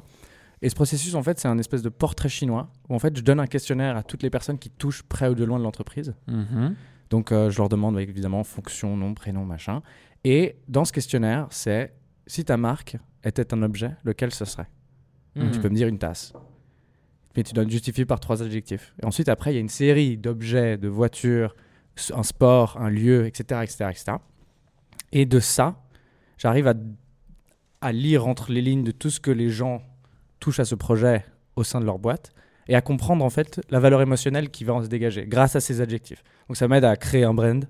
Et 0.61 0.69
ce 0.69 0.75
processus, 0.75 1.15
en 1.15 1.23
fait, 1.23 1.39
c'est 1.39 1.49
un 1.49 1.59
espèce 1.59 1.83
de 1.83 1.89
portrait 1.89 2.29
chinois 2.29 2.71
où 2.89 2.95
en 2.95 2.99
fait, 2.99 3.17
je 3.17 3.23
donne 3.23 3.41
un 3.41 3.47
questionnaire 3.47 3.97
à 3.97 4.03
toutes 4.03 4.23
les 4.23 4.31
personnes 4.31 4.59
qui 4.59 4.71
touchent 4.71 5.03
près 5.03 5.29
ou 5.29 5.35
de 5.35 5.45
loin 5.45 5.59
de 5.59 5.65
l'entreprise. 5.65 6.15
Mhm. 6.27 6.75
Donc, 7.11 7.33
euh, 7.33 7.49
je 7.49 7.57
leur 7.59 7.69
demande 7.69 7.99
évidemment 7.99 8.45
fonction, 8.45 8.97
nom, 8.97 9.15
prénom, 9.15 9.45
machin. 9.45 9.83
Et 10.25 10.57
dans 10.69 10.85
ce 10.85 10.93
questionnaire, 10.93 11.47
c'est 11.51 11.95
si 12.27 12.45
ta 12.45 12.57
marque 12.57 12.97
était 13.25 13.55
un 13.55 13.63
objet, 13.63 13.93
lequel 14.05 14.33
ce 14.35 14.45
serait? 14.45 14.69
Donc, 15.37 15.47
Mhm. 15.47 15.51
tu 15.53 15.61
peux 15.61 15.69
me 15.71 15.75
dire 15.77 15.89
une 15.89 15.99
tasse. 15.99 16.33
Mais 17.37 17.45
tu 17.45 17.55
dois 17.55 17.63
le 17.65 17.71
justifier 17.71 18.05
par 18.05 18.19
trois 18.21 18.43
adjectifs. 18.43 18.93
Et 19.01 19.07
ensuite, 19.07 19.29
après, 19.29 19.53
il 19.53 19.55
y 19.55 19.59
a 19.59 19.61
une 19.61 19.69
série 19.69 20.19
d'objets, 20.19 20.77
de 20.77 20.89
voitures, 20.89 21.55
un 22.15 22.23
sport, 22.23 22.77
un 22.81 22.91
lieu, 22.91 23.27
etc. 23.27 23.61
etc., 23.63 23.77
etc. 23.91 24.17
Et 25.13 25.27
de 25.27 25.41
ça, 25.41 25.83
j'arrive 26.37 26.69
à, 26.69 26.75
à 27.81 27.93
lire 27.93 28.27
entre 28.27 28.53
les 28.53 28.63
lignes 28.63 28.85
de 28.85 28.91
tout 28.91 29.11
ce 29.11 29.21
que 29.21 29.31
les 29.31 29.51
gens 29.51 29.83
touchent 30.41 30.61
à 30.61 30.65
ce 30.65 30.75
projet 30.75 31.25
au 31.57 31.65
sein 31.65 31.81
de 31.81 31.85
leur 31.85 31.99
boîte 31.99 32.33
et 32.69 32.75
à 32.75 32.81
comprendre 32.81 33.25
en 33.25 33.31
fait 33.31 33.61
la 33.71 33.81
valeur 33.81 34.01
émotionnelle 34.03 34.51
qui 34.51 34.65
va 34.65 34.75
en 34.75 34.83
se 34.83 34.89
dégager 34.89 35.27
grâce 35.27 35.57
à 35.57 35.61
ces 35.61 35.81
adjectifs. 35.81 36.23
Donc 36.49 36.57
ça 36.57 36.69
m'aide 36.69 36.85
à 36.85 36.97
créer 36.97 37.25
un 37.25 37.35
brand, 37.35 37.67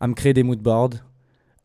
à 0.00 0.06
me 0.06 0.14
créer 0.14 0.32
des 0.32 0.42
mood 0.42 0.60
boards, 0.60 0.94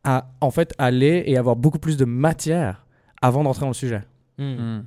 à 0.04 0.30
en 0.42 0.52
fait 0.52 0.74
aller 0.78 1.24
et 1.26 1.38
avoir 1.38 1.56
beaucoup 1.56 1.80
plus 1.80 1.98
de 1.98 2.06
matière 2.06 2.86
avant 3.22 3.44
d'entrer 3.44 3.62
dans 3.62 3.68
le 3.68 3.74
sujet. 3.74 4.04
Mhm. 4.38 4.86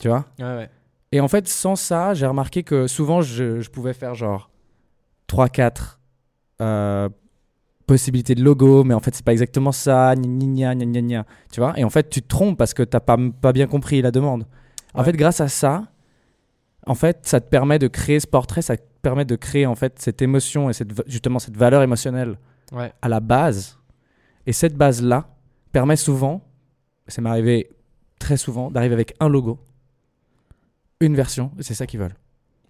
Tu 0.00 0.08
vois? 0.08 0.26
Ouais, 0.38 0.44
ouais. 0.44 0.70
et 1.12 1.20
en 1.20 1.28
fait, 1.28 1.46
sans 1.46 1.76
ça, 1.76 2.14
j'ai 2.14 2.26
remarqué 2.26 2.62
que 2.62 2.86
souvent, 2.86 3.20
je, 3.20 3.60
je 3.60 3.70
pouvais 3.70 3.92
faire 3.92 4.14
genre 4.14 4.50
3-4 5.28 5.98
euh, 6.60 7.08
possibilités 7.86 8.34
de 8.34 8.42
logo, 8.44 8.84
mais 8.84 8.94
en 8.94 9.00
fait, 9.00 9.14
c'est 9.14 9.24
pas 9.24 9.32
exactement 9.32 9.72
ça, 9.72 10.14
gna 10.16 10.74
gna 10.74 10.86
gna. 11.02 11.26
Tu 11.52 11.60
vois 11.60 11.72
Et 11.78 11.84
en 11.84 11.90
fait, 11.90 12.08
tu 12.08 12.22
te 12.22 12.28
trompes 12.28 12.56
parce 12.58 12.74
que 12.74 12.82
t'as 12.82 13.00
pas, 13.00 13.16
pas 13.40 13.52
bien 13.52 13.66
compris 13.66 14.00
la 14.02 14.10
demande. 14.10 14.46
En 14.94 15.00
Ouais. 15.00 15.04
fait, 15.06 15.12
grâce 15.12 15.40
à 15.40 15.48
ça, 15.48 15.84
en 16.86 16.94
fait, 16.94 17.18
ça 17.22 17.40
te 17.40 17.48
permet 17.48 17.78
de 17.78 17.88
créer 17.88 18.20
ce 18.20 18.26
portrait, 18.26 18.62
ça 18.62 18.76
te 18.76 18.82
permet 19.02 19.24
de 19.24 19.36
créer 19.36 19.66
en 19.66 19.74
fait 19.74 19.98
cette 19.98 20.22
émotion 20.22 20.70
et 20.70 20.72
cette, 20.72 20.90
justement 21.08 21.38
cette 21.38 21.56
valeur 21.56 21.82
émotionnelle 21.82 22.36
Ouais. 22.72 22.92
à 23.02 23.08
la 23.08 23.20
base. 23.20 23.78
Et 24.46 24.52
cette 24.52 24.76
base-là 24.76 25.28
permet 25.72 25.96
souvent, 25.96 26.42
ça 27.08 27.20
m'est 27.22 27.30
arrivé 27.30 27.70
très 28.18 28.36
souvent, 28.36 28.70
d'arriver 28.70 28.94
avec 28.94 29.14
un 29.20 29.28
logo, 29.28 29.58
une 31.00 31.14
version, 31.16 31.50
et 31.58 31.62
c'est 31.62 31.74
ça 31.74 31.86
qu'ils 31.86 31.98
veulent. 32.00 32.14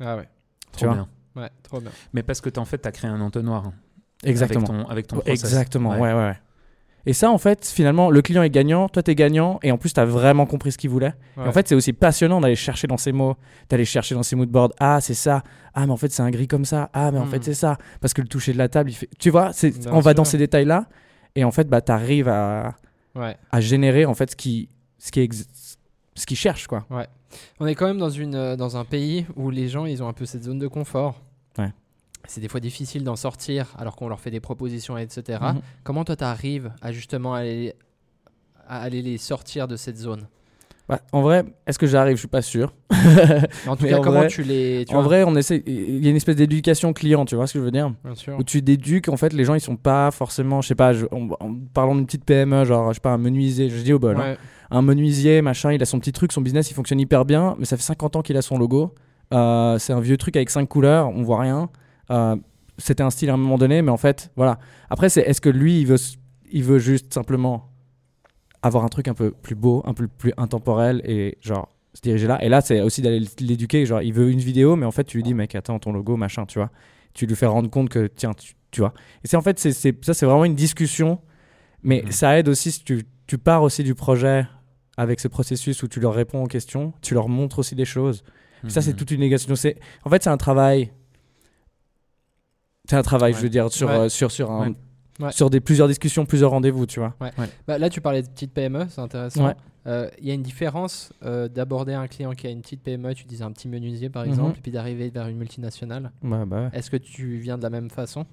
Ah 0.00 0.16
ouais. 0.16 0.29
Tu 0.76 0.85
vois 0.87 0.94
bien. 0.94 1.09
Ouais, 1.37 1.49
trop 1.62 1.81
bien. 1.81 1.90
Mais 2.12 2.23
parce 2.23 2.40
que 2.40 2.49
t'as 2.51 2.61
en 2.61 2.64
fait, 2.64 2.79
t'as 2.79 2.90
créé 2.93 3.11
un 3.11 3.21
entonnoir. 3.21 3.66
hein, 3.66 3.73
Exactement. 4.25 4.66
Avec 4.66 4.85
ton, 4.85 4.88
avec 4.90 5.07
ton 5.07 5.16
process. 5.16 5.33
Exactement, 5.45 5.90
Ouais. 5.90 5.99
ouais. 6.01 6.12
ouais, 6.12 6.19
ouais. 6.27 6.37
Et 7.07 7.14
ça, 7.14 7.31
en 7.31 7.38
fait, 7.38 7.64
finalement, 7.66 8.11
le 8.11 8.21
client 8.21 8.43
est 8.43 8.51
gagnant, 8.51 8.87
toi, 8.90 9.03
t'es 9.03 9.14
gagnant, 9.14 9.59
et 9.62 9.73
en 9.73 9.79
plus, 9.79 9.90
t'as 9.95 10.05
vraiment 10.05 10.45
compris 10.45 10.71
ce 10.73 10.77
qu'il 10.77 10.90
voulait. 10.90 11.14
Et 11.38 11.40
en 11.40 11.51
fait, 11.53 11.66
c'est 11.66 11.75
aussi 11.75 11.95
passionnant 11.95 12.43
d'aller 12.43 12.57
chercher 12.57 12.88
dans 12.88 12.99
ces 12.99 13.11
mots, 13.12 13.37
d'aller 13.71 13.87
chercher 13.87 14.14
dans 14.14 14.23
ces 14.23 14.37
moodboards. 14.37 14.73
Ah, 14.79 15.01
c'est 15.01 15.14
ça. 15.14 15.43
Ah, 15.73 15.87
mais 15.87 15.93
en 15.93 15.97
fait, 15.97 16.12
c'est 16.12 16.21
un 16.21 16.31
gris 16.31 16.47
comme 16.47 16.66
ça. 16.66 16.90
Ah, 16.93 17.11
mais 17.11 17.19
en 17.19 17.25
fait, 17.25 17.43
c'est 17.43 17.55
ça. 17.55 17.79
Parce 18.03 18.12
que 18.12 18.21
le 18.21 18.29
toucher 18.29 18.53
de 18.53 18.59
la 18.59 18.69
table, 18.69 18.90
il 18.90 18.95
fait. 18.95 19.09
Tu 19.19 19.31
vois, 19.31 19.55
c'est... 19.55 19.87
On 19.88 20.01
va 20.01 20.12
dans 20.12 20.27
ces 20.27 20.37
détails-là, 20.37 20.88
et 21.37 21.45
en 21.45 21.51
fait, 21.51 21.69
bah, 21.69 21.81
t'arrives 21.81 22.29
à... 22.29 22.75
Ouais. 23.14 23.35
à 23.51 23.61
générer, 23.62 24.05
en 24.05 24.12
fait, 24.14 24.33
ce 24.33 24.37
qui, 24.37 24.69
ce 24.99 25.11
qui, 25.11 25.21
ex- 25.21 25.69
ce 26.14 26.27
qui 26.27 26.37
cherche, 26.37 26.66
quoi. 26.66 26.87
On 27.61 27.66
est 27.66 27.75
quand 27.75 27.87
même 27.87 27.99
dans, 27.99 28.11
une, 28.11 28.35
euh, 28.35 28.57
dans 28.57 28.77
un 28.77 28.85
pays 28.85 29.27
où 29.37 29.51
les 29.51 29.68
gens, 29.68 29.87
ils 29.87 30.03
ont 30.03 30.09
un 30.09 30.12
peu 30.12 30.27
cette 30.27 30.42
zone 30.44 30.59
de 30.59 30.66
confort. 30.68 31.20
Ouais. 31.59 31.73
C'est 32.27 32.40
des 32.40 32.49
fois 32.49 32.61
difficile 32.61 33.05
d'en 33.05 33.16
sortir 33.16 33.75
alors 33.79 33.96
qu'on 33.96 34.09
leur 34.09 34.20
fait 34.20 34.31
des 34.31 34.40
propositions, 34.40 34.99
etc. 34.99 35.38
Mhm. 35.40 35.61
Comment 35.85 36.05
toi, 36.05 36.16
tu 36.16 36.25
arrives 36.25 36.73
à 36.83 36.92
justement 36.92 37.35
aller, 37.35 37.75
à 38.68 38.81
aller 38.83 39.03
les 39.03 39.16
sortir 39.18 39.68
de 39.68 39.77
cette 39.77 39.96
zone? 39.96 40.27
Bah, 40.88 41.01
en 41.12 41.23
vrai, 41.23 41.44
est-ce 41.68 41.79
que 41.79 41.87
j'arrive? 41.87 42.16
Je 42.16 42.20
suis 42.23 42.29
pas 42.29 42.42
sûr. 42.42 42.75
En 43.68 43.77
tout 43.77 43.87
cas, 43.88 43.99
en 43.99 44.03
comment 44.03 44.18
vrai- 44.20 44.27
tu 44.29 44.42
les... 44.42 44.85
Tu 44.88 44.92
en 44.92 44.99
vois? 44.99 45.05
vrai, 45.05 45.23
on 45.25 45.37
essaie. 45.37 45.62
Il 45.66 46.03
y 46.05 46.09
a 46.09 46.11
une 46.11 46.16
espèce 46.16 46.35
d'éducation 46.35 46.92
client, 46.92 47.25
tu 47.25 47.37
vois 47.37 47.46
ce 47.46 47.53
que 47.53 47.61
je 47.61 47.64
veux 47.64 47.70
dire? 47.70 47.92
Bien 48.05 48.16
sûr. 48.16 48.37
Où 48.37 48.42
tu 48.42 48.61
déduques, 48.61 49.09
en 49.09 49.16
fait, 49.16 49.33
les 49.33 49.44
gens, 49.44 49.55
ils 49.55 49.61
sont 49.61 49.77
pas 49.77 50.11
forcément, 50.11 50.61
je 50.62 50.66
sais 50.68 50.75
pas, 50.75 50.92
je- 50.92 51.07
parlant 51.73 51.94
d'une 51.94 52.07
petite 52.07 52.25
PME, 52.25 52.64
genre, 52.64 52.88
je 52.90 52.94
sais 52.94 53.01
pas, 53.01 53.12
un 53.12 53.18
menuisier, 53.18 53.70
je 53.70 53.81
dis 53.83 53.92
au 53.92 54.01
bol, 54.01 54.16
hein. 54.20 54.37
Un 54.70 54.83
menuisier, 54.83 55.42
machin, 55.42 55.72
il 55.72 55.83
a 55.83 55.87
son 55.87 55.98
petit 55.98 56.12
truc, 56.12 56.33
son 56.33 56.40
business, 56.40 56.70
il 56.70 56.74
fonctionne 56.74 57.00
hyper 57.00 57.24
bien, 57.24 57.56
mais 57.59 57.64
ça 57.64 57.76
fait 57.76 57.83
50 57.83 58.16
ans 58.16 58.22
qu'il 58.22 58.37
a 58.37 58.42
son 58.42 58.56
logo. 58.59 58.94
Euh, 59.35 59.78
c'est 59.78 59.92
un 59.92 60.00
vieux 60.00 60.16
truc 60.16 60.37
avec 60.37 60.50
cinq 60.50 60.68
couleurs, 60.68 61.09
on 61.09 61.22
voit 61.22 61.40
rien. 61.40 61.68
Euh, 62.11 62.37
C'était 62.78 63.02
un 63.02 63.11
style 63.11 63.28
à 63.30 63.35
un 63.35 63.37
moment 63.37 63.59
donné, 63.59 63.83
mais 63.83 63.90
en 63.90 63.96
fait, 63.98 64.30
voilà. 64.37 64.59
Après, 64.88 65.09
c'est 65.11 65.20
est-ce 65.22 65.40
que 65.40 65.50
lui, 65.50 65.80
il 65.80 65.87
veut, 65.87 65.98
il 66.50 66.64
veut 66.64 66.78
juste 66.78 67.12
simplement 67.12 67.68
avoir 68.62 68.85
un 68.85 68.88
truc 68.88 69.09
un 69.09 69.14
peu 69.14 69.30
plus 69.33 69.54
beau, 69.54 69.83
un 69.87 69.92
peu 69.94 70.06
plus 70.09 70.33
intemporel 70.37 71.02
et 71.04 71.37
genre 71.42 71.68
se 71.94 72.00
diriger 72.00 72.26
là? 72.26 72.42
Et 72.42 72.48
là, 72.48 72.61
c'est 72.62 72.80
aussi 72.80 73.02
d'aller 73.02 73.26
l'éduquer. 73.40 73.85
Genre, 73.87 74.00
il 74.02 74.12
veut 74.12 74.30
une 74.30 74.38
vidéo, 74.38 74.76
mais 74.76 74.87
en 74.87 74.90
fait, 74.92 75.04
tu 75.04 75.16
lui 75.18 75.22
dis, 75.24 75.35
mec, 75.35 75.54
attends, 75.54 75.78
ton 75.78 75.92
logo, 75.92 76.16
machin, 76.16 76.46
tu 76.46 76.59
vois. 76.59 76.70
Tu 77.12 77.26
lui 77.26 77.37
fais 77.37 77.46
rendre 77.46 77.68
compte 77.68 77.88
que, 77.90 78.06
tiens, 78.06 78.33
tu, 78.35 78.54
tu 78.70 78.80
vois. 78.80 78.94
Et 79.24 79.28
c'est 79.28 79.37
en 79.37 79.42
fait, 79.42 79.59
c'est 79.59 79.72
ça, 79.72 80.14
c'est 80.14 80.26
vraiment 80.26 80.44
une 80.44 80.54
discussion. 80.54 81.18
Mais 81.83 82.02
Mhm. 82.04 82.12
ça 82.12 82.38
aide 82.38 82.48
aussi 82.48 82.72
si 82.72 82.85
tu, 82.85 83.02
tu 83.26 83.37
pars 83.38 83.62
aussi 83.62 83.83
du 83.85 83.94
projet 83.94 84.46
avec 85.00 85.18
ce 85.20 85.28
processus 85.28 85.82
où 85.82 85.88
tu 85.88 85.98
leur 86.00 86.12
réponds 86.14 86.42
aux 86.44 86.46
questions, 86.46 86.92
tu 87.00 87.14
leur 87.14 87.28
montres 87.28 87.58
aussi 87.60 87.74
des 87.74 87.84
choses. 87.86 88.22
Ça, 88.68 88.82
c'est 88.82 88.90
Mhm. 88.90 88.96
toute 88.96 89.10
une 89.12 89.20
négation. 89.20 89.54
C'est, 89.56 89.76
en 90.04 90.10
fait, 90.10 90.22
c'est 90.22 90.28
un 90.30 90.36
travail. 90.36 90.92
C'est 92.88 92.96
un 92.96 93.02
travail, 93.02 93.32
je 93.32 93.38
veux 93.38 93.48
dire, 93.48 93.70
sur, 93.72 93.88
Ouais. 93.88 93.94
euh, 93.94 94.08
sur, 94.08 94.30
sur, 94.30 94.50
un- 94.50 94.68
Ouais. 94.70 94.74
Ouais. 95.20 95.32
sur 95.32 95.48
des, 95.50 95.60
plusieurs 95.60 95.88
discussions, 95.88 96.26
plusieurs 96.26 96.50
rendez-vous, 96.50 96.86
tu 96.86 96.98
vois. 97.00 97.14
Bah, 97.66 97.78
là, 97.78 97.88
tu 97.88 98.00
parlais 98.00 98.22
de 98.22 98.28
petite 98.28 98.52
PME, 98.52 98.86
c'est 98.88 99.00
intéressant. 99.00 99.46
Ouais. 99.46 99.54
Euh, 99.86 100.10
Il 100.20 100.28
y 100.28 100.30
a 100.30 100.34
une 100.34 100.42
différence 100.42 101.10
euh, 101.22 101.48
d'aborder 101.48 101.94
un 101.94 102.06
client 102.06 102.32
qui 102.32 102.46
a 102.46 102.50
une 102.50 102.60
petite 102.60 102.82
PME, 102.82 103.14
tu 103.14 103.24
disais 103.24 103.44
un 103.44 103.52
petit 103.52 103.68
menuisier 103.68 104.10
par 104.10 104.24
Mhm. 104.24 104.28
exemple, 104.30 104.58
et 104.58 104.60
puis 104.60 104.72
d'arriver 104.72 105.08
vers 105.08 105.26
une 105.28 105.38
multinationale. 105.38 106.10
Ouais, 106.22 106.44
bah 106.44 106.64
ouais. 106.64 106.68
Est-ce 106.74 106.90
que 106.90 106.98
tu 106.98 107.38
viens 107.38 107.56
de 107.56 107.62
la 107.62 107.70
même 107.70 107.88
façon? 107.90 108.26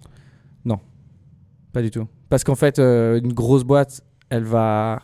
Pas 1.73 1.81
du 1.81 1.91
tout. 1.91 2.07
Parce 2.29 2.43
qu'en 2.43 2.55
fait, 2.55 2.79
euh, 2.79 3.19
une 3.19 3.33
grosse 3.33 3.63
boîte, 3.63 4.01
elle 4.29 4.43
va, 4.45 5.01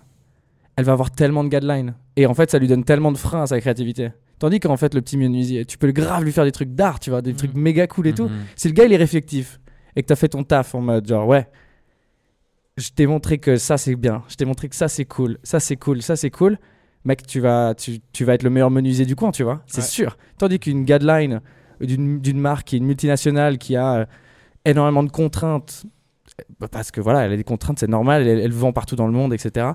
elle 0.75 0.85
va 0.85 0.93
avoir 0.93 1.11
tellement 1.11 1.43
de 1.43 1.49
guidelines. 1.49 1.95
Et 2.15 2.25
en 2.25 2.33
fait, 2.33 2.49
ça 2.51 2.59
lui 2.59 2.67
donne 2.67 2.83
tellement 2.83 3.11
de 3.11 3.17
freins 3.17 3.43
à 3.43 3.47
sa 3.47 3.59
créativité. 3.59 4.11
Tandis 4.39 4.59
qu'en 4.59 4.77
fait, 4.77 4.93
le 4.93 5.01
petit 5.01 5.17
menuisier, 5.17 5.65
tu 5.65 5.77
peux 5.77 5.87
le 5.87 5.93
grave 5.93 6.23
lui 6.23 6.31
faire 6.31 6.43
des 6.45 6.51
trucs 6.51 6.73
d'art, 6.73 6.99
tu 6.99 7.09
vois, 7.09 7.21
des 7.21 7.31
Mhm. 7.31 7.37
trucs 7.37 7.53
méga 7.55 7.87
cool 7.87 8.07
et 8.07 8.13
tout. 8.13 8.27
Mhm. 8.27 8.39
Si 8.55 8.67
le 8.67 8.73
gars, 8.73 8.85
il 8.85 8.93
est 8.93 8.97
réflectif 8.97 9.59
et 9.95 10.01
que 10.01 10.07
t'as 10.07 10.15
fait 10.15 10.29
ton 10.29 10.43
taf 10.43 10.73
en 10.75 10.81
mode 10.81 11.07
genre, 11.07 11.27
ouais, 11.27 11.47
je 12.77 12.89
t'ai 12.89 13.05
montré 13.05 13.37
que 13.37 13.55
ça, 13.57 13.77
c'est 13.77 13.95
bien. 13.95 14.23
Je 14.27 14.35
t'ai 14.35 14.45
montré 14.45 14.67
que 14.67 14.75
ça, 14.75 14.87
c'est 14.87 15.05
cool. 15.05 15.37
Ça, 15.43 15.59
c'est 15.59 15.75
cool. 15.77 16.01
Ça, 16.01 16.15
c'est 16.15 16.31
cool. 16.31 16.57
mec, 17.05 17.27
tu 17.27 17.41
vas, 17.41 17.75
tu, 17.75 17.99
tu 18.13 18.23
vas 18.23 18.33
être 18.33 18.43
le 18.43 18.49
meilleur 18.49 18.71
menuisier 18.71 19.05
du 19.05 19.15
coin, 19.17 19.31
tu 19.31 19.43
vois, 19.43 19.61
c'est 19.67 19.81
Ouais. 19.81 19.87
sûr. 19.87 20.17
Tandis 20.37 20.57
qu'une 20.57 20.85
guideline 20.85 21.41
d'une 21.81 22.21
d'une 22.21 22.39
marque 22.39 22.67
qui 22.67 22.75
est 22.75 22.79
une 22.79 22.85
multinationale 22.85 23.57
qui 23.57 23.75
a 23.75 23.93
euh, 23.95 24.05
énormément 24.63 25.03
de 25.03 25.09
contraintes, 25.11 25.83
parce 26.71 26.91
que 26.91 27.01
voilà, 27.01 27.25
elle 27.25 27.33
a 27.33 27.35
des 27.35 27.43
contraintes, 27.43 27.77
c'est 27.79 27.89
normal, 27.89 28.25
elle, 28.25 28.39
elle 28.39 28.53
vend 28.53 28.71
partout 28.71 28.95
dans 28.95 29.05
le 29.07 29.11
monde, 29.11 29.33
etc. 29.33 29.71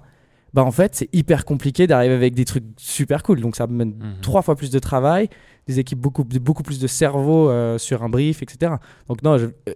Bah 0.54 0.64
en 0.64 0.70
fait, 0.70 0.94
c'est 0.94 1.08
hyper 1.14 1.44
compliqué 1.44 1.86
d'arriver 1.86 2.14
avec 2.14 2.34
des 2.34 2.44
trucs 2.44 2.64
super 2.78 3.22
cool. 3.22 3.40
Donc 3.40 3.54
ça 3.56 3.64
amène 3.64 3.90
Mhm. 3.94 4.20
trois 4.22 4.42
fois 4.42 4.56
plus 4.56 4.70
de 4.70 4.78
travail, 4.78 5.28
des 5.66 5.78
équipes 5.78 5.98
beaucoup, 6.00 6.24
beaucoup 6.24 6.62
plus 6.62 6.78
de 6.80 6.86
cerveau 6.86 7.50
euh, 7.50 7.76
sur 7.78 8.02
un 8.02 8.08
brief, 8.08 8.42
etc. 8.42 8.72
Donc 9.08 9.22
non, 9.22 9.36
je- 9.38 9.46
euh, 9.68 9.72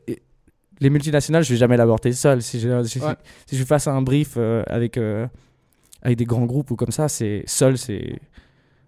les 0.81 0.91
multinationales, 0.91 1.45
je 1.45 1.51
vais 1.53 1.59
jamais 1.59 1.77
l'aborder 1.77 2.13
seul. 2.13 2.41
Si 2.43 2.59
je, 2.59 2.83
si, 2.85 2.99
Ouais. 3.01 3.15
si 3.47 3.55
je 3.55 3.57
suis 3.57 3.67
face 3.67 3.87
à 3.87 3.93
un 3.93 4.03
brief 4.03 4.35
euh, 4.37 4.63
avec, 4.67 4.97
euh, 4.97 5.27
avec 6.01 6.17
des 6.19 6.25
grands 6.25 6.47
groupes 6.47 6.71
ou 6.71 6.77
comme 6.77 6.91
ça, 6.91 7.09
c'est 7.09 7.45
seul, 7.47 7.77
c'est... 7.79 8.19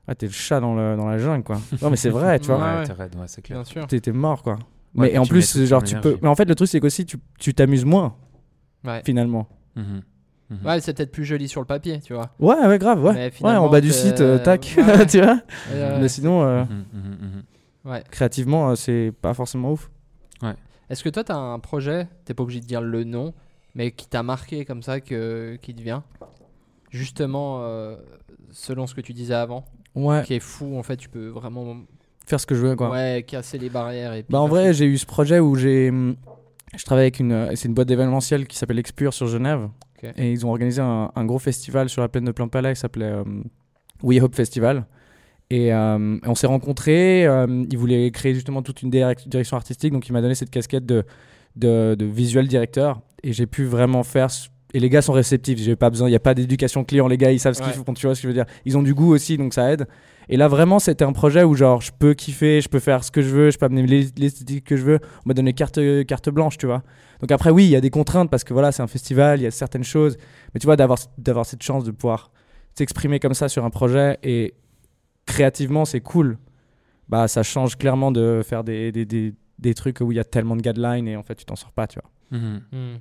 Ouais, 0.09 0.15
t'es 0.15 0.27
le 0.27 0.33
chat 0.33 0.61
dans, 0.61 0.75
le, 0.75 0.97
dans 0.97 1.07
la 1.07 1.17
jungle, 1.19 1.45
quoi. 1.45 1.61
Non, 1.81 1.89
mais 1.91 1.97
c'est 1.97 2.11
vrai, 2.11 2.39
tu 2.41 2.47
vois. 2.49 2.57
Ouais, 2.59 2.63
Ouais, 2.65 2.79
ouais. 2.81 2.87
t'es 2.87 2.93
raide, 2.93 3.15
ouais, 3.17 3.25
c'est 3.27 3.41
clair. 3.43 3.59
Bien 3.63 3.65
sûr. 3.65 3.87
T'es 3.87 4.13
mort, 4.13 4.43
quoi. 4.43 4.55
Ouais, 4.95 5.13
mais 5.13 5.19
en 5.19 5.25
plus, 5.25 5.65
genre, 5.65 5.83
tu 5.83 5.97
peux... 6.01 6.19
Mais 6.23 6.29
en 6.29 6.35
fait, 6.35 6.45
le 6.47 6.55
truc, 6.55 6.69
c'est 6.69 6.81
qu'aussi, 6.81 7.05
tu 7.07 7.17
tu 7.39 7.55
t'amuses 7.55 7.85
moins, 7.85 8.17
Ouais. 8.85 9.03
finalement. 9.05 9.49
Mhm. 9.77 10.03
Mhm. 10.61 10.67
Ouais, 10.67 10.81
c'est 10.81 10.95
peut-être 10.95 11.13
plus 11.13 11.25
joli 11.25 11.49
sur 11.49 11.61
le 11.61 11.67
papier, 11.67 12.01
tu 12.01 12.15
vois. 12.15 12.31
Ouais, 12.39 12.67
ouais, 12.67 12.79
grave, 12.79 13.03
ouais. 13.05 13.31
Ouais, 13.41 13.57
en 13.57 13.69
bas 13.69 13.81
du 13.81 13.93
site, 13.93 14.21
euh, 14.21 14.39
tac, 14.39 14.75
ouais, 14.77 14.83
ouais. 14.85 15.07
tu 15.07 15.21
vois. 15.21 15.39
Euh, 15.71 15.99
Mais 16.01 16.09
sinon, 16.09 16.43
euh, 16.43 16.65
Mhm, 16.65 16.85
mhm, 16.93 17.91
ouais. 17.93 18.03
créativement, 18.11 18.71
euh, 18.71 18.75
c'est 18.75 19.13
pas 19.21 19.35
forcément 19.35 19.73
ouf. 19.73 19.91
Est-ce 20.91 21.03
que 21.03 21.09
toi, 21.09 21.25
tu 21.25 21.33
as 21.33 21.37
un 21.37 21.59
projet, 21.61 22.09
t'es 22.27 22.35
pas 22.35 22.43
obligé 22.43 22.61
de 22.61 22.67
dire 22.67 22.83
le 22.83 23.05
nom, 23.05 23.33
mais 23.75 23.91
qui 23.91 24.07
t'a 24.07 24.23
marqué 24.23 24.67
comme 24.67 24.83
ça, 24.83 25.01
que, 25.01 25.57
qui 25.63 25.75
te 25.75 25.81
vient? 25.81 26.05
Justement, 26.91 27.61
euh, 27.63 27.97
selon 28.51 28.87
ce 28.87 28.95
que 28.95 29.01
tu 29.01 29.13
disais 29.13 29.35
avant, 29.35 29.65
Ouais, 29.95 30.23
qui 30.25 30.35
est 30.35 30.41
fou, 30.41 30.77
en 30.79 30.83
fait, 30.83 30.97
tu 30.97 31.09
peux 31.09 31.29
vraiment 31.29 31.77
faire 32.27 32.39
ce 32.41 32.47
que 32.47 32.55
je 32.55 32.67
veux, 32.67 32.77
quoi. 32.77 32.91
ouais, 32.91 33.25
casser 33.27 33.59
les 33.59 33.71
barrières. 33.71 34.13
Et 34.13 34.23
puis 34.23 34.33
Bah 34.33 34.41
en 34.41 34.47
vrai, 34.49 34.73
j'ai 34.75 34.85
eu 34.87 34.99
ce 34.99 35.07
projet 35.07 35.39
où 35.41 35.55
j'ai. 35.57 35.89
hum, 35.91 36.17
Je 36.77 36.85
travaille 36.85 37.05
avec 37.05 37.21
une. 37.21 37.33
euh, 37.33 37.53
C'est 37.55 37.69
une 37.69 37.75
boîte 37.75 37.89
d'événementiel 37.89 38.47
qui 38.47 38.57
s'appelle 38.59 38.79
Expure 38.79 39.15
sur 39.15 39.27
Genève. 39.27 39.69
Et 40.17 40.33
ils 40.33 40.45
ont 40.47 40.51
organisé 40.51 40.81
un, 40.83 41.11
un 41.15 41.25
gros 41.25 41.39
festival 41.39 41.89
sur 41.89 42.03
la 42.03 42.09
plaine 42.09 42.25
de 42.25 42.33
Plain-Palais 42.33 42.75
qui 42.75 42.81
s'appelait 42.81 43.07
euh, 43.13 43.25
We 44.03 44.21
Hope 44.23 44.35
Festival. 44.35 44.87
Et 45.51 45.73
euh, 45.73 46.19
on 46.25 46.35
s'est 46.35 46.47
rencontrés. 46.47 47.27
euh, 47.27 47.65
il 47.71 47.79
voulait 47.79 48.11
créer 48.11 48.35
justement 48.35 48.63
toute 48.63 48.83
une 48.83 48.91
direc- 48.91 49.29
direction 49.29 49.57
artistique. 49.57 49.93
Donc 49.93 50.09
il 50.09 50.13
m'a 50.13 50.21
donné 50.23 50.35
cette 50.35 50.51
casquette 50.51 50.87
de, 50.87 51.05
de, 51.57 51.95
de 51.99 52.05
visuel 52.05 52.49
directeur. 52.49 53.01
Et 53.23 53.33
j'ai 53.33 53.47
pu 53.47 53.65
vraiment 53.65 54.03
faire. 54.03 54.29
Et 54.73 54.81
les 54.81 54.89
gars 54.91 55.03
sont 55.03 55.13
réceptifs. 55.13 55.59
J'ai 55.59 55.77
pas 55.77 55.91
besoin. 55.91 56.09
Il 56.09 56.13
n'y 56.13 56.17
a 56.17 56.21
pas 56.21 56.35
d'éducation 56.35 56.83
client. 56.85 57.07
Les 57.07 57.17
gars, 57.19 57.31
ils 57.31 57.39
savent 57.39 57.55
ce 57.55 57.63
qu'ils 57.63 57.73
font. 57.73 57.95
Tu 57.95 58.07
vois 58.07 58.15
ce 58.15 58.21
que 58.21 58.23
je 58.23 58.29
veux 58.29 58.35
dire 58.35 58.47
Ils 58.65 58.77
ont 58.77 58.83
du 58.83 58.93
goût 58.95 59.13
aussi, 59.15 59.37
donc 59.37 59.55
ça 59.55 59.71
aide. 59.73 59.87
Et 60.31 60.37
là, 60.39 60.49
vraiment, 60.49 60.79
c'était 60.79 61.05
un 61.05 61.13
projet 61.13 61.43
où, 61.45 61.55
genre, 61.55 61.83
je 61.83 61.93
peux 61.97 62.15
kiffer, 62.15 62.63
je 62.63 62.69
peux 62.71 62.79
faire 62.81 63.05
ce 63.05 63.11
que 63.11 63.21
je 63.21 63.29
veux, 63.29 63.51
je 63.51 63.59
peux 63.59 63.67
amener 63.67 63.87
l'es- 63.87 64.11
l'esthétique 64.19 64.65
que 64.65 64.77
je 64.77 64.83
veux. 64.83 64.99
On 65.25 65.29
m'a 65.29 65.35
donné 65.35 65.53
carte, 65.53 65.79
carte 66.07 66.31
blanche, 66.31 66.57
tu 66.57 66.65
vois. 66.67 66.83
Donc 67.25 67.33
après, 67.33 67.49
oui, 67.49 67.65
il 67.65 67.71
y 67.71 67.77
a 67.77 67.81
des 67.81 67.89
contraintes 67.89 68.29
parce 68.29 68.45
que 68.45 68.53
voilà, 68.53 68.71
c'est 68.71 68.83
un 68.83 68.87
festival, 68.87 69.41
il 69.41 69.45
y 69.45 69.47
a 69.47 69.51
certaines 69.51 69.83
choses. 69.83 70.19
Mais 70.53 70.61
tu 70.61 70.67
vois, 70.67 70.77
d'avoir 70.77 70.99
d'avoir 71.17 71.47
cette 71.47 71.63
chance 71.63 71.83
de 71.83 71.91
pouvoir 71.91 72.31
s'exprimer 72.75 73.19
comme 73.19 73.33
ça 73.33 73.49
sur 73.49 73.65
un 73.65 73.71
projet 73.71 74.19
et 74.23 74.53
créativement, 75.25 75.87
c'est 75.87 76.03
cool. 76.03 76.37
Bah, 77.09 77.27
ça 77.27 77.43
change 77.43 77.79
clairement 77.79 78.13
de 78.13 78.43
faire 78.45 78.63
des, 78.63 78.93
des, 78.93 79.07
des, 79.07 79.33
des 79.59 79.73
trucs 79.73 80.03
où 80.03 80.13
il 80.13 80.17
y 80.17 80.21
a 80.21 80.25
tellement 80.25 80.55
de 80.55 80.61
guidelines 80.61 81.09
et 81.09 81.17
en 81.17 81.23
fait, 81.23 81.37
tu 81.37 81.47
t'en 81.47 81.57
sors 81.57 81.73
pas, 81.73 81.87
tu 81.87 81.99
vois. 81.99 82.39
Mhm. 82.39 82.99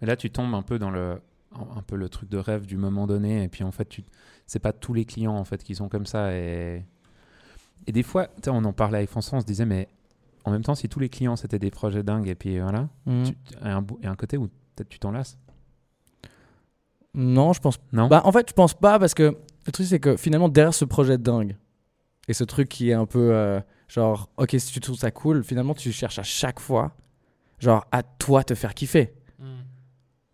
Et 0.00 0.06
là, 0.06 0.16
tu 0.16 0.30
tombes 0.30 0.54
un 0.54 0.62
peu 0.62 0.78
dans 0.78 0.90
le, 0.90 1.20
un 1.52 1.82
peu 1.82 1.96
le 1.96 2.08
truc 2.08 2.30
de 2.30 2.38
rêve 2.38 2.64
du 2.64 2.78
moment 2.78 3.06
donné. 3.06 3.42
Et 3.42 3.48
puis, 3.48 3.62
en 3.62 3.72
fait, 3.72 3.90
tu, 3.90 4.04
c'est 4.46 4.58
pas 4.58 4.72
tous 4.72 4.94
les 4.94 5.04
clients 5.04 5.36
en 5.36 5.44
fait 5.44 5.62
qui 5.62 5.74
sont 5.74 5.90
comme 5.90 6.06
ça. 6.06 6.32
Et, 6.32 6.82
et 7.86 7.92
des 7.92 8.02
fois, 8.02 8.28
on 8.46 8.64
en 8.64 8.72
parlait 8.72 8.96
avec 8.96 9.10
François, 9.10 9.36
on 9.36 9.42
se 9.42 9.46
disait, 9.46 9.66
mais 9.66 9.86
en 10.46 10.50
même 10.52 10.62
temps, 10.64 10.74
si 10.74 10.88
tous 10.88 10.98
les 11.00 11.08
clients 11.10 11.36
c'était 11.36 11.58
des 11.58 11.70
projets 11.70 12.02
dingues, 12.02 12.28
et 12.28 12.34
puis 12.34 12.58
voilà, 12.58 12.88
Mm. 13.04 13.24
tu- 13.24 13.34
il 13.60 13.66
y 13.66 13.70
a 13.70 13.76
un 13.76 13.84
un 14.04 14.14
côté 14.16 14.38
où 14.38 14.48
peut-être 14.74 14.88
tu 14.88 14.98
t'en 14.98 15.10
lasses. 15.10 15.36
Non, 17.14 17.52
je 17.52 17.60
pense 17.60 17.78
Non? 17.92 18.08
Bah, 18.08 18.22
en 18.24 18.32
fait, 18.32 18.48
je 18.48 18.54
pense 18.54 18.74
pas 18.74 18.98
parce 18.98 19.14
que 19.14 19.36
le 19.66 19.72
truc, 19.72 19.86
c'est 19.86 20.00
que 20.00 20.16
finalement, 20.16 20.48
derrière 20.48 20.74
ce 20.74 20.84
projet 20.84 21.18
dingue 21.18 21.56
et 22.28 22.34
ce 22.34 22.44
truc 22.44 22.68
qui 22.68 22.90
est 22.90 22.94
un 22.94 23.06
peu 23.06 23.34
euh, 23.34 23.60
genre, 23.88 24.28
ok, 24.36 24.54
si 24.58 24.72
tu 24.72 24.80
trouves 24.80 24.96
ça 24.98 25.10
cool, 25.10 25.42
finalement, 25.42 25.74
tu 25.74 25.92
cherches 25.92 26.18
à 26.18 26.22
chaque 26.22 26.60
fois, 26.60 26.92
genre, 27.58 27.86
à 27.92 28.02
toi 28.02 28.44
te 28.44 28.54
faire 28.54 28.74
kiffer. 28.74 29.14
Hmm. 29.38 29.62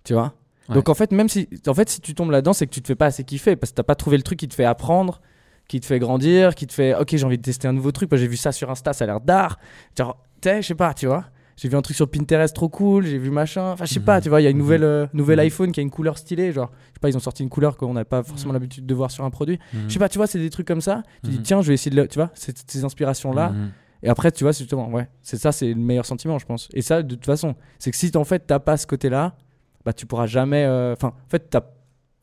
Tu 0.05 0.15
vois? 0.15 0.35
Ouais. 0.69 0.75
Donc, 0.75 0.89
en 0.89 0.95
fait, 0.95 1.13
même 1.13 1.29
si, 1.29 1.49
en 1.67 1.75
fait, 1.75 1.89
si 1.89 2.01
tu 2.01 2.15
tombes 2.15 2.31
là-dedans, 2.31 2.53
c'est 2.53 2.67
que 2.67 2.73
tu 2.75 2.83
te 2.83 2.87
fais 2.89 2.95
pas 2.97 3.07
assez 3.07 3.25
kiffer 3.25 3.55
parce 3.57 3.71
que 3.71 3.77
t'as 3.77 3.83
pas 3.85 3.95
trouvé 3.95 4.17
le 4.17 4.23
truc 4.25 4.39
qui 4.41 4.49
te 4.49 4.55
fait 4.55 4.65
apprendre, 4.65 5.21
qui 5.69 5.81
te 5.81 5.87
fait 5.87 5.99
grandir, 5.99 6.55
qui 6.55 6.67
te 6.67 6.73
fait, 6.73 6.95
ok, 6.95 7.09
j'ai 7.17 7.25
envie 7.25 7.39
de 7.39 7.43
tester 7.43 7.67
un 7.69 7.73
nouveau 7.73 7.93
truc. 7.93 8.15
J'ai 8.15 8.27
vu 8.27 8.37
ça 8.37 8.53
sur 8.53 8.71
Insta, 8.71 8.93
ça 8.93 9.05
a 9.05 9.07
l'air 9.07 9.21
d'art. 9.21 9.59
Genre, 9.97 10.19
sais, 10.43 10.61
je 10.63 10.67
sais 10.69 10.75
pas, 10.75 10.93
tu 10.95 11.07
vois. 11.07 11.25
J'ai 11.57 11.69
vu 11.69 11.77
un 11.77 11.83
truc 11.83 11.95
sur 11.97 12.11
Pinterest 12.11 12.55
trop 12.57 12.69
cool, 12.69 13.05
j'ai 13.07 13.19
vu 13.19 13.31
machin. 13.31 13.73
Enfin, 13.73 13.85
je 13.85 13.93
sais 13.93 14.01
Mhm. 14.01 14.05
pas, 14.07 14.21
tu 14.21 14.29
vois, 14.29 14.41
il 14.41 14.45
y 14.45 14.47
a 14.47 14.51
une 14.51 14.57
Mhm. 14.57 14.63
nouvelle, 14.63 14.85
euh, 14.85 15.07
nouvelle 15.13 15.39
Mhm. 15.39 15.45
iPhone 15.47 15.73
qui 15.73 15.81
a 15.81 15.83
une 15.83 15.91
couleur 15.91 16.19
stylée. 16.19 16.51
Genre, 16.51 16.71
je 16.73 16.87
sais 16.95 17.01
pas, 17.01 17.09
ils 17.11 17.17
ont 17.17 17.21
sorti 17.21 17.43
une 17.43 17.51
couleur 17.51 17.77
qu'on 17.77 17.93
n'a 17.93 18.05
pas 18.05 18.23
forcément 18.23 18.53
Mhm. 18.53 18.55
l'habitude 18.61 18.87
de 18.87 18.95
voir 18.95 19.11
sur 19.11 19.25
un 19.25 19.31
produit. 19.31 19.59
Mhm. 19.73 19.83
Je 19.89 19.93
sais 19.93 19.99
pas, 19.99 20.09
tu 20.09 20.19
vois, 20.19 20.27
c'est 20.27 20.39
des 20.39 20.51
trucs 20.51 20.67
comme 20.67 20.81
ça. 20.81 21.03
Tu 21.23 21.31
dis, 21.31 21.37
Mhm. 21.39 21.43
tiens, 21.43 21.63
je 21.63 21.69
vais 21.69 21.75
essayer 21.75 21.91
de 21.95 22.01
le. 22.01 22.09
Tu 22.09 22.19
vois, 22.19 22.31
c'est 22.35 22.57
ces 22.71 22.85
inspirations-là. 22.85 23.51
Mhm. 23.51 23.71
Et 24.03 24.09
après, 24.09 24.33
tu 24.33 24.43
vois, 24.45 24.53
c'est 24.53 24.61
justement, 24.65 24.89
ouais, 24.91 25.09
c'est 25.23 25.37
ça, 25.37 25.53
c'est 25.53 25.69
le 25.69 25.75
meilleur 25.77 26.07
sentiment, 26.07 26.39
je 26.39 26.47
pense. 26.47 26.69
Et 26.75 26.83
ça, 26.83 27.03
de 27.03 27.15
toute 27.15 27.27
façon, 27.27 27.55
c'est 27.79 27.91
que 27.93 27.97
si 27.97 28.11
en 28.17 28.25
fait, 28.25 28.41
t'as 28.47 28.59
pas 28.59 28.77
ce 28.77 28.87
côté-là, 28.87 29.37
bah, 29.85 29.93
tu 29.93 30.07
pourras 30.07 30.27
jamais. 30.27 30.65
euh, 30.65 30.95
Enfin, 30.95 31.09
en 31.09 31.29
fait, 31.29 31.49
t'as 31.51 31.61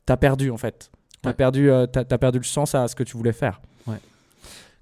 as 0.10 0.18
perdu, 0.18 0.50
en 0.50 0.58
fait. 0.58 0.92
T'as 1.22 1.30
Ouais. 1.30 1.34
perdu, 1.36 1.70
euh, 1.70 1.86
perdu 1.88 2.38
le 2.40 2.44
sens 2.46 2.76
à 2.76 2.88
ce 2.88 2.96
que 2.96 3.04
tu 3.04 3.18
voulais 3.18 3.34
faire. 3.34 3.62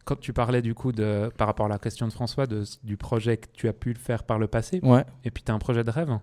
Quand 0.06 0.17
tu 0.17 0.32
parlais 0.32 0.62
du 0.62 0.73
coup 0.73 0.93
de, 0.93 1.30
par 1.38 1.47
rapport 1.47 1.65
à 1.65 1.69
la 1.69 1.80
question 1.80 2.08
de 2.08 2.13
François, 2.13 2.47
de, 2.47 2.63
du 2.84 2.95
projet 2.95 3.36
que 3.36 3.47
tu 3.52 3.67
as 3.67 3.73
pu 3.73 3.91
le 3.91 4.00
faire 4.00 4.23
par 4.23 4.39
le 4.39 4.47
passé, 4.47 4.80
Ouais, 4.82 5.04
et 5.26 5.32
puis 5.32 5.43
tu 5.43 5.52
as 5.52 5.56
un 5.56 5.60
projet 5.60 5.84
de 5.84 5.91
rêve 5.91 6.17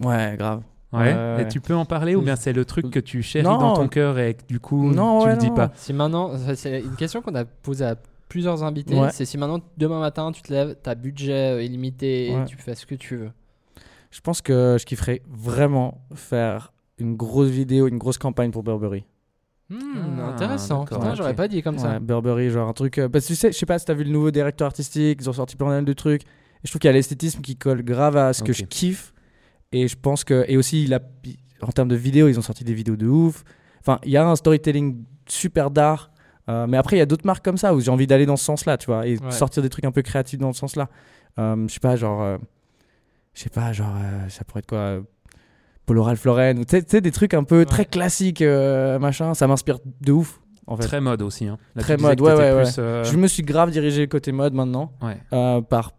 ouais, 0.00 0.34
grave. 0.38 0.62
Ouais. 0.92 1.00
Ouais, 1.00 1.14
ouais. 1.14 1.42
Et 1.42 1.48
tu 1.48 1.60
peux 1.60 1.74
en 1.74 1.84
parler 1.86 2.14
ou 2.14 2.20
bien 2.22 2.36
c'est 2.36 2.52
le 2.52 2.64
truc 2.66 2.90
que 2.90 2.98
tu 2.98 3.22
chéris 3.22 3.44
Non. 3.46 3.56
dans 3.58 3.74
ton 3.74 3.88
cœur 3.88 4.18
et 4.18 4.34
que 4.34 4.44
du 4.46 4.58
coup 4.60 4.90
Non, 4.92 5.20
tu 5.20 5.26
ouais, 5.26 5.32
le 5.32 5.38
dis 5.38 5.48
non. 5.50 5.54
pas? 5.56 5.70
Si 5.76 5.92
maintenant, 5.92 6.32
c'est 6.54 6.80
une 6.80 6.96
question 6.96 7.20
qu'on 7.22 7.34
a 7.34 7.44
posée 7.46 7.84
à 7.86 7.96
plusieurs 8.28 8.62
invités, 8.62 8.94
Ouais. 8.98 9.10
c'est 9.12 9.24
si 9.24 9.38
maintenant, 9.38 9.60
demain 9.78 10.00
matin, 10.00 10.30
tu 10.32 10.42
te 10.42 10.52
lèves, 10.52 10.76
t'as 10.82 10.94
budget 10.94 11.52
euh, 11.56 11.62
illimité, 11.62 12.34
Ouais. 12.34 12.44
tu 12.46 12.56
fais 12.56 12.74
ce 12.74 12.84
que 12.86 12.94
tu 12.94 13.16
veux. 13.16 13.30
Je 14.10 14.20
pense 14.20 14.40
que 14.42 14.76
je 14.80 14.84
kifferais 14.86 15.22
vraiment 15.28 16.00
faire 16.14 16.72
une 16.98 17.16
grosse 17.16 17.48
vidéo, 17.48 17.86
une 17.88 17.98
grosse 17.98 18.18
campagne 18.18 18.50
pour 18.50 18.62
Burberry. 18.62 19.04
Ah, 19.70 20.28
intéressant. 20.28 20.84
Putain, 20.84 21.14
j'aurais 21.14 21.34
pas 21.34 21.46
dit 21.48 21.62
comme 21.62 21.78
ça. 21.78 21.98
Burberry, 22.00 22.50
genre 22.50 22.68
un 22.68 22.72
truc. 22.72 22.98
euh, 22.98 23.08
parce 23.08 23.24
que 23.24 23.28
tu 23.28 23.36
sais, 23.36 23.52
je 23.52 23.58
sais 23.58 23.66
pas 23.66 23.78
si 23.78 23.84
t'as 23.84 23.94
vu 23.94 24.04
le 24.04 24.10
nouveau 24.10 24.30
directeur 24.30 24.66
artistique, 24.66 25.18
ils 25.20 25.28
ont 25.28 25.32
sorti 25.34 25.56
plein 25.56 25.82
de 25.82 25.92
trucs. 25.92 26.22
Et 26.22 26.26
je 26.64 26.70
trouve 26.70 26.80
qu'il 26.80 26.88
y 26.88 26.90
a 26.90 26.94
l'esthétisme 26.94 27.40
qui 27.42 27.56
colle 27.56 27.82
grave 27.82 28.16
à 28.16 28.32
ce 28.32 28.42
que 28.42 28.52
je 28.52 28.64
kiffe. 28.64 29.12
Et 29.72 29.86
je 29.86 29.96
pense 29.96 30.24
que. 30.24 30.44
Et 30.48 30.56
aussi, 30.56 30.84
il 30.84 30.94
a, 30.94 31.00
en 31.60 31.68
termes 31.72 31.88
de 31.88 31.96
vidéos, 31.96 32.28
ils 32.28 32.38
ont 32.38 32.42
sorti 32.42 32.64
des 32.64 32.72
vidéos 32.74 32.96
de 32.96 33.06
ouf. 33.06 33.44
Enfin, 33.80 33.98
il 34.04 34.10
y 34.10 34.16
a 34.16 34.26
un 34.26 34.34
storytelling 34.36 35.04
super 35.28 35.70
d'art. 35.70 36.10
Euh, 36.48 36.66
mais 36.66 36.78
après, 36.78 36.96
il 36.96 36.98
y 36.98 37.02
a 37.02 37.06
d'autres 37.06 37.26
marques 37.26 37.44
comme 37.44 37.58
ça 37.58 37.74
où 37.74 37.80
j'ai 37.80 37.90
envie 37.90 38.06
d'aller 38.06 38.24
dans 38.24 38.36
ce 38.38 38.44
sens-là, 38.46 38.78
tu 38.78 38.86
vois, 38.86 39.06
et 39.06 39.18
Ouais. 39.18 39.30
sortir 39.30 39.62
des 39.62 39.68
trucs 39.68 39.84
un 39.84 39.92
peu 39.92 40.00
créatifs 40.00 40.38
dans 40.38 40.54
ce 40.54 40.60
sens-là. 40.60 40.88
Euh, 41.38 41.68
je 41.68 41.74
sais 41.74 41.80
pas, 41.80 41.94
genre. 41.94 42.22
euh, 42.22 42.38
je 43.34 43.42
sais 43.42 43.50
pas, 43.50 43.74
genre. 43.74 43.94
euh, 44.02 44.28
ça 44.30 44.44
pourrait 44.44 44.60
être 44.60 44.66
quoi 44.68 44.78
euh, 44.78 45.00
Polo 45.88 46.02
Ralph 46.04 46.24
Lauren, 46.24 46.58
ou 46.58 46.64
tu 46.64 46.80
sais- 46.86 47.00
des 47.00 47.10
trucs 47.10 47.34
un 47.34 47.42
peu 47.42 47.58
Ouais. 47.60 47.64
très 47.64 47.84
classiques, 47.84 48.42
euh, 48.42 48.98
machin. 49.00 49.34
Ça 49.34 49.46
m'inspire 49.48 49.78
de 50.02 50.12
ouf, 50.12 50.40
en 50.68 50.76
fait. 50.76 50.84
Très 50.84 51.00
mode 51.00 51.22
aussi. 51.22 51.46
Hein. 51.46 51.58
Là, 51.74 51.82
Très 51.82 51.96
mode, 51.96 52.20
ouais, 52.20 52.34
ouais, 52.34 52.62
plus, 52.62 52.76
euh, 52.78 53.02
Je 53.04 53.16
me 53.16 53.26
suis 53.26 53.42
grave 53.42 53.70
dirigé 53.72 54.06
côté 54.06 54.30
mode 54.30 54.52
maintenant, 54.54 54.92
ouais. 55.02 55.16
euh, 55.32 55.60
par, 55.62 55.92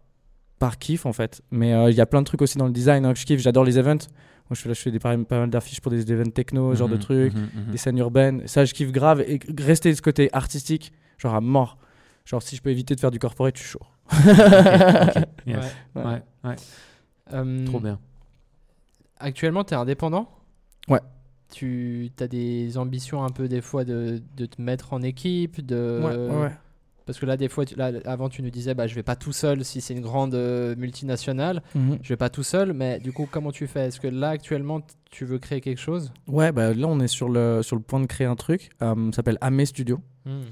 par 0.58 0.78
kiff 0.78 1.04
en 1.06 1.12
fait. 1.12 1.42
Mais 1.50 1.74
euh, 1.74 1.90
il 1.90 1.96
y 1.96 2.00
a 2.00 2.06
plein 2.06 2.20
de 2.20 2.26
trucs 2.26 2.40
aussi 2.40 2.56
dans 2.56 2.66
le 2.66 2.72
design 2.72 3.04
hein, 3.04 3.12
que 3.12 3.18
je 3.18 3.26
kiffe. 3.26 3.40
J'adore 3.40 3.64
les 3.64 3.78
events. 3.78 4.06
Moi, 4.48 4.54
je 4.56 4.60
fais, 4.62 4.68
là, 4.68 4.74
je 4.74 4.80
fais 4.80 4.90
des, 4.90 4.98
pas 4.98 5.16
pas 5.18 5.38
mal 5.40 5.50
d'affiches 5.50 5.80
pour 5.80 5.90
des 5.92 6.10
events 6.12 6.30
techno, 6.30 6.74
genre 6.74 6.88
de 6.88 6.94
Mhm, 6.94 7.00
trucs, 7.00 7.34
mhm, 7.34 7.40
mhm. 7.66 7.70
des 7.72 7.78
scènes 7.78 7.98
urbaines. 7.98 8.42
Ça, 8.46 8.64
je 8.64 8.72
kiffe 8.74 8.92
grave. 8.92 9.20
Et 9.22 9.38
rester 9.58 9.90
de 9.90 9.96
ce 9.96 10.02
côté 10.02 10.28
artistique, 10.32 10.92
genre 11.18 11.34
à 11.34 11.40
mort. 11.40 11.78
Genre, 12.24 12.42
si 12.42 12.54
je 12.56 12.62
peux 12.62 12.70
éviter 12.70 12.94
de 12.94 13.00
faire 13.00 13.10
du 13.10 13.18
corporate, 13.18 13.56
je 13.56 13.62
suis 13.62 13.70
chaud. 13.70 13.86
Yes. 15.46 15.56
Ouais. 15.96 16.02
Ouais, 16.04 16.22
ouais, 16.44 17.64
trop 17.64 17.80
bien. 17.80 17.98
Actuellement, 19.20 19.62
tu 19.64 19.74
es 19.74 19.76
indépendant? 19.76 20.28
Ouais. 20.88 21.00
Tu 21.52 22.10
as 22.20 22.26
des 22.28 22.78
ambitions 22.78 23.22
un 23.24 23.30
peu 23.30 23.48
des 23.48 23.60
fois 23.60 23.84
de, 23.84 24.22
de 24.36 24.46
te 24.46 24.60
mettre 24.60 24.92
en 24.92 25.02
équipe 25.02 25.64
de... 25.64 26.00
Ouais. 26.32 26.50
Parce 27.06 27.18
que 27.18 27.26
là, 27.26 27.36
des 27.36 27.48
fois, 27.48 27.64
tu- 27.64 27.74
là, 27.74 27.90
avant, 28.04 28.28
tu 28.28 28.40
nous 28.40 28.50
disais, 28.50 28.72
bah, 28.74 28.86
je 28.86 28.94
vais 28.94 29.02
pas 29.02 29.16
tout 29.16 29.32
seul 29.32 29.64
si 29.64 29.80
c'est 29.80 29.94
une 29.94 30.00
grande 30.00 30.34
euh, 30.34 30.76
multinationale. 30.76 31.60
Mhm. 31.74 31.98
Je 32.02 32.08
vais 32.10 32.16
pas 32.16 32.28
tout 32.30 32.44
seul, 32.44 32.72
mais 32.72 33.00
du 33.00 33.12
coup, 33.12 33.26
comment 33.28 33.50
tu 33.50 33.66
fais? 33.66 33.86
Est-ce 33.88 33.98
que 33.98 34.06
là, 34.06 34.28
actuellement, 34.28 34.80
tu 35.10 35.24
veux 35.24 35.38
créer 35.38 35.60
quelque 35.60 35.80
chose? 35.80 36.12
Ouais, 36.28 36.52
bah, 36.52 36.72
là, 36.72 36.86
on 36.86 37.00
est 37.00 37.08
sur 37.08 37.28
le, 37.28 37.62
sur 37.62 37.74
le 37.74 37.82
point 37.82 37.98
de 37.98 38.06
créer 38.06 38.28
un 38.28 38.36
truc. 38.36 38.70
Euh, 38.80 38.94
ça 39.10 39.16
s'appelle 39.16 39.38
Amé 39.40 39.66
Studio. 39.66 39.98
Hmm. 40.24 40.42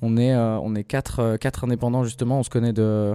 On 0.00 0.16
est, 0.16 0.32
euh, 0.32 0.58
on 0.60 0.74
est 0.74 0.84
quatre, 0.84 1.20
euh, 1.20 1.36
quatre 1.36 1.64
indépendants 1.64 2.04
justement. 2.04 2.38
On 2.38 2.42
se 2.42 2.50
connaît 2.50 2.72
de, 2.72 3.14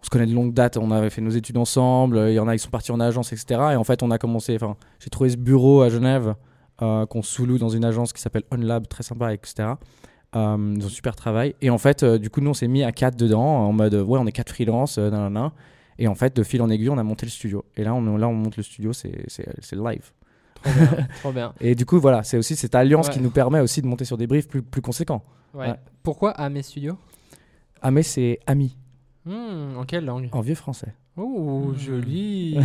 on 0.00 0.04
se 0.04 0.10
connaît 0.10 0.26
de 0.26 0.34
longue 0.34 0.54
date. 0.54 0.76
On 0.76 0.90
avait 0.90 1.10
fait 1.10 1.20
nos 1.20 1.30
études 1.30 1.56
ensemble. 1.58 2.24
Il 2.28 2.34
y 2.34 2.38
en 2.38 2.48
a 2.48 2.52
qui 2.56 2.58
sont 2.62 2.70
partis 2.70 2.92
en 2.92 3.00
agence, 3.00 3.32
etc. 3.32 3.60
Et 3.72 3.76
en 3.76 3.84
fait, 3.84 4.02
on 4.02 4.10
a 4.10 4.18
commencé. 4.18 4.54
Enfin, 4.56 4.76
j'ai 4.98 5.10
trouvé 5.10 5.30
ce 5.30 5.36
bureau 5.36 5.82
à 5.82 5.88
Genève 5.90 6.34
euh, 6.82 7.06
qu'on 7.06 7.22
sous-loue 7.22 7.58
dans 7.58 7.68
une 7.68 7.84
agence 7.84 8.12
qui 8.12 8.20
s'appelle 8.22 8.44
OnLab, 8.50 8.88
très 8.88 9.02
sympa, 9.02 9.34
etc. 9.34 9.70
Euh, 10.36 10.74
ils 10.76 10.84
ont 10.84 10.88
super 10.88 11.16
travail. 11.16 11.54
Et 11.60 11.70
en 11.70 11.78
fait, 11.78 12.02
euh, 12.02 12.18
du 12.18 12.30
coup, 12.30 12.40
nous, 12.40 12.50
on 12.50 12.54
s'est 12.54 12.68
mis 12.68 12.82
à 12.84 12.92
quatre 12.92 13.16
dedans, 13.16 13.44
en 13.44 13.72
mode, 13.72 13.94
ouais, 13.94 14.18
on 14.18 14.26
est 14.26 14.32
quatre 14.32 14.50
freelance, 14.50 14.96
euh, 14.98 15.10
nan, 15.10 15.22
nan, 15.24 15.32
nan. 15.32 15.50
Et 15.98 16.08
en 16.08 16.14
fait, 16.14 16.34
de 16.34 16.42
fil 16.42 16.62
en 16.62 16.70
aiguille, 16.70 16.88
on 16.88 16.96
a 16.98 17.02
monté 17.02 17.26
le 17.26 17.30
studio. 17.30 17.64
Et 17.76 17.84
là, 17.84 17.92
on, 17.94 18.16
là, 18.16 18.28
on 18.28 18.32
monte 18.32 18.56
le 18.56 18.62
studio, 18.62 18.92
c'est 18.94 19.10
live. 19.72 20.12
Trop 20.62 20.72
bien. 20.72 21.06
trop 21.20 21.32
bien. 21.32 21.52
Et 21.60 21.74
du 21.74 21.84
coup, 21.84 22.00
voilà, 22.00 22.22
c'est 22.22 22.38
aussi 22.38 22.56
cette 22.56 22.74
alliance 22.74 23.08
Ouais. 23.08 23.14
qui 23.14 23.20
nous 23.20 23.30
permet 23.30 23.60
aussi 23.60 23.82
de 23.82 23.86
monter 23.86 24.04
sur 24.04 24.16
des 24.16 24.26
briefs 24.26 24.48
plus, 24.48 24.62
plus 24.62 24.80
conséquents. 24.82 25.22
Ouais. 25.52 25.68
Ouais. 25.68 25.74
Pourquoi 26.02 26.34
studios 26.62 26.96
Ah, 27.82 27.90
mais 27.90 28.02
c'est 28.02 28.38
ami, 28.46 28.76
Hmm, 29.26 29.76
En 29.76 29.84
quelle 29.84 30.04
langue 30.06 30.28
en 30.32 30.40
vieux 30.40 30.54
français. 30.54 30.94
Oh, 31.16 31.72
joli. 31.76 32.58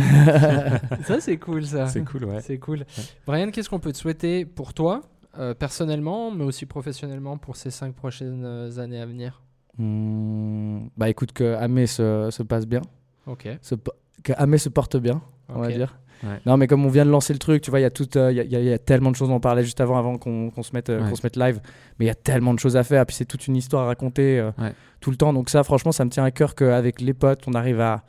ça, 1.04 1.20
c'est 1.20 1.36
cool, 1.36 1.66
ça. 1.66 1.86
C'est 1.88 2.04
cool, 2.04 2.24
ouais. 2.24 2.40
C'est 2.40 2.58
cool. 2.58 2.84
Brian, 3.26 3.50
qu'est-ce 3.50 3.68
qu'on 3.68 3.80
peut 3.80 3.92
te 3.92 3.98
souhaiter 3.98 4.46
pour 4.46 4.72
toi, 4.72 5.02
euh, 5.38 5.52
personnellement, 5.52 6.30
mais 6.30 6.44
aussi 6.44 6.64
professionnellement, 6.64 7.36
pour 7.36 7.56
ces 7.56 7.70
cinq 7.70 7.94
prochaines 7.94 8.44
euh, 8.44 8.78
années 8.78 9.00
à 9.00 9.06
venir? 9.06 9.42
Hmm, 9.76 10.86
bah 10.96 11.10
écoute, 11.10 11.32
que 11.32 11.54
Amé 11.56 11.86
se, 11.86 12.28
se 12.30 12.42
passe 12.42 12.66
bien, 12.66 12.80
Ok. 13.26 13.46
se 13.60 13.74
que 14.22 14.32
Amé 14.38 14.56
se 14.58 14.70
porte 14.70 14.96
bien, 14.96 15.20
on 15.50 15.60
va 15.60 15.68
dire. 15.68 15.98
Ouais. 16.22 16.40
Non, 16.46 16.56
mais 16.56 16.66
comme 16.66 16.84
on 16.84 16.88
vient 16.88 17.04
de 17.04 17.10
lancer 17.10 17.32
le 17.32 17.38
truc, 17.38 17.62
tu 17.62 17.70
vois, 17.70 17.80
il 17.80 17.82
y, 17.82 17.86
a 17.86 17.90
tout, 17.90 18.08
euh, 18.16 18.32
y, 18.32 18.40
a- 18.40 18.44
il 18.44 18.50
y 18.52 18.56
a- 18.56 18.60
il 18.60 18.66
y 18.66 18.72
a 18.72 18.78
tellement 18.78 19.10
de 19.10 19.16
choses, 19.16 19.30
on 19.30 19.34
en 19.34 19.40
parlait 19.40 19.62
juste 19.64 19.80
avant, 19.80 19.98
avant 19.98 20.16
qu'on 20.18 20.50
qu'on 20.50 20.62
se, 20.62 20.70
mette, 20.72 20.88
euh, 20.90 21.02
Ouais. 21.08 21.14
se 21.14 21.20
mette 21.22 21.36
live, 21.36 21.60
mais 21.98 22.04
il 22.06 22.08
y 22.08 22.10
a 22.10 22.14
tellement 22.14 22.54
de 22.54 22.58
choses 22.58 22.76
à 22.76 22.84
faire, 22.84 23.04
puis 23.06 23.14
c'est 23.16 23.24
toute 23.26 23.46
une 23.46 23.56
histoire 23.56 23.84
à 23.84 23.86
raconter 23.86 24.38
euh, 24.40 24.50
Ouais. 24.58 24.72
tout 25.00 25.10
le 25.10 25.16
temps. 25.16 25.32
Donc 25.32 25.50
ça, 25.50 25.62
franchement, 25.64 25.92
ça 25.92 26.04
me 26.04 26.10
tient 26.10 26.24
à 26.24 26.30
cœur 26.30 26.54
qu'avec 26.54 27.00
les 27.00 27.14
potes, 27.14 27.42
on 27.46 27.52
arrive 27.52 27.80
à, 27.80 28.04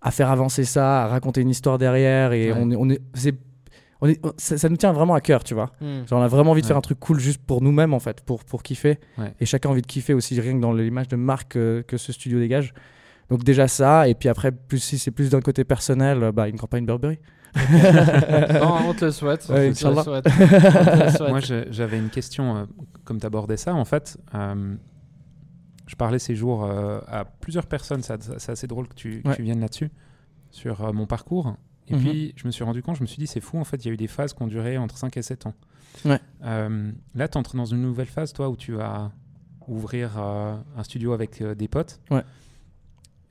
à 0.00 0.10
faire 0.10 0.30
avancer 0.30 0.64
ça, 0.64 1.04
à 1.04 1.06
raconter 1.08 1.40
une 1.40 1.50
histoire 1.50 1.78
derrière, 1.78 2.32
et 2.32 2.52
on 2.52 2.70
est... 2.70 2.76
On 2.76 2.88
est, 2.90 3.00
c'est- 3.14 3.38
on 4.04 4.08
est 4.08 4.20
ça, 4.36 4.58
ça 4.58 4.68
nous 4.68 4.76
tient 4.76 4.92
vraiment 4.92 5.14
à 5.14 5.20
cœur, 5.20 5.44
tu 5.44 5.54
vois. 5.54 5.70
Hmm. 5.80 6.04
Genre, 6.08 6.18
on 6.18 6.22
a 6.22 6.26
vraiment 6.26 6.50
envie 6.50 6.60
de 6.62 6.66
faire 6.66 6.76
un 6.76 6.80
truc 6.80 6.98
cool 6.98 7.20
juste 7.20 7.40
pour 7.40 7.62
nous-mêmes, 7.62 7.94
en 7.94 8.00
fait, 8.00 8.20
pour, 8.22 8.42
pour 8.42 8.64
kiffer. 8.64 8.98
Et 9.38 9.46
chacun 9.46 9.68
a 9.68 9.72
envie 9.72 9.82
de 9.82 9.86
kiffer 9.86 10.12
aussi, 10.12 10.40
rien 10.40 10.54
que 10.54 10.60
dans 10.60 10.72
l'image 10.72 11.06
de 11.06 11.14
marque 11.14 11.54
euh, 11.54 11.84
que 11.84 11.96
ce 11.96 12.12
studio 12.12 12.40
dégage. 12.40 12.74
Donc 13.30 13.44
déjà 13.44 13.68
ça, 13.68 14.08
et 14.08 14.14
puis 14.16 14.28
après, 14.28 14.50
plus, 14.50 14.80
si 14.80 14.98
c'est 14.98 15.12
plus 15.12 15.30
d'un 15.30 15.40
côté 15.40 15.62
personnel, 15.62 16.32
bah, 16.34 16.48
une 16.48 16.58
campagne 16.58 16.84
Burberry. 16.84 17.20
Non, 18.60 18.88
on 18.88 18.94
te 18.94 19.04
le 19.06 19.10
souhaite. 19.10 19.46
Ouais, 19.48 19.70
on 19.70 19.74
te 19.74 19.84
le 19.84 19.90
Inch'Allah. 19.90 20.02
souhaite. 20.04 20.26
On 20.26 20.30
te 20.30 21.04
le 21.04 21.10
souhaite. 21.10 21.28
Moi, 21.30 21.40
j'avais 21.70 21.98
une 21.98 22.10
question, 22.10 22.56
euh, 22.56 22.64
comme 23.04 23.20
tu 23.20 23.26
abordais 23.26 23.56
ça, 23.56 23.74
en 23.74 23.84
fait. 23.84 24.18
euh, 24.34 24.74
je 25.86 25.96
parlais 25.96 26.18
ces 26.18 26.34
jours 26.34 26.64
euh, 26.64 27.00
à 27.06 27.24
plusieurs 27.26 27.66
personnes, 27.66 28.02
c'est 28.02 28.48
assez 28.50 28.66
drôle 28.66 28.88
que 28.88 28.94
tu, 28.94 29.20
que 29.22 29.28
Ouais. 29.28 29.36
tu 29.36 29.42
viennes 29.42 29.60
là-dessus, 29.60 29.90
sur 30.50 30.82
euh, 30.84 30.92
mon 30.92 31.06
parcours. 31.06 31.54
Et 31.88 31.94
Mhm. 31.94 32.00
puis, 32.00 32.32
je 32.36 32.46
me 32.46 32.52
suis 32.52 32.64
rendu 32.64 32.82
compte, 32.82 32.96
je 32.96 33.02
me 33.02 33.06
suis 33.06 33.18
dit, 33.18 33.26
c'est 33.26 33.40
fou, 33.40 33.58
en 33.58 33.64
fait, 33.64 33.84
il 33.84 33.88
y 33.88 33.90
a 33.90 33.94
eu 33.94 33.96
des 33.98 34.06
phases 34.06 34.32
qui 34.32 34.42
ont 34.42 34.46
duré 34.46 34.78
entre 34.78 34.96
5 34.96 35.14
et 35.16 35.22
7 35.22 35.46
ans. 35.46 35.54
Ouais. 36.06 36.20
Euh, 36.44 36.90
là, 37.14 37.28
tu 37.28 37.36
entres 37.36 37.56
dans 37.56 37.66
une 37.66 37.82
nouvelle 37.82 38.06
phase, 38.06 38.32
toi, 38.32 38.48
où 38.48 38.56
tu 38.56 38.72
vas 38.72 39.10
ouvrir 39.68 40.12
euh, 40.18 40.56
un 40.76 40.82
studio 40.84 41.12
avec 41.12 41.42
euh, 41.42 41.54
des 41.54 41.68
potes. 41.68 42.00
Ouais. 42.10 42.22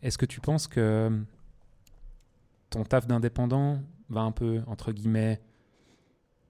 Est-ce 0.04 0.18
que 0.18 0.26
tu 0.28 0.40
penses 0.42 0.68
que 0.68 1.10
ton 2.70 2.84
taf 2.84 3.08
d'indépendant 3.08 3.80
va 4.12 4.22
un 4.22 4.32
peu, 4.32 4.62
entre 4.68 4.92
guillemets, 4.92 5.40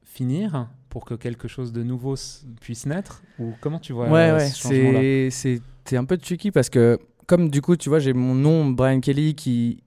finir 0.04 0.68
pour 0.90 1.06
que 1.06 1.14
quelque 1.14 1.48
chose 1.48 1.72
de 1.72 1.84
nouveau 1.84 2.16
puisse 2.60 2.86
naître 2.86 3.24
Ou 3.40 3.54
comment 3.62 3.80
tu 3.80 3.94
vois 3.94 4.10
Ouais, 4.10 4.30
euh, 4.30 4.38
ouais, 4.38 4.48
ce 4.50 4.58
changement-là? 4.62 5.98
un 5.98 6.06
peu 6.06 6.18
tricky 6.18 6.52
parce 6.52 6.70
que, 6.70 7.00
comme 7.28 7.50
du 7.50 7.62
coup, 7.62 7.76
tu 7.78 7.90
vois, 7.90 8.00
j'ai 8.00 8.14
mon 8.14 8.34
nom, 8.36 8.66
Brian 8.70 9.00
Kelly, 9.00 9.36
qui, 9.36 9.84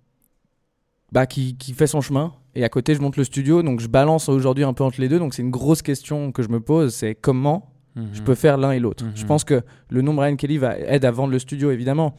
bah, 1.13 1.27
qui, 1.27 1.57
qui 1.57 1.73
fait 1.73 1.87
son 1.87 2.01
chemin. 2.01 2.33
Et 2.55 2.63
à 2.65 2.69
côté, 2.69 2.95
je 2.95 3.01
monte 3.01 3.17
le 3.17 3.25
studio, 3.25 3.63
donc 3.63 3.81
je 3.81 3.89
balance 3.89 4.29
aujourd'hui 4.29 4.65
un 4.65 4.73
peu 4.75 4.85
entre 4.85 5.01
les 5.01 5.09
deux. 5.09 5.19
Donc 5.19 5.35
c'est 5.35 5.43
une 5.43 5.51
grosse 5.51 5.83
question 5.83 6.31
que 6.33 6.43
je 6.43 6.49
me 6.49 6.61
pose, 6.61 6.95
c'est 6.95 7.15
comment 7.15 7.71
je 7.97 8.01
Mhm. 8.21 8.25
peux 8.25 8.35
faire 8.35 8.57
l'un 8.59 8.73
et 8.73 8.81
l'autre. 8.81 9.05
Je 9.15 9.23
Mhm. 9.23 9.29
pense 9.29 9.45
que 9.45 9.63
le 9.89 10.03
nom 10.03 10.15
Brian 10.15 10.35
Kelly 10.37 10.59
va 10.59 10.77
aide 10.79 11.05
à 11.05 11.11
vendre 11.13 11.31
le 11.33 11.39
studio, 11.39 11.71
évidemment. 11.71 12.17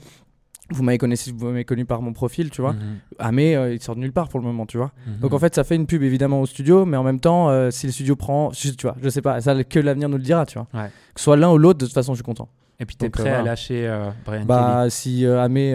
Vous 0.72 0.82
m'avez 0.84 0.98
connu, 0.98 1.16
vous 1.36 1.46
m'avez 1.46 1.64
connu 1.66 1.86
par 1.86 2.02
mon 2.02 2.12
profil, 2.12 2.50
tu 2.50 2.62
vois. 2.62 2.74
Mhm. 2.74 2.80
Ah 3.20 3.32
mais 3.32 3.56
euh, 3.56 3.74
il 3.74 3.82
sort 3.82 3.96
de 3.96 4.00
nulle 4.00 4.12
part 4.14 4.30
pour 4.30 4.40
le 4.40 4.46
moment, 4.46 4.66
tu 4.66 4.78
vois. 4.78 4.92
Mhm. 5.06 5.20
Donc 5.20 5.34
en 5.34 5.40
fait, 5.40 5.54
ça 5.54 5.64
fait 5.64 5.76
une 5.76 5.86
pub 5.86 6.02
évidemment 6.02 6.42
au 6.42 6.46
studio, 6.48 6.86
mais 6.86 6.98
en 6.98 7.04
même 7.04 7.20
temps, 7.20 7.50
euh, 7.50 7.70
si 7.70 7.86
le 7.86 7.92
studio 7.92 8.16
prend, 8.16 8.50
tu 8.52 8.72
vois, 8.82 8.96
je 9.02 9.10
sais 9.10 9.22
pas, 9.22 9.40
ça 9.42 9.64
que 9.64 9.80
l'avenir 9.80 10.10
nous 10.10 10.18
le 10.18 10.24
dira, 10.24 10.46
tu 10.46 10.58
vois. 10.58 10.68
Ouais. 10.74 10.90
Que 11.14 11.22
soit 11.22 11.38
l'un 11.38 11.52
ou 11.52 11.58
l'autre, 11.60 11.80
de 11.80 11.86
toute 11.86 11.94
façon, 11.94 12.14
je 12.14 12.18
suis 12.18 12.24
content. 12.24 12.50
Et 12.80 12.86
puis, 12.86 12.96
tu 12.96 13.06
es 13.06 13.10
Donc, 13.10 13.20
euh, 13.20 13.24
prêt 13.24 13.32
à 13.32 13.42
lâcher 13.44 13.88
Brian 14.26 14.40
Kelly 14.40 14.48
Bah 14.48 14.90
si 14.90 15.26
Amé, 15.26 15.74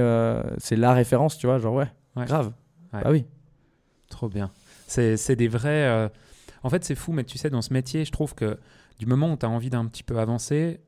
c'est 0.59 0.76
la 0.76 0.92
référence, 0.92 1.38
tu 1.38 1.46
vois, 1.46 1.59
genre 1.59 1.74
ouais, 1.74 1.88
Ouais. 2.16 2.26
grave. 2.26 2.53
Ouais. 2.92 3.00
Bah 3.05 3.11
oui. 3.11 3.24
Trop 4.09 4.29
bien. 4.29 4.50
C'est 4.88 5.16
c'est 5.16 5.37
des 5.37 5.46
vrais. 5.48 6.11
En 6.62 6.68
fait, 6.68 6.85
c'est 6.85 6.96
fou, 6.96 7.12
mais 7.12 7.24
tu 7.24 7.38
sais, 7.38 7.48
dans 7.48 7.62
ce 7.62 7.72
métier, 7.72 8.05
je 8.05 8.11
trouve 8.12 8.35
que 8.35 8.59
du 8.98 9.07
moment 9.07 9.33
où 9.33 9.37
tu 9.37 9.46
as 9.46 9.48
envie 9.48 9.70
d'un 9.70 9.87
petit 9.87 10.03
peu 10.03 10.18
avancer, 10.18 10.81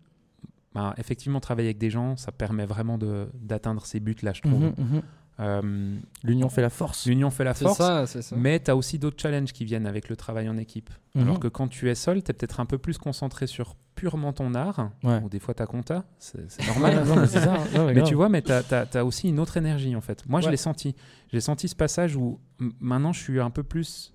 bah, 0.75 0.95
effectivement, 0.99 1.41
travailler 1.41 1.69
avec 1.69 1.79
des 1.79 1.91
gens, 1.91 2.17
ça 2.17 2.33
permet 2.33 2.67
vraiment 2.67 2.99
de- 2.99 3.29
d'atteindre 3.35 3.85
ces 3.87 4.01
buts-là, 4.01 4.33
je 4.33 4.43
trouve. 4.43 4.61
Mhm, 4.61 4.75
mhm. 4.79 5.03
Euh, 5.41 5.97
L'union 6.23 6.49
fait 6.51 6.61
la 6.61 6.69
force. 6.71 7.07
L'union 7.07 7.31
fait 7.31 7.43
la 7.43 7.55
C'est 7.55 7.65
force. 7.65 7.79
ça, 7.79 8.07
c'est 8.07 8.21
ça. 8.23 8.37
Mais 8.37 8.61
tu 8.61 8.71
as 8.71 8.77
aussi 8.77 8.99
d'autres 8.99 9.21
challenges 9.21 9.53
qui 9.53 9.65
viennent 9.65 9.87
avec 9.87 10.09
le 10.11 10.15
travail 10.17 10.49
en 10.49 10.57
équipe. 10.59 10.91
Mhm. 11.15 11.23
Alors 11.23 11.41
que 11.41 11.49
quand 11.49 11.69
tu 11.69 11.91
es 11.91 11.95
seul, 11.95 12.23
tu 12.23 12.31
es 12.31 12.35
peut-être 12.35 12.61
un 12.61 12.67
peu 12.67 12.77
plus 12.79 12.99
concentré 12.99 13.47
sur 13.47 13.75
purement 13.95 14.33
ton 14.33 14.55
art, 14.55 14.91
Ouais. 15.03 15.21
ou 15.23 15.29
des 15.29 15.39
fois 15.39 15.55
ta 15.55 15.67
compta, 15.67 16.05
c'est 16.19 16.39
normal. 16.67 17.05
non, 17.07 17.17
mais 17.17 17.27
ça. 17.27 17.55
hein. 17.55 17.65
Non, 17.75 17.87
Mais 17.87 17.95
grave. 17.95 18.09
tu 18.09 18.15
vois, 18.15 18.29
mais 18.29 18.43
tu 18.43 18.53
as, 18.53 19.05
aussi 19.05 19.29
une 19.29 19.41
autre 19.41 19.57
énergie 19.57 19.97
en 19.97 20.01
fait. 20.03 20.23
Moi, 20.29 20.41
je 20.41 20.47
Ouais. 20.47 20.51
l'ai 20.53 20.57
senti. 20.59 20.95
J'ai 21.33 21.41
senti 21.41 21.67
ce 21.67 21.77
passage 21.77 22.15
où 22.15 22.39
maintenant 22.81 23.13
je 23.13 23.21
suis 23.21 23.41
un 23.41 23.51
peu 23.51 23.63
plus 23.63 24.13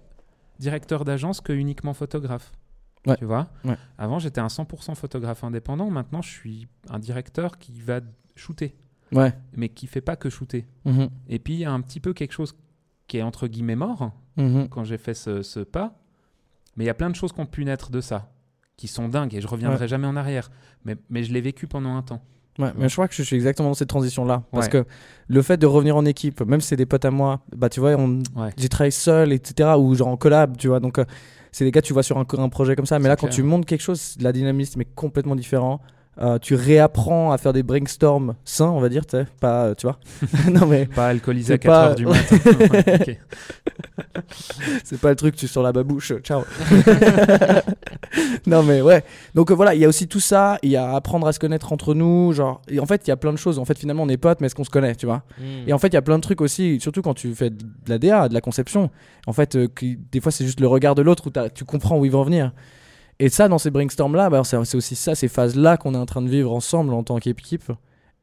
directeur 0.59 1.03
d'agence 1.03 1.41
que 1.41 1.51
uniquement 1.53 1.93
photographe. 1.93 2.51
Ouais. 3.07 3.15
Tu 3.17 3.25
vois 3.25 3.47
Ouais. 3.65 3.75
Avant, 3.97 4.19
j'étais 4.19 4.41
un 4.41 4.47
100% 4.47 4.95
photographe 4.95 5.43
indépendant. 5.43 5.89
Maintenant, 5.89 6.21
je 6.21 6.29
suis 6.29 6.67
un 6.89 6.99
directeur 6.99 7.57
qui 7.57 7.79
va 7.79 8.01
shooter, 8.35 8.75
Ouais. 9.11 9.33
mais 9.55 9.69
qui 9.69 9.87
fait 9.87 10.01
pas 10.01 10.15
que 10.15 10.29
shooter. 10.29 10.65
Mhm, 10.85 11.09
Et 11.29 11.39
puis, 11.39 11.53
il 11.55 11.59
y 11.59 11.65
a 11.65 11.71
un 11.71 11.81
petit 11.81 11.99
peu 11.99 12.13
quelque 12.13 12.33
chose 12.33 12.55
qui 13.07 13.17
est 13.17 13.21
entre 13.21 13.47
guillemets 13.47 13.75
mort 13.77 14.11
mhm. 14.35 14.67
quand 14.69 14.83
j'ai 14.83 14.97
fait 14.97 15.13
ce, 15.13 15.41
ce 15.41 15.61
pas. 15.61 15.95
Mais 16.75 16.83
il 16.83 16.87
y 16.87 16.91
a 16.91 16.93
plein 16.93 17.09
de 17.09 17.15
choses 17.15 17.31
qui 17.33 17.39
ont 17.39 17.45
pu 17.45 17.65
naître 17.65 17.89
de 17.89 18.01
ça, 18.01 18.29
qui 18.75 18.87
sont 18.87 19.07
dingues 19.09 19.33
et 19.33 19.41
je 19.41 19.47
reviendrai 19.47 19.87
jamais 19.87 20.05
en 20.07 20.15
arrière. 20.15 20.51
Mais, 20.85 20.95
mais 21.09 21.23
je 21.23 21.33
l'ai 21.33 21.41
vécu 21.41 21.65
pendant 21.67 21.95
un 21.95 22.03
temps. 22.03 22.21
Ouais, 22.59 22.71
mais 22.75 22.89
je 22.89 22.93
crois 22.95 23.07
que 23.07 23.13
je 23.13 23.21
suis 23.21 23.35
exactement 23.35 23.69
dans 23.69 23.75
cette 23.75 23.89
transition-là. 23.89 24.43
Parce 24.51 24.65
Ouais. 24.65 24.71
que 24.83 24.85
le 25.27 25.41
fait 25.43 25.57
de 25.57 25.67
revenir 25.67 25.95
en 25.95 26.05
équipe, 26.05 26.41
même 26.41 26.59
si 26.59 26.69
c'est 26.69 26.75
des 26.75 26.87
potes 26.87 27.05
à 27.05 27.11
moi, 27.11 27.41
bah 27.55 27.69
tu 27.69 27.79
vois, 27.79 27.91
on... 27.95 28.19
J'ai 28.57 28.67
travaillé 28.67 28.89
seul, 28.91 29.31
etc. 29.31 29.75
Ou 29.77 29.93
genre 29.95 30.07
en 30.07 30.17
collab, 30.17 30.57
tu 30.57 30.67
vois. 30.67 30.79
Donc, 30.79 30.97
euh, 30.97 31.05
c'est 31.57 31.65
des 31.65 31.71
gars, 31.71 31.81
tu 31.81 31.91
vois, 31.91 32.03
sur 32.03 32.19
un, 32.19 32.25
un 32.37 32.49
projet 32.49 32.75
comme 32.75 32.85
ça. 32.85 32.99
Mais 32.99 33.09
là, 33.09 33.15
quand 33.15 33.29
tu 33.29 33.41
montes 33.41 33.65
quelque 33.65 33.81
chose, 33.81 34.15
la 34.19 34.31
dynamisme 34.31 34.79
est 34.81 34.93
complètement 34.93 35.35
différent. 35.35 35.81
Euh, 36.19 36.37
tu 36.39 36.53
réapprends 36.53 37.31
à 37.31 37.37
faire 37.39 37.51
des 37.51 37.63
brainstorms 37.63 38.35
sains, 38.45 38.69
on 38.69 38.79
va 38.79 38.89
dire, 38.89 39.03
pas, 39.39 39.65
euh, 39.65 39.73
tu 39.75 39.87
vois. 39.87 39.97
non, 40.51 40.67
mais 40.67 40.85
Pas 40.85 41.07
alcoolisé 41.07 41.53
à 41.53 41.55
C'est 41.55 41.59
4 41.59 41.71
pas- 41.71 41.87
heures 41.89 41.95
du 41.95 42.05
matin. 42.05 42.37
Ouais. 43.07 43.19
c'est 44.83 44.99
pas 44.99 45.09
le 45.09 45.15
truc, 45.15 45.35
tu 45.35 45.47
sur 45.47 45.61
la 45.63 45.71
babouche, 45.71 46.13
ciao. 46.23 46.43
non, 48.47 48.63
mais 48.63 48.81
ouais. 48.81 49.03
Donc 49.35 49.51
euh, 49.51 49.55
voilà, 49.55 49.75
il 49.75 49.81
y 49.81 49.85
a 49.85 49.87
aussi 49.87 50.07
tout 50.07 50.19
ça. 50.19 50.57
Il 50.63 50.69
y 50.69 50.75
a 50.75 50.95
apprendre 50.95 51.27
à 51.27 51.33
se 51.33 51.39
connaître 51.39 51.71
entre 51.73 51.93
nous. 51.93 52.33
Genre, 52.33 52.61
et 52.67 52.79
en 52.79 52.85
fait, 52.85 53.07
il 53.07 53.09
y 53.09 53.13
a 53.13 53.17
plein 53.17 53.31
de 53.33 53.37
choses. 53.37 53.59
En 53.59 53.65
fait, 53.65 53.77
finalement, 53.77 54.03
on 54.03 54.09
est 54.09 54.17
potes, 54.17 54.41
mais 54.41 54.47
est-ce 54.47 54.55
qu'on 54.55 54.63
se 54.63 54.69
connaît, 54.69 54.95
tu 54.95 55.05
vois? 55.05 55.23
Hmm. 55.39 55.67
Et 55.67 55.73
en 55.73 55.77
fait, 55.79 55.87
il 55.87 55.93
y 55.93 55.97
a 55.97 56.01
plein 56.01 56.17
de 56.17 56.23
trucs 56.23 56.41
aussi, 56.41 56.79
surtout 56.79 57.01
quand 57.01 57.13
tu 57.13 57.33
fais 57.35 57.49
de 57.49 57.65
la 57.87 57.97
DA, 57.97 58.29
de 58.29 58.33
la 58.33 58.41
conception. 58.41 58.89
En 59.25 59.33
fait, 59.33 59.55
euh, 59.55 59.67
qui- 59.67 59.97
des 60.11 60.21
fois, 60.21 60.31
c'est 60.31 60.45
juste 60.45 60.59
le 60.59 60.67
regard 60.67 60.95
de 60.95 61.01
l'autre 61.01 61.27
où 61.27 61.49
tu 61.53 61.65
comprends 61.65 61.97
où 61.97 62.05
ils 62.05 62.11
vont 62.11 62.23
venir. 62.23 62.51
Et 63.19 63.29
ça, 63.29 63.47
dans 63.47 63.57
ces 63.57 63.71
brainstorms-là, 63.71 64.29
bah, 64.29 64.41
c'est 64.43 64.57
aussi 64.57 64.95
ça, 64.95 65.15
ces 65.15 65.27
phases-là 65.27 65.77
qu'on 65.77 65.93
est 65.95 65.97
en 65.97 66.05
train 66.05 66.21
de 66.21 66.29
vivre 66.29 66.53
ensemble 66.53 66.93
en 66.93 67.03
tant 67.03 67.17
qu'équipe. 67.17 67.71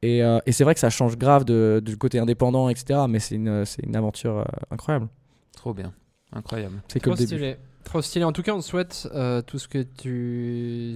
Et, 0.02 0.22
euh, 0.22 0.38
et 0.46 0.52
c'est 0.52 0.64
vrai 0.64 0.74
que 0.74 0.80
ça 0.80 0.90
change 0.90 1.16
grave 1.16 1.44
de- 1.44 1.80
du 1.85 1.96
côté 1.96 2.18
indépendant, 2.18 2.68
etc. 2.68 3.00
Mais 3.09 3.18
c'est 3.18 3.35
une, 3.37 3.64
aventure 3.94 4.38
euh, 4.38 4.44
incroyable. 4.70 5.09
Trop 5.64 5.72
bien. 5.72 5.94
Incroyable. 6.31 6.83
C'est 6.88 7.00
que 7.00 7.05
Trop 7.09 7.12
le 7.12 7.16
début. 7.16 7.27
stylé. 7.37 7.57
Trop 7.85 8.03
stylé. 8.03 8.22
En 8.27 8.33
tout 8.33 8.42
cas, 8.42 8.53
on 8.53 8.59
te 8.61 8.64
souhaite 8.66 9.09
euh, 9.14 9.40
tout 9.40 9.59
ce 9.59 9.66
que 9.66 9.79
tu. 9.83 10.94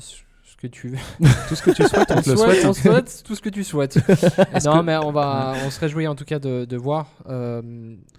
Que 0.61 0.67
tu 0.67 0.89
veux. 0.89 0.97
Tout 1.49 1.55
ce 1.55 1.63
que 1.63 1.71
tu 1.71 1.85
souhaites, 1.87 2.11
on 2.11 2.21
te 2.21 2.31
le 2.31 2.37
souhaite, 2.37 2.65
on 2.65 2.73
souhaite 2.73 3.23
tout 3.25 3.37
ce 3.37 3.41
que 3.41 3.49
tu 3.49 3.63
souhaites. 3.63 3.97
Non, 4.67 4.81
que- 4.81 4.85
mais 4.85 4.97
on 4.97 5.13
va, 5.13 5.55
on 5.65 5.71
se 5.71 5.79
réjouit 5.79 6.09
en 6.09 6.17
tout 6.17 6.25
cas 6.25 6.41
de, 6.41 6.65
de 6.65 6.77
voir 6.77 7.07
euh, 7.29 7.63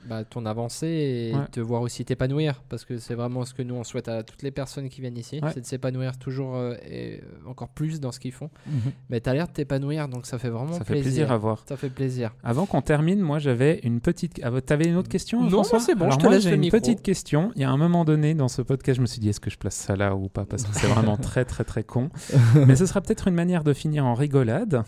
bah, 0.07 0.23
ton 0.23 0.45
avancée 0.45 0.87
et 1.31 1.35
Ouais. 1.35 1.43
de 1.51 1.61
voir 1.61 1.81
aussi 1.81 2.05
t'épanouir 2.05 2.63
parce 2.69 2.85
que 2.85 2.97
c'est 2.97 3.13
vraiment 3.13 3.43
ce 3.43 3.53
que 3.53 3.61
nous 3.61 3.75
on 3.75 3.83
souhaite 3.83 4.07
à 4.07 4.23
toutes 4.23 4.41
les 4.41 4.51
personnes 4.51 4.87
qui 4.87 5.01
viennent 5.01 5.17
ici, 5.17 5.41
Ouais. 5.43 5.51
c'est 5.53 5.59
de 5.59 5.65
s'épanouir 5.65 6.17
toujours 6.17 6.55
euh, 6.55 6.75
et 6.89 7.21
encore 7.45 7.67
plus 7.67 7.99
dans 7.99 8.13
ce 8.13 8.21
qu'ils 8.21 8.31
font. 8.31 8.49
Mhm. 8.67 8.93
Mais 9.09 9.19
t'as 9.19 9.33
l'air 9.33 9.47
de 9.47 9.51
t'épanouir 9.51 10.07
donc 10.07 10.25
ça 10.25 10.37
fait 10.39 10.49
vraiment 10.49 10.71
Ça 10.71 10.85
fait 10.85 10.93
plaisir. 10.93 11.03
plaisir 11.03 11.31
à 11.33 11.37
voir. 11.37 11.65
Ça 11.67 11.75
fait 11.75 11.89
plaisir. 11.89 12.33
Avant 12.45 12.65
qu'on 12.65 12.81
termine, 12.81 13.19
moi 13.19 13.39
j'avais 13.39 13.81
une 13.83 13.99
petite. 13.99 14.39
ah, 14.43 14.49
T'avais 14.61 14.85
une 14.85 14.95
autre 14.95 15.09
question 15.09 15.43
Non, 15.43 15.63
c'est 15.65 15.93
bon, 15.93 16.05
Alors 16.05 16.17
je 16.17 16.25
te 16.25 16.31
laisse 16.31 16.43
j'ai 16.43 16.53
une 16.55 16.61
micro. 16.61 16.79
petite 16.79 17.01
question. 17.01 17.51
Il 17.57 17.61
y 17.61 17.65
a 17.65 17.69
un 17.69 17.77
moment 17.77 18.05
donné 18.05 18.33
dans 18.33 18.47
ce 18.47 18.61
podcast, 18.61 18.95
je 18.95 19.01
me 19.01 19.07
suis 19.07 19.19
dit 19.19 19.27
est-ce 19.27 19.41
que 19.41 19.49
je 19.49 19.57
place 19.57 19.75
ça 19.75 19.97
là 19.97 20.15
ou 20.15 20.29
pas? 20.29 20.45
Parce 20.45 20.63
que 20.63 20.73
c'est 20.73 20.87
vraiment 20.95 21.17
très 21.17 21.43
très 21.43 21.65
très 21.65 21.83
con. 21.83 22.09
Mais 22.67 22.75
ce 22.75 22.85
sera 22.85 23.01
peut-être 23.01 23.27
une 23.27 23.35
manière 23.35 23.63
de 23.63 23.73
finir 23.73 24.05
en 24.05 24.13
rigolade. 24.13 24.83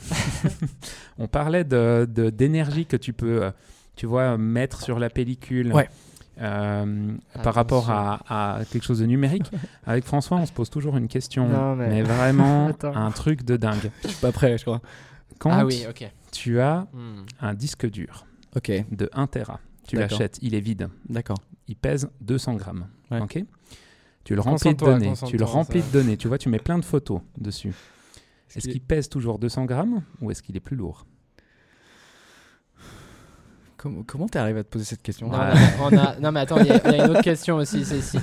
On 1.17 1.27
parlait 1.27 1.63
de 1.63 2.07
de- 2.11 2.29
d'énergie 2.29 2.85
que 2.85 2.97
tu 2.97 3.13
peux, 3.13 3.43
euh, 3.43 3.51
tu 3.95 4.05
vois, 4.05 4.37
mettre 4.37 4.81
sur 4.81 4.99
la 4.99 5.09
pellicule. 5.09 5.73
Ouais. 5.73 5.89
Euh, 6.41 7.11
par 7.43 7.53
rapport 7.53 7.91
à, 7.91 8.21
à 8.59 8.65
quelque 8.65 8.83
chose 8.83 8.99
de 8.99 9.05
numérique, 9.05 9.51
avec 9.85 10.05
François, 10.05 10.37
on 10.37 10.45
se 10.45 10.51
pose 10.53 10.69
toujours 10.69 10.97
une 10.97 11.07
question, 11.07 11.47
Non, 11.47 11.75
mais- 11.75 11.89
mais 11.89 12.01
vraiment 12.01 12.71
un 12.83 13.11
truc 13.11 13.43
de 13.43 13.57
dingue. 13.57 13.91
Je 14.03 14.07
suis 14.07 14.17
pas 14.21 14.31
prêt, 14.31 14.57
je 14.57 14.63
crois. 14.63 14.81
Quand 15.39 15.51
Ah 15.51 15.65
oui, 15.65 15.85
ok. 15.87 16.09
tu 16.31 16.59
as 16.59 16.87
Hmm. 16.93 17.25
un 17.41 17.53
disque 17.53 17.87
dur 17.89 18.25
Ok, 18.55 18.71
de 18.91 19.09
1 19.13 19.27
Tera, 19.27 19.59
tu 19.87 19.95
D'accord. 19.97 20.11
l'achètes, 20.19 20.39
il 20.41 20.55
est 20.55 20.59
vide, 20.61 20.89
d'accord. 21.09 21.37
il 21.67 21.75
pèse 21.75 22.09
200 22.21 22.55
grammes. 22.55 22.87
Ouais. 23.11 23.21
ok? 23.21 23.43
Tu 24.23 24.35
le 24.35 24.41
remplis 24.41 24.73
de 24.75 24.79
données, 24.79 25.13
tu 25.27 25.37
le 25.37 25.45
remplis 25.45 25.81
ça. 25.81 25.87
de 25.87 25.91
données, 25.91 26.17
tu 26.17 26.27
vois, 26.27 26.37
tu 26.37 26.49
mets 26.49 26.59
plein 26.59 26.77
de 26.77 26.85
photos 26.85 27.21
dessus. 27.37 27.73
Est-ce 28.55 28.67
qu'il- 28.67 28.81
pèse 28.81 29.07
toujours 29.09 29.39
200 29.39 29.65
grammes 29.65 30.03
ou 30.21 30.29
est-ce 30.31 30.43
qu'il 30.43 30.55
est 30.57 30.61
plus 30.61 30.75
lourd? 30.75 31.05
Comment 34.05 34.27
t'es 34.27 34.37
arrivé 34.37 34.59
à 34.59 34.63
te 34.63 34.69
poser 34.69 34.85
cette 34.85 35.01
question? 35.01 35.27
Non, 35.27 35.39
mais 35.39 35.59
on 35.81 35.97
a- 35.97 36.15
non, 36.19 36.31
mais 36.31 36.41
attends, 36.41 36.57
il 36.59 36.67
y, 36.67 36.71
a- 36.71 36.81
il 36.85 36.97
y 36.97 36.99
a 37.01 37.05
une 37.05 37.11
autre 37.11 37.23
question 37.23 37.55
aussi. 37.55 37.83
si. 37.83 38.17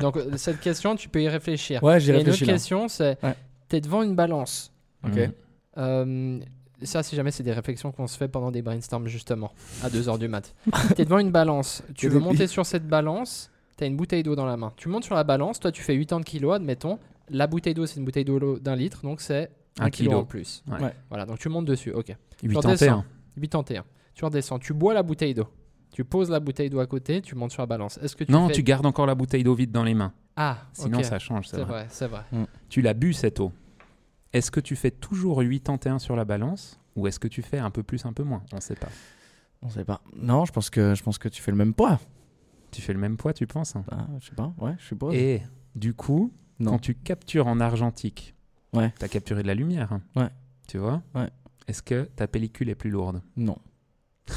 Donc, 0.00 0.16
euh, 0.16 0.30
cette 0.38 0.58
question, 0.60 0.96
tu 0.96 1.10
peux 1.10 1.22
y 1.22 1.28
réfléchir. 1.28 1.82
Ouais, 1.82 2.00
j'y 2.00 2.10
a 2.10 2.14
une 2.14 2.20
autre 2.20 2.26
réfléchis 2.30 2.46
là. 2.46 2.52
question, 2.54 2.88
c'est 2.88 3.22
Ouais. 3.22 3.34
tu 3.68 3.76
es 3.76 3.80
devant 3.82 4.02
une 4.02 4.14
balance. 4.14 4.72
Ok. 5.04 5.16
Mhm. 5.16 5.32
Euh, 5.76 6.40
ça, 6.82 7.02
si 7.02 7.14
jamais 7.14 7.30
c'est 7.30 7.42
des 7.42 7.52
réflexions 7.52 7.92
qu'on 7.92 8.06
se 8.06 8.16
fait 8.16 8.28
pendant 8.28 8.50
des 8.50 8.62
brainstorms, 8.62 9.06
justement, 9.06 9.52
à 9.82 9.90
2h 9.90 10.16
du 10.18 10.28
mat. 10.28 10.54
tu 10.96 11.02
es 11.02 11.04
devant 11.04 11.18
une 11.18 11.30
balance. 11.30 11.82
Tu 11.94 12.08
veux 12.08 12.18
monter 12.18 12.46
sur 12.46 12.64
cette 12.64 12.88
balance, 12.88 13.50
tu 13.76 13.84
as 13.84 13.86
une 13.86 13.96
bouteille 13.96 14.22
d'eau 14.22 14.34
dans 14.36 14.46
la 14.46 14.56
main. 14.56 14.72
Tu 14.76 14.88
montes 14.88 15.04
sur 15.04 15.14
la 15.14 15.24
balance, 15.24 15.60
toi, 15.60 15.72
tu 15.72 15.82
fais 15.82 15.96
80 15.98 16.22
kilos, 16.22 16.54
admettons. 16.54 16.98
La 17.28 17.46
bouteille 17.46 17.74
d'eau, 17.74 17.86
c'est 17.86 17.98
une 17.98 18.04
bouteille 18.04 18.24
d'eau 18.24 18.58
d'un 18.58 18.76
litre, 18.76 19.02
donc 19.02 19.20
c'est 19.20 19.50
Un 19.78 19.86
1 19.86 19.90
kilo 19.90 20.10
kilo. 20.10 20.20
en 20.20 20.24
plus. 20.24 20.62
Ouais. 20.70 20.80
Ouais. 20.82 20.94
Voilà, 21.08 21.24
donc 21.26 21.38
tu 21.38 21.48
montes 21.48 21.64
dessus, 21.66 21.92
ok. 21.92 22.14
81. 22.42 23.04
81. 23.40 23.84
Tu 24.14 24.24
redescends, 24.24 24.58
tu 24.58 24.74
bois 24.74 24.92
la 24.94 25.02
bouteille 25.02 25.34
d'eau. 25.34 25.48
Tu 25.92 26.04
poses 26.04 26.30
la 26.30 26.40
bouteille 26.40 26.70
d'eau 26.70 26.80
à 26.80 26.86
côté, 26.86 27.20
tu 27.22 27.34
montes 27.34 27.50
sur 27.52 27.62
la 27.62 27.66
balance. 27.66 27.98
Est-ce 28.02 28.16
que 28.16 28.24
tu 28.24 28.32
Non, 28.32 28.48
fais- 28.48 28.54
tu 28.54 28.62
gardes 28.62 28.86
encore 28.86 29.06
la 29.06 29.14
bouteille 29.14 29.44
d'eau 29.44 29.54
vide 29.54 29.72
dans 29.72 29.84
les 29.84 29.94
mains. 29.94 30.12
Ah, 30.36 30.58
Sinon, 30.72 31.02
ça 31.02 31.18
change, 31.18 31.46
c'est 31.48 31.56
C'est 31.56 31.62
vrai. 31.62 31.72
vrai, 31.82 31.86
c'est 31.90 32.06
vrai. 32.06 32.22
Tu 32.70 32.80
l'as 32.82 32.94
bu 32.94 33.12
cette 33.12 33.40
eau. 33.40 33.52
Est-ce 34.32 34.50
que 34.50 34.60
tu 34.60 34.76
fais 34.76 34.90
toujours 34.90 35.42
81 35.42 35.98
sur 35.98 36.16
la 36.16 36.24
balance 36.24 36.80
ou 36.96 37.06
est-ce 37.06 37.18
que 37.20 37.28
tu 37.28 37.42
fais 37.42 37.58
un 37.58 37.70
peu 37.70 37.82
plus, 37.82 38.06
un 38.06 38.14
peu 38.14 38.22
moins? 38.22 38.42
On 38.52 38.56
ne 38.56 38.60
sait 38.62 38.74
pas. 38.74 38.88
On 39.60 39.68
sait 39.68 39.84
pas. 39.84 40.00
Non, 40.16 40.46
je 40.46 40.52
pense 40.52 40.70
que 40.70 40.94
je 40.94 41.02
pense 41.02 41.18
que 41.18 41.28
tu 41.28 41.42
fais 41.42 41.50
le 41.50 41.58
même 41.58 41.74
poids. 41.74 42.00
Tu 42.72 42.82
fais 42.82 42.92
le 42.92 42.98
même 42.98 43.16
poids, 43.16 43.32
tu 43.32 43.46
penses 43.46 43.76
hein 43.76 43.84
Ah, 43.92 44.06
je 44.20 44.26
sais 44.30 44.34
pas. 44.34 44.52
Ouais, 44.58 44.74
je 44.78 44.84
suppose. 44.86 45.14
Et 45.14 45.42
du 45.76 45.94
coup, 45.94 46.32
non. 46.58 46.72
quand 46.72 46.78
tu 46.80 46.94
captures 46.94 47.46
en 47.46 47.60
argentique, 47.60 48.34
Ouais. 48.72 48.92
tu 48.98 49.04
as 49.04 49.08
capturé 49.08 49.42
de 49.42 49.46
la 49.46 49.54
lumière. 49.54 49.92
hein. 49.92 50.00
Ouais. 50.16 50.30
Tu 50.66 50.78
vois? 50.78 51.02
Ouais. 51.14 51.28
Est-ce 51.68 51.82
que 51.82 52.08
ta 52.16 52.26
pellicule 52.26 52.68
est 52.70 52.74
plus 52.74 52.90
lourde? 52.90 53.22
Non. 53.36 53.56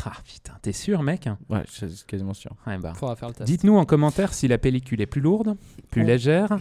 Ah 0.05 0.11
putain, 0.25 0.53
t'es 0.61 0.73
sûr, 0.73 1.01
mec 1.03 1.29
Ouais, 1.49 1.63
je 1.71 1.85
suis 1.85 2.05
quasiment 2.05 2.33
sûr. 2.33 2.51
Ouais, 2.67 2.77
bah. 2.77 2.93
Faudra 2.95 3.15
faire 3.15 3.29
le 3.29 3.35
test. 3.35 3.47
Dites-nous 3.49 3.77
en 3.77 3.85
commentaire 3.85 4.33
si 4.33 4.47
la 4.47 4.57
pellicule 4.57 4.99
est 5.01 5.05
plus 5.05 5.21
lourde, 5.21 5.55
plus 5.91 6.01
On- 6.01 6.05
légère 6.05 6.57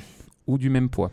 ou 0.47 0.57
du 0.59 0.71
même 0.71 0.89
poids. 0.91 1.11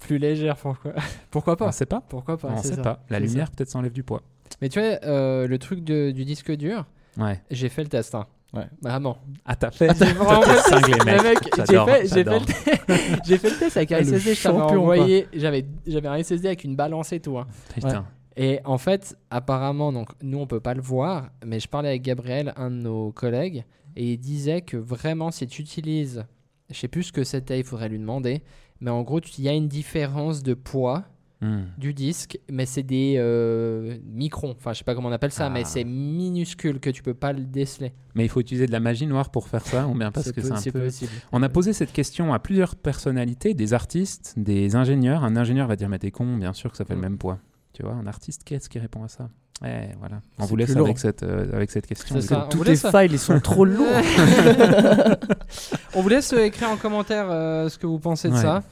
Plus 0.00 0.18
légère, 0.18 0.56
pourquoi? 0.56 0.92
Pourquoi 1.30 1.54
On 1.54 1.56
pas? 1.56 1.66
Ne 1.68 1.72
sait 1.72 1.86
pas. 1.86 2.00
Pourquoi 2.02 2.36
pas 2.36 2.48
on 2.50 2.62
sait 2.62 2.74
ça. 2.74 2.82
pas. 2.82 3.02
La 3.08 3.18
lumière 3.20 3.50
peut-être 3.50 3.70
s'enlève 3.70 3.92
du 3.92 4.02
poids. 4.02 4.22
Mais 4.60 4.68
tu 4.68 4.78
vois, 4.78 4.98
euh, 5.04 5.46
le 5.46 5.58
truc 5.58 5.82
de- 5.84 6.10
du 6.10 6.24
disque 6.26 6.52
dur, 6.54 6.84
Ouais. 7.16 7.40
j'ai 7.50 7.68
fait 7.70 7.82
le 7.82 7.88
test. 7.88 8.14
Hein. 8.14 8.26
Ouais. 8.52 8.64
Vraiment. 8.82 9.18
Ah, 9.44 9.54
t'as 9.54 9.70
fait 9.70 9.90
J'ai 9.96 10.12
vraiment 10.12 10.42
cinglé, 10.42 10.94
Le 10.94 11.04
mec. 11.04 11.38
j'ai 11.44 11.62
fait, 11.62 11.66
j'ai 11.68 11.84
fait, 11.84 12.06
j'adore. 12.08 12.40
le 12.40 12.46
te- 12.46 13.20
j'ai 13.24 13.38
fait 13.38 13.50
le 13.50 13.56
test 13.58 13.76
avec 13.76 13.92
un 13.92 13.96
Ah, 13.98 14.04
SSD, 14.04 14.34
j'avais, 15.34 15.66
j'avais 15.86 16.08
un 16.08 16.16
SSD 16.22 16.46
avec 16.48 16.64
une 16.64 16.74
balance 16.76 17.12
et 17.12 17.20
tout. 17.20 17.38
hein. 17.38 17.46
Putain. 17.74 18.06
Et 18.36 18.60
en 18.64 18.78
fait, 18.78 19.16
apparemment, 19.30 19.92
donc 19.92 20.08
nous 20.22 20.38
on 20.38 20.46
peut 20.46 20.60
pas 20.60 20.74
le 20.74 20.80
voir, 20.82 21.30
mais 21.44 21.60
je 21.60 21.68
parlais 21.68 21.90
avec 21.90 22.02
Gabriel, 22.02 22.52
un 22.56 22.70
de 22.70 22.76
nos 22.76 23.12
collègues, 23.12 23.64
et 23.96 24.12
il 24.12 24.18
disait 24.18 24.62
que 24.62 24.76
vraiment 24.76 25.30
si 25.30 25.46
tu 25.46 25.62
utilises, 25.62 26.24
je 26.70 26.76
sais 26.78 26.88
plus 26.88 27.04
ce 27.04 27.12
que 27.12 27.24
c'était, 27.24 27.58
il 27.58 27.64
faudrait 27.64 27.88
lui 27.88 27.98
demander, 27.98 28.42
mais 28.80 28.90
en 28.90 29.02
gros 29.02 29.20
il 29.38 29.44
y 29.44 29.48
a 29.48 29.52
une 29.52 29.68
différence 29.68 30.42
de 30.42 30.54
poids 30.54 31.04
Hmm. 31.42 31.62
du 31.78 31.94
disque, 31.94 32.38
mais 32.50 32.66
c'est 32.66 32.82
des 32.82 33.14
euh, 33.16 33.96
microns, 34.04 34.50
enfin 34.58 34.74
je 34.74 34.78
sais 34.78 34.84
pas 34.84 34.94
comment 34.94 35.08
on 35.08 35.12
appelle 35.12 35.32
ça, 35.32 35.46
Ah. 35.46 35.50
mais 35.50 35.64
c'est 35.64 35.84
minuscule 35.84 36.80
que 36.80 36.90
tu 36.90 37.02
peux 37.02 37.14
pas 37.14 37.32
le 37.32 37.44
déceler. 37.46 37.94
Mais 38.14 38.26
il 38.26 38.28
faut 38.28 38.40
utiliser 38.40 38.66
de 38.66 38.72
la 38.72 38.80
magie 38.80 39.06
noire 39.06 39.30
pour 39.30 39.48
faire 39.48 39.64
ça, 39.66 39.86
ou 39.88 39.94
bien 39.94 40.12
parce 40.12 40.32
que 40.32 40.42
c'est 40.42 40.52
un 40.52 40.60
peu. 40.72 40.80
possible. 40.82 41.10
On 41.32 41.42
a 41.42 41.48
posé 41.48 41.72
cette 41.72 41.92
question 41.92 42.34
à 42.34 42.38
plusieurs 42.40 42.76
personnalités, 42.76 43.54
des 43.54 43.72
artistes, 43.72 44.34
des 44.36 44.76
ingénieurs. 44.76 45.24
Un 45.24 45.34
ingénieur 45.34 45.66
va 45.66 45.76
dire 45.76 45.88
Mais 45.88 45.98
t'es 45.98 46.10
con, 46.10 46.36
bien 46.36 46.52
sûr 46.52 46.70
que 46.70 46.76
ça 46.76 46.84
fait 46.84 46.92
le 46.92 46.98
Mm. 46.98 47.02
même 47.04 47.16
poids. 47.18 47.38
Tu 47.72 47.82
vois, 47.84 47.92
un 47.94 48.06
artiste, 48.06 48.42
qu'est-ce 48.44 48.68
qui 48.68 48.78
répond 48.78 49.02
à 49.04 49.08
ça? 49.08 49.30
Eh, 49.64 49.94
voilà. 49.98 50.20
On 50.38 50.44
vous 50.44 50.56
laisse 50.56 50.76
avec 50.76 50.98
cette, 50.98 51.22
euh, 51.22 51.50
avec 51.54 51.70
cette 51.70 51.86
question. 51.86 52.16
C'est 52.16 52.20
du 52.20 52.26
ça. 52.26 52.34
coup. 52.36 52.42
on 52.44 52.48
Tous 52.48 52.58
vous 52.58 52.64
tes 52.64 52.70
laisse- 52.72 52.86
files, 52.90 53.12
ils 53.12 53.18
sont 53.18 53.40
trop 53.40 53.64
lourds. 53.64 53.86
On 55.94 56.02
vous 56.02 56.08
laisse 56.08 56.32
euh, 56.32 56.44
écrire 56.44 56.70
en 56.70 56.76
commentaire 56.76 57.26
euh, 57.30 57.68
ce 57.68 57.78
que 57.78 57.86
vous 57.86 57.98
pensez 57.98 58.28
de 58.28 58.34
Ouais. 58.34 58.40
ça, 58.42 58.62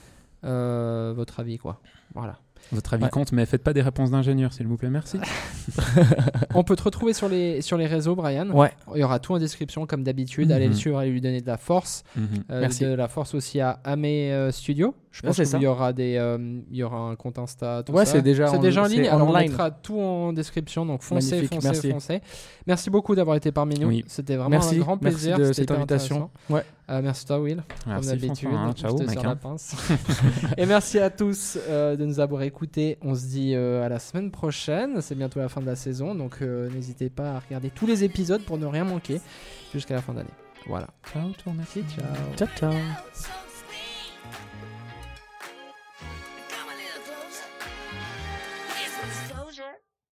Euh, 0.45 1.13
votre 1.17 1.41
avis 1.41 1.59
quoi. 1.59 1.81
Voilà. 2.15 2.39
Votre 2.73 2.95
avis 2.95 3.05
Ouais. 3.05 3.11
compte, 3.11 3.33
mais 3.33 3.47
faites 3.47 3.63
pas 3.63 3.73
des 3.73 3.81
réponses 3.83 4.11
d'ingénieurs, 4.11 4.53
s'il 4.53 4.67
vous 4.67 4.77
plaît. 4.77 4.91
Merci. 4.91 5.19
On 6.55 6.65
peut 6.65 6.77
te 6.77 6.83
retrouver 6.83 7.13
sur 7.13 7.29
les, 7.29 7.63
sur 7.63 7.77
les 7.79 7.87
réseaux, 7.87 8.15
Brian. 8.15 8.51
Ouais. 8.51 8.73
Il 8.95 9.01
y 9.01 9.05
aura 9.05 9.19
tout 9.19 9.35
en 9.35 9.39
description 9.39 9.87
comme 9.87 10.03
d'habitude. 10.03 10.53
Allez 10.53 10.67
le 10.67 10.71
Mhm. 10.73 10.77
suivre, 10.77 10.99
allez 10.99 11.11
lui 11.11 11.21
donner 11.21 11.41
de 11.41 11.47
la 11.47 11.57
force. 11.57 12.05
Mhm. 12.17 12.27
Euh, 12.51 12.61
Merci. 12.61 12.85
De 12.85 12.91
la 12.95 13.09
force 13.09 13.35
aussi 13.35 13.61
à 13.61 13.81
Amé 13.85 14.33
euh, 14.33 14.51
Studio. 14.53 14.95
Je 15.21 15.27
pense 15.27 15.37
qu'il 15.37 15.63
y 15.63 15.67
aura 15.67 15.93
des, 15.93 16.17
euh, 16.17 16.39
il 16.71 16.77
y 16.77 16.83
aura 16.85 16.99
un 16.99 17.17
compte 17.17 17.39
Insta. 17.41 17.83
Tout 17.85 17.93
Ouais, 17.93 18.07
c'est 18.07 18.23
déjà 18.23 18.53
en- 18.53 18.59
déjà 18.59 18.83
en 18.85 18.87
ligne. 18.87 19.09
Alors 19.09 19.29
on 19.29 19.33
mettra 19.33 19.73
tout 19.73 19.99
en 19.99 20.33
description. 20.33 20.87
Donc 20.87 21.03
foncez, 21.03 21.37
Magnifique, 21.37 21.55
foncez, 21.55 21.69
merci. 21.69 21.91
foncez. 21.91 22.21
Merci 22.69 22.89
beaucoup 22.91 23.17
d'avoir 23.17 23.37
été 23.37 23.51
parmi 23.51 23.75
nous. 23.81 23.89
Oui. 23.89 24.05
C'était 24.07 24.37
vraiment 24.37 24.51
Merci, 24.51 24.77
un 24.77 24.79
grand 24.79 25.03
merci 25.03 25.17
plaisir. 25.17 25.39
de 25.39 25.45
C'était 25.45 25.55
cette 25.63 25.71
invitation. 25.73 26.31
Ouais. 26.49 26.63
Euh, 26.91 27.01
merci 27.03 27.27
toi, 27.27 27.41
Will. 27.41 27.63
Merci, 27.87 28.09
comme 28.09 28.19
d'habitude. 28.19 28.49
Je 28.77 28.81
Ciao, 28.81 28.95
te 28.97 29.03
mec. 29.03 29.11
serre 29.11 29.25
hein. 29.25 29.29
la 29.31 29.37
pince. 29.37 29.77
Et 30.57 30.67
merci 30.67 30.99
à 31.01 31.11
tous 31.11 31.59
euh, 31.69 31.97
de 31.97 32.05
nous 32.05 32.21
avoir 32.21 32.43
écoutés. 32.43 32.97
On 33.03 33.15
se 33.17 33.27
dit 33.27 33.55
à 33.57 33.89
la 33.89 33.99
semaine 33.99 34.31
prochaine. 34.31 35.01
C'est 35.01 35.17
bientôt 35.17 35.41
la 35.41 35.49
fin 35.49 35.61
de 35.61 35.67
la 35.67 35.77
saison, 35.77 36.15
donc 36.15 36.41
n'hésitez 36.41 37.11
pas 37.11 37.33
à 37.33 37.39
regarder 37.41 37.71
tous 37.71 37.87
les 37.87 38.05
épisodes 38.05 38.43
pour 38.43 38.57
ne 38.57 38.67
rien 38.67 38.85
manquer 38.85 39.21
jusqu'à 39.75 39.95
la 39.95 40.03
fin 40.03 40.13
d'année. 40.15 40.29
Voilà. 40.69 40.87
Ciao, 41.13 41.33
ciao, 41.43 41.53
merci. 41.57 41.83
Ciao. 41.97 42.07
Ciao, 42.37 42.49
ciao. 42.57 43.48